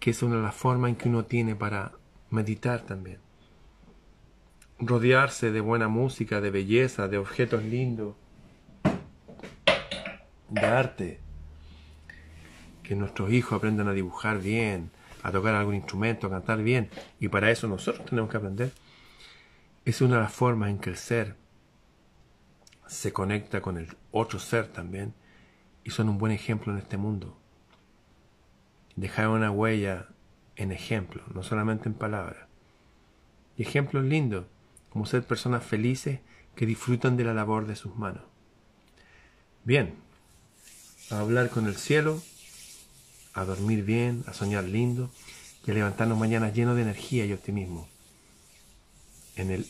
que 0.00 0.12
es 0.12 0.22
una 0.22 0.36
de 0.36 0.42
las 0.42 0.54
formas 0.54 0.88
en 0.88 0.96
que 0.96 1.10
uno 1.10 1.26
tiene 1.26 1.54
para 1.54 1.92
meditar 2.30 2.80
también 2.86 3.23
rodearse 4.78 5.52
de 5.52 5.60
buena 5.60 5.88
música, 5.88 6.40
de 6.40 6.50
belleza, 6.50 7.08
de 7.08 7.18
objetos 7.18 7.62
lindos, 7.62 8.16
de 10.48 10.60
arte. 10.60 11.20
Que 12.82 12.94
nuestros 12.94 13.30
hijos 13.32 13.54
aprendan 13.54 13.88
a 13.88 13.92
dibujar 13.92 14.40
bien, 14.40 14.90
a 15.22 15.32
tocar 15.32 15.54
algún 15.54 15.74
instrumento, 15.74 16.26
a 16.26 16.30
cantar 16.30 16.62
bien. 16.62 16.90
Y 17.18 17.28
para 17.28 17.50
eso 17.50 17.66
nosotros 17.66 18.04
tenemos 18.06 18.30
que 18.30 18.36
aprender. 18.36 18.72
Es 19.84 20.00
una 20.00 20.16
de 20.16 20.22
las 20.22 20.32
formas 20.32 20.70
en 20.70 20.78
que 20.78 20.90
el 20.90 20.96
ser 20.96 21.36
se 22.86 23.12
conecta 23.12 23.62
con 23.62 23.78
el 23.78 23.96
otro 24.10 24.38
ser 24.38 24.68
también. 24.68 25.14
Y 25.82 25.90
son 25.90 26.08
un 26.08 26.18
buen 26.18 26.32
ejemplo 26.32 26.72
en 26.72 26.78
este 26.78 26.96
mundo. 26.96 27.38
Dejar 28.96 29.28
una 29.28 29.50
huella 29.50 30.08
en 30.56 30.72
ejemplo, 30.72 31.22
no 31.34 31.42
solamente 31.42 31.88
en 31.88 31.94
palabras. 31.94 32.46
Y 33.56 33.62
ejemplos 33.62 34.04
lindos 34.04 34.46
como 34.94 35.06
ser 35.06 35.26
personas 35.26 35.64
felices 35.64 36.20
que 36.54 36.66
disfrutan 36.66 37.16
de 37.16 37.24
la 37.24 37.34
labor 37.34 37.66
de 37.66 37.74
sus 37.74 37.96
manos. 37.96 38.22
Bien, 39.64 39.96
a 41.10 41.18
hablar 41.18 41.50
con 41.50 41.66
el 41.66 41.74
cielo, 41.74 42.22
a 43.32 43.44
dormir 43.44 43.82
bien, 43.82 44.22
a 44.28 44.32
soñar 44.32 44.62
lindo 44.62 45.10
y 45.66 45.72
a 45.72 45.74
levantarnos 45.74 46.16
mañana 46.16 46.52
llenos 46.52 46.76
de 46.76 46.82
energía 46.82 47.26
y 47.26 47.32
optimismo. 47.32 47.88
En 49.34 49.50
el 49.50 49.68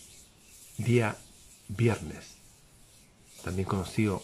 día 0.76 1.16
viernes, 1.68 2.36
también 3.42 3.66
conocido 3.66 4.22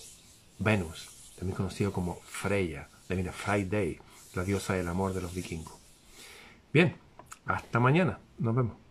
Venus, 0.59 1.09
también 1.39 1.57
conocido 1.57 1.95
como 1.95 2.21
Freya, 2.27 2.91
de 3.09 3.33
Friday, 3.33 3.99
la 4.35 4.45
diosa 4.45 4.75
del 4.75 4.87
amor 4.87 5.15
de 5.15 5.23
los 5.23 5.33
vikingos. 5.33 5.79
Bien, 6.75 6.95
hasta 7.47 7.81
mañana, 7.81 8.19
nos 8.39 8.55
vemos. 8.55 8.90